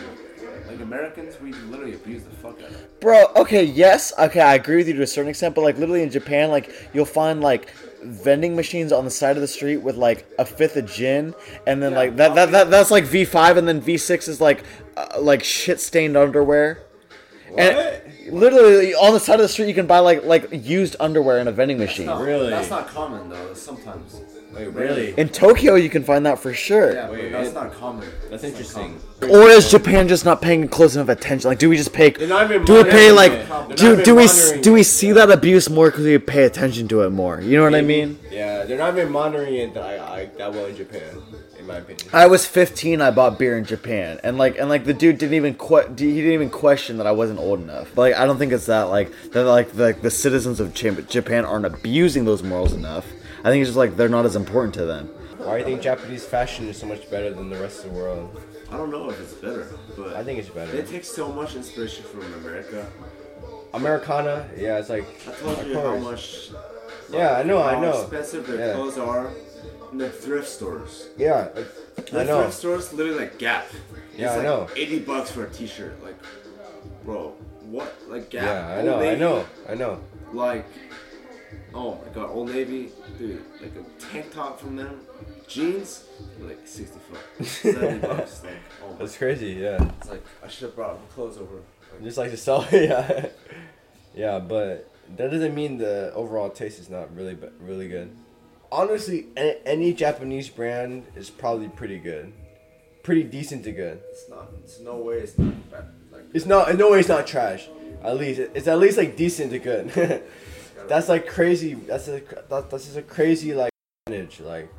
Like 0.67 0.81
Americans, 0.81 1.39
we 1.43 1.53
literally 1.53 1.93
abuse 1.95 2.23
the 2.23 2.31
fuck 2.31 2.55
out 2.63 2.71
of 2.71 2.75
it. 2.75 3.01
Bro, 3.03 3.27
okay, 3.37 3.65
yes, 3.65 4.15
okay, 4.19 4.41
I 4.41 4.55
agree 4.55 4.77
with 4.77 4.89
you 4.89 4.95
to 4.95 5.03
a 5.03 5.07
certain 5.07 5.29
extent, 5.29 5.55
but 5.55 5.61
like 5.61 5.77
literally 5.77 6.03
in 6.03 6.09
Japan, 6.11 6.49
like 6.51 6.73
you'll 6.95 7.05
find 7.05 7.43
like 7.43 7.69
vending 8.03 8.57
machines 8.57 8.93
on 8.93 9.05
the 9.05 9.11
side 9.11 9.37
of 9.37 9.43
the 9.43 9.49
street 9.49 9.77
with 9.79 9.97
like 9.97 10.27
a 10.39 10.47
fifth 10.47 10.77
of 10.79 10.87
gin, 10.91 11.35
and 11.67 11.83
then 11.83 11.93
Yeah, 11.93 11.99
like 11.99 12.17
that, 12.17 12.35
that, 12.35 12.51
that 12.53 12.71
that's 12.71 12.91
like 12.91 13.05
V 13.05 13.27
five, 13.27 13.59
and 13.59 13.69
then 13.69 13.83
V 13.83 13.99
six 13.99 14.27
is 14.27 14.41
like 14.41 14.65
uh, 14.97 15.19
like 15.21 15.45
shit 15.45 15.81
stained 15.81 16.17
underwear. 16.17 16.81
And 17.59 18.01
literally 18.33 18.95
on 18.95 19.13
the 19.13 19.21
side 19.21 19.35
of 19.35 19.41
the 19.43 19.49
street, 19.49 19.69
you 19.69 19.75
can 19.75 19.87
buy 19.87 19.99
like 20.01 20.25
like 20.25 20.49
used 20.53 20.97
underwear 21.01 21.39
in 21.39 21.49
a 21.49 21.53
vending 21.53 21.79
machine. 21.79 22.07
No, 22.07 22.23
Really? 22.23 22.51
That's 22.51 22.71
not 22.71 22.89
common 22.89 23.29
though. 23.29 23.55
Sometimes. 23.55 24.21
Wait, 24.55 24.67
really? 24.69 25.15
In 25.17 25.31
Tokyo, 25.31 25.77
you 25.77 25.89
can 25.89 26.05
find 26.05 26.27
that 26.27 26.39
for 26.39 26.53
sure. 26.53 26.93
Yeah, 26.93 27.09
Wait, 27.11 27.23
but 27.23 27.39
that's 27.39 27.49
it- 27.51 27.55
not 27.55 27.73
common. 27.73 28.07
That's 28.31 28.43
not 28.43 28.49
interesting. 28.51 29.01
common. 29.21 29.35
Or 29.35 29.49
is 29.49 29.71
Japan 29.71 30.09
just 30.09 30.27
not 30.27 30.43
paying 30.43 30.69
close 30.69 30.95
enough 30.95 31.09
attention? 31.09 31.49
Like, 31.49 31.59
do 31.59 31.71
we 31.71 31.77
just 31.79 31.95
pay? 31.95 32.11
Not 32.21 32.51
even 32.51 32.65
Do 32.67 32.75
we 32.75 32.85
pay 32.85 33.13
like? 33.13 33.33
it. 33.33 33.49
Do 33.77 34.03
do 34.03 34.15
we 34.15 34.27
monitoring 34.27 34.61
do 34.63 34.73
we 34.75 34.81
it. 34.83 34.85
see 34.85 35.13
that 35.13 35.31
abuse 35.31 35.71
more 35.71 35.91
because 35.91 36.05
we 36.05 36.19
pay 36.19 36.45
attention 36.45 36.87
to 36.89 37.01
it 37.03 37.11
more? 37.11 37.41
You 37.41 37.57
know 37.57 37.65
what 37.65 37.75
I 37.75 37.81
mean? 37.81 38.19
Yeah, 38.31 38.65
they're 38.65 38.77
not 38.77 38.93
even 38.97 39.11
monitoring 39.11 39.55
it 39.55 39.73
that, 39.75 39.85
I, 39.85 40.21
I, 40.21 40.25
that 40.37 40.53
well 40.53 40.67
in 40.67 40.77
Japan. 40.77 41.01
In 41.63 41.69
my 41.69 41.77
opinion. 41.79 42.07
I 42.13 42.27
was 42.27 42.45
15. 42.47 43.01
I 43.01 43.11
bought 43.11 43.39
beer 43.39 43.57
in 43.57 43.65
Japan, 43.65 44.21
and 44.23 44.37
like, 44.37 44.59
and 44.59 44.69
like 44.69 44.85
the 44.85 44.93
dude 44.95 45.19
didn't 45.19 45.35
even 45.35 45.55
que- 45.55 45.89
he 45.89 46.15
didn't 46.17 46.33
even 46.33 46.51
question 46.51 46.99
that 46.99 47.07
I 47.07 47.13
wasn't 47.13 47.39
old 47.39 47.61
enough. 47.61 47.91
But, 47.95 48.03
like, 48.03 48.15
I 48.17 48.27
don't 48.27 48.39
think 48.39 48.53
it's 48.53 48.67
that 48.67 48.85
like 48.85 49.11
that 49.33 49.45
like 49.45 49.73
the, 49.73 49.97
the 50.01 50.11
citizens 50.11 50.61
of 50.61 50.75
Japan 50.75 51.45
aren't 51.45 51.65
abusing 51.67 52.25
those 52.25 52.43
morals 52.43 52.73
enough. 52.73 53.07
I 53.45 53.51
think 53.51 53.63
it's 53.63 53.69
just 53.71 53.79
like 53.79 53.97
they're 53.97 54.09
not 54.09 54.25
as 54.27 54.37
important 54.37 54.75
to 54.75 54.85
them. 54.85 55.07
Why 55.39 55.55
do 55.55 55.59
you 55.61 55.65
think 55.65 55.83
Japanese 55.83 56.25
fashion 56.25 56.69
is 56.69 56.77
so 56.77 56.87
much 56.87 57.11
better 57.11 57.33
than 57.33 57.51
the 57.51 57.57
rest 57.57 57.85
of 57.85 57.93
the 57.93 57.99
world? 57.99 58.41
I 58.71 58.77
don't 58.77 58.91
know 58.91 59.11
if 59.11 59.21
it's 59.21 59.33
better, 59.35 59.67
but 59.97 60.15
I 60.15 60.23
think 60.23 60.39
it's 60.39 60.49
better. 60.49 60.71
they 60.71 60.79
better. 60.83 60.93
take 60.93 61.05
so 61.05 61.33
much 61.33 61.57
inspiration 61.57 62.05
from 62.05 62.23
America. 62.35 62.87
Americana, 63.75 64.49
yeah, 64.57 64.79
it's 64.79 64.89
like. 64.91 65.05
I 65.29 65.33
told 65.33 65.59
of 65.59 65.67
you 65.67 65.75
how 65.75 65.99
course. 65.99 66.53
much. 66.53 66.61
Yeah, 67.11 67.33
I 67.37 67.43
know, 67.43 67.63
I 67.63 67.75
how 67.75 67.81
know. 67.81 68.01
expensive 68.03 68.47
their 68.47 68.69
Yeah. 68.69 68.75
clothes 68.75 68.99
are 68.99 69.31
in 69.93 69.99
the 69.99 70.09
thrift 70.11 70.49
stores. 70.49 71.09
Yeah, 71.17 71.49
The 71.97 72.21
I 72.21 72.25
know. 72.25 72.41
thrift 72.43 72.55
stores 72.55 72.93
literally 72.93 73.21
like 73.21 73.39
Gap. 73.39 73.67
Yeah, 74.17 74.25
it's 74.27 74.33
I 74.33 74.37
like 74.37 74.45
know. 74.45 74.69
Eighty 74.77 74.99
bucks 74.99 75.31
for 75.31 75.45
a 75.47 75.51
T-shirt, 75.51 76.03
like, 76.03 76.17
bro, 77.05 77.35
what? 77.63 77.95
Like 78.09 78.31
Gap. 78.31 78.43
Yeah, 78.45 78.79
I 78.79 78.83
know, 78.83 79.01
I 79.01 79.15
know, 79.15 79.47
I 79.69 79.75
know. 79.75 80.01
Like, 80.33 80.67
oh 81.75 81.99
my 82.05 82.13
god, 82.15 82.31
Old 82.31 82.49
Navy, 82.51 82.91
dude, 83.19 83.43
like 83.61 83.73
a 83.77 84.03
tank 84.13 84.33
top 84.33 84.59
from 84.61 84.77
them, 84.77 85.01
jeans, 85.47 86.05
like 86.41 86.61
sixty 86.65 86.99
bucks, 87.11 87.51
seventy 87.51 87.99
bucks. 88.07 88.43
Like, 88.45 88.53
oh 88.85 88.97
That's 88.99 89.17
crazy, 89.19 89.53
yeah. 89.53 89.83
it's 89.99 90.09
like 90.09 90.25
I 90.43 90.49
should 90.49 90.67
have 90.69 90.75
brought 90.77 90.97
clothes 91.11 91.37
over. 91.39 91.57
Like, 91.93 92.03
Just 92.03 92.17
like 92.19 92.31
to 92.31 92.37
sell, 92.39 92.67
yeah. 92.73 93.27
Yeah, 94.15 94.39
but 94.39 94.91
that 95.17 95.31
doesn't 95.31 95.55
mean 95.55 95.79
the 95.79 96.13
overall 96.15 96.51
taste 96.51 96.79
is 96.79 96.89
not 96.91 97.15
really, 97.17 97.37
really 97.61 97.89
good. 97.89 98.15
Honestly, 98.73 99.27
a- 99.37 99.61
any 99.69 99.93
Japanese 99.93 100.49
brand 100.49 101.05
is 101.15 101.29
probably 101.29 101.69
pretty 101.69 101.99
good. 101.99 102.33
Pretty 103.03 103.23
decent 103.23 103.65
to 103.65 103.73
good. 103.73 104.01
it's 104.11 104.31
not. 104.31 104.49
It's 104.65 104.81
no 104.81 104.97
way. 104.97 105.19
It's 105.19 105.39
not 105.39 105.71
bad. 105.71 105.89
Like, 106.11 106.23
It's 106.33 106.47
not, 106.47 106.71
in 106.71 106.79
no 106.79 106.91
way 106.91 107.01
it's 107.01 107.09
not 107.09 107.27
trash. 107.27 107.69
At 108.03 108.17
least, 108.17 108.41
it's 108.41 108.67
at 108.67 108.79
least 108.79 108.97
like 108.97 109.15
decent 109.15 109.51
to 109.53 109.59
good. 109.59 110.23
that's 110.89 111.11
like 111.11 111.29
crazy. 111.29 111.75
That's 111.75 112.09
a, 112.09 112.23
that, 112.49 112.71
that's 112.71 112.85
just 112.87 112.97
a 112.97 113.03
crazy 113.03 113.53
like 113.53 113.71
percentage. 114.07 114.41
Like, 114.41 114.73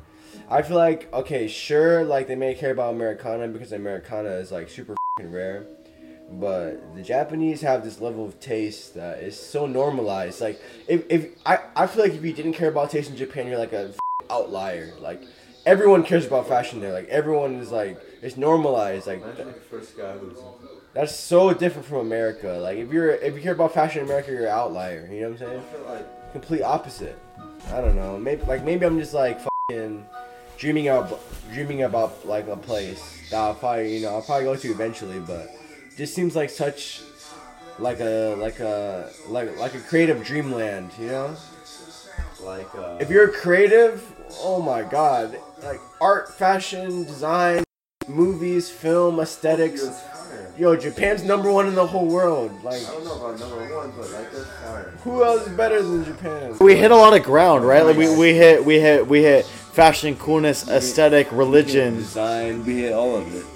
I 0.50 0.62
feel 0.62 0.76
like, 0.76 1.12
okay, 1.12 1.46
sure, 1.46 2.04
like 2.04 2.26
they 2.26 2.34
may 2.34 2.54
care 2.54 2.72
about 2.72 2.94
Americana 2.94 3.46
because 3.46 3.70
Americana 3.72 4.30
is 4.30 4.50
like 4.50 4.68
super 4.70 4.96
fing 5.20 5.30
rare. 5.30 5.66
But 6.30 6.94
the 6.96 7.02
Japanese 7.02 7.60
have 7.60 7.84
this 7.84 8.00
level 8.00 8.24
of 8.24 8.40
taste 8.40 8.94
that 8.94 9.18
is 9.18 9.38
so 9.38 9.66
normalized. 9.66 10.40
Like, 10.40 10.60
if, 10.88 11.04
if 11.08 11.28
I, 11.44 11.58
I 11.76 11.86
feel 11.86 12.02
like 12.02 12.14
if 12.14 12.24
you 12.24 12.32
didn't 12.32 12.54
care 12.54 12.68
about 12.68 12.90
taste 12.90 13.10
in 13.10 13.16
Japan, 13.16 13.46
you're 13.46 13.58
like 13.58 13.72
a 13.72 13.94
outlier. 14.30 14.94
Like, 15.00 15.22
everyone 15.66 16.02
cares 16.02 16.26
about 16.26 16.48
fashion 16.48 16.80
there. 16.80 16.92
Like, 16.92 17.08
everyone 17.08 17.56
is 17.56 17.70
like, 17.70 18.00
it's 18.22 18.36
normalized. 18.36 19.06
Like, 19.06 19.22
the 19.36 19.52
first 19.70 19.96
guy 19.96 20.12
who's. 20.12 20.38
that's 20.94 21.14
so 21.14 21.52
different 21.52 21.86
from 21.86 21.98
America. 21.98 22.52
Like 22.52 22.78
if 22.78 22.90
you're 22.92 23.10
if 23.10 23.34
you 23.34 23.42
care 23.42 23.52
about 23.52 23.74
fashion 23.74 24.00
in 24.00 24.06
America, 24.06 24.30
you're 24.30 24.46
an 24.46 24.48
outlier. 24.48 25.08
You 25.12 25.20
know 25.20 25.30
what 25.30 25.42
I'm 25.42 25.48
saying? 25.48 25.62
like 25.86 26.32
Complete 26.32 26.62
opposite. 26.62 27.18
I 27.72 27.80
don't 27.80 27.96
know. 27.96 28.18
Maybe 28.18 28.42
like 28.44 28.64
maybe 28.64 28.86
I'm 28.86 28.98
just 28.98 29.12
like 29.12 29.40
fucking 29.68 30.06
dreaming 30.56 30.88
out 30.88 31.20
dreaming 31.52 31.82
about 31.82 32.26
like 32.26 32.48
a 32.48 32.56
place 32.56 33.28
that 33.30 33.38
I'll 33.38 33.54
probably 33.54 33.96
you 33.96 34.02
know 34.02 34.14
I'll 34.14 34.22
probably 34.22 34.44
go 34.44 34.56
to 34.56 34.70
eventually, 34.70 35.20
but 35.20 35.50
just 35.96 36.14
seems 36.14 36.34
like 36.34 36.50
such 36.50 37.02
like 37.78 38.00
a 38.00 38.36
like 38.38 38.60
a 38.60 39.10
like 39.28 39.56
like 39.58 39.74
a 39.74 39.80
creative 39.80 40.24
dreamland. 40.24 40.90
You 40.98 41.06
know? 41.08 41.36
like 42.42 42.72
uh, 42.74 42.98
If 43.00 43.10
you're 43.10 43.28
creative, 43.28 44.04
oh 44.40 44.60
my 44.60 44.82
god, 44.82 45.38
like 45.62 45.80
art, 46.00 46.34
fashion, 46.34 47.04
design, 47.04 47.64
movies, 48.08 48.70
film, 48.70 49.20
aesthetics. 49.20 49.82
It's 49.82 50.00
fire. 50.00 50.52
Yo, 50.58 50.76
Japan's 50.76 51.24
number 51.24 51.50
one 51.50 51.66
in 51.66 51.74
the 51.74 51.86
whole 51.86 52.06
world. 52.06 52.52
Like. 52.62 52.82
I 52.82 52.92
don't 52.92 53.04
know 53.04 53.16
about 53.16 53.40
number 53.40 53.76
one, 53.76 53.92
but 53.96 54.10
like 54.10 54.32
that's 54.32 54.50
fire. 54.60 54.92
Who 55.02 55.24
else 55.24 55.46
is 55.46 55.56
better 55.56 55.82
than 55.82 56.04
Japan? 56.04 56.56
We 56.60 56.76
hit 56.76 56.90
a 56.90 56.96
lot 56.96 57.16
of 57.16 57.22
ground, 57.22 57.66
right? 57.66 57.84
Like 57.84 57.96
we, 57.96 58.14
we 58.16 58.34
hit 58.34 58.64
we 58.64 58.80
hit 58.80 59.06
we 59.06 59.22
hit 59.22 59.46
fashion, 59.46 60.16
coolness, 60.16 60.68
aesthetic, 60.68 61.28
religion. 61.32 61.96
Design, 61.96 62.64
we 62.64 62.82
hit 62.82 62.92
all 62.92 63.16
of 63.16 63.34
it. 63.34 63.46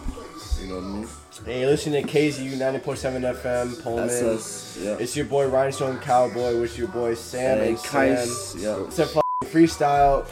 Mean? 1.49 1.57
Hey, 1.57 1.61
you're 1.62 1.70
listening 1.70 2.07
to 2.07 2.12
KZUU 2.12 2.53
90.7 2.53 3.42
FM, 3.42 3.82
Pullman. 3.82 4.07
That's 4.07 4.22
us. 4.22 4.78
Yeah. 4.80 4.96
It's 5.01 5.16
your 5.16 5.24
boy 5.26 5.49
Rhinestone 5.49 5.99
Cowboy 5.99 6.61
with 6.61 6.76
your 6.78 6.88
boy 6.88 7.14
Sam 7.14 7.59
and, 7.59 7.68
and 7.70 7.78
Sam. 7.78 8.16
Kais. 8.16 8.57
Yeah. 8.59 8.84
It's 8.84 8.99
a 8.99 9.07
freestyle. 9.46 10.26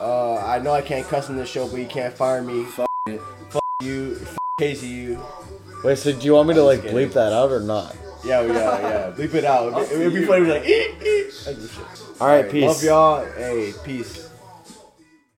Uh, 0.00 0.36
I 0.36 0.58
know 0.58 0.72
I 0.72 0.82
can't 0.82 1.06
cuss 1.06 1.28
in 1.28 1.36
this 1.36 1.48
show, 1.50 1.68
but 1.68 1.76
you 1.76 1.86
can't 1.86 2.14
fire 2.14 2.42
me. 2.42 2.64
Fuck 2.64 2.88
it. 3.06 3.20
Fuck 3.50 3.62
you, 3.82 4.18
f- 4.20 4.38
KZUU. 4.58 5.84
Wait, 5.84 5.98
so 5.98 6.12
do 6.12 6.24
you 6.26 6.32
want 6.32 6.48
me 6.48 6.54
to 6.54 6.60
I'm 6.60 6.66
like 6.66 6.82
just 6.82 6.94
kidding. 6.94 7.10
bleep 7.10 7.12
that 7.12 7.32
out 7.32 7.50
or 7.52 7.60
not? 7.60 7.94
Yeah, 8.24 8.40
yeah, 8.42 8.52
yeah. 8.52 9.10
Bleep 9.14 9.34
it 9.34 9.44
out. 9.44 9.82
It'd 9.92 10.12
be, 10.12 10.20
be 10.20 10.26
funny. 10.26 10.46
be 10.46 10.50
like, 10.50 10.64
"Eek, 10.64 10.96
eek." 11.02 11.26
That's 11.44 11.58
the 11.58 11.68
shit. 11.68 11.78
All 12.20 12.26
right, 12.26 12.36
Alright, 12.38 12.50
peace. 12.50 12.64
Love 12.64 12.82
y'all. 12.82 13.24
Hey, 13.36 13.74
peace. 13.84 14.23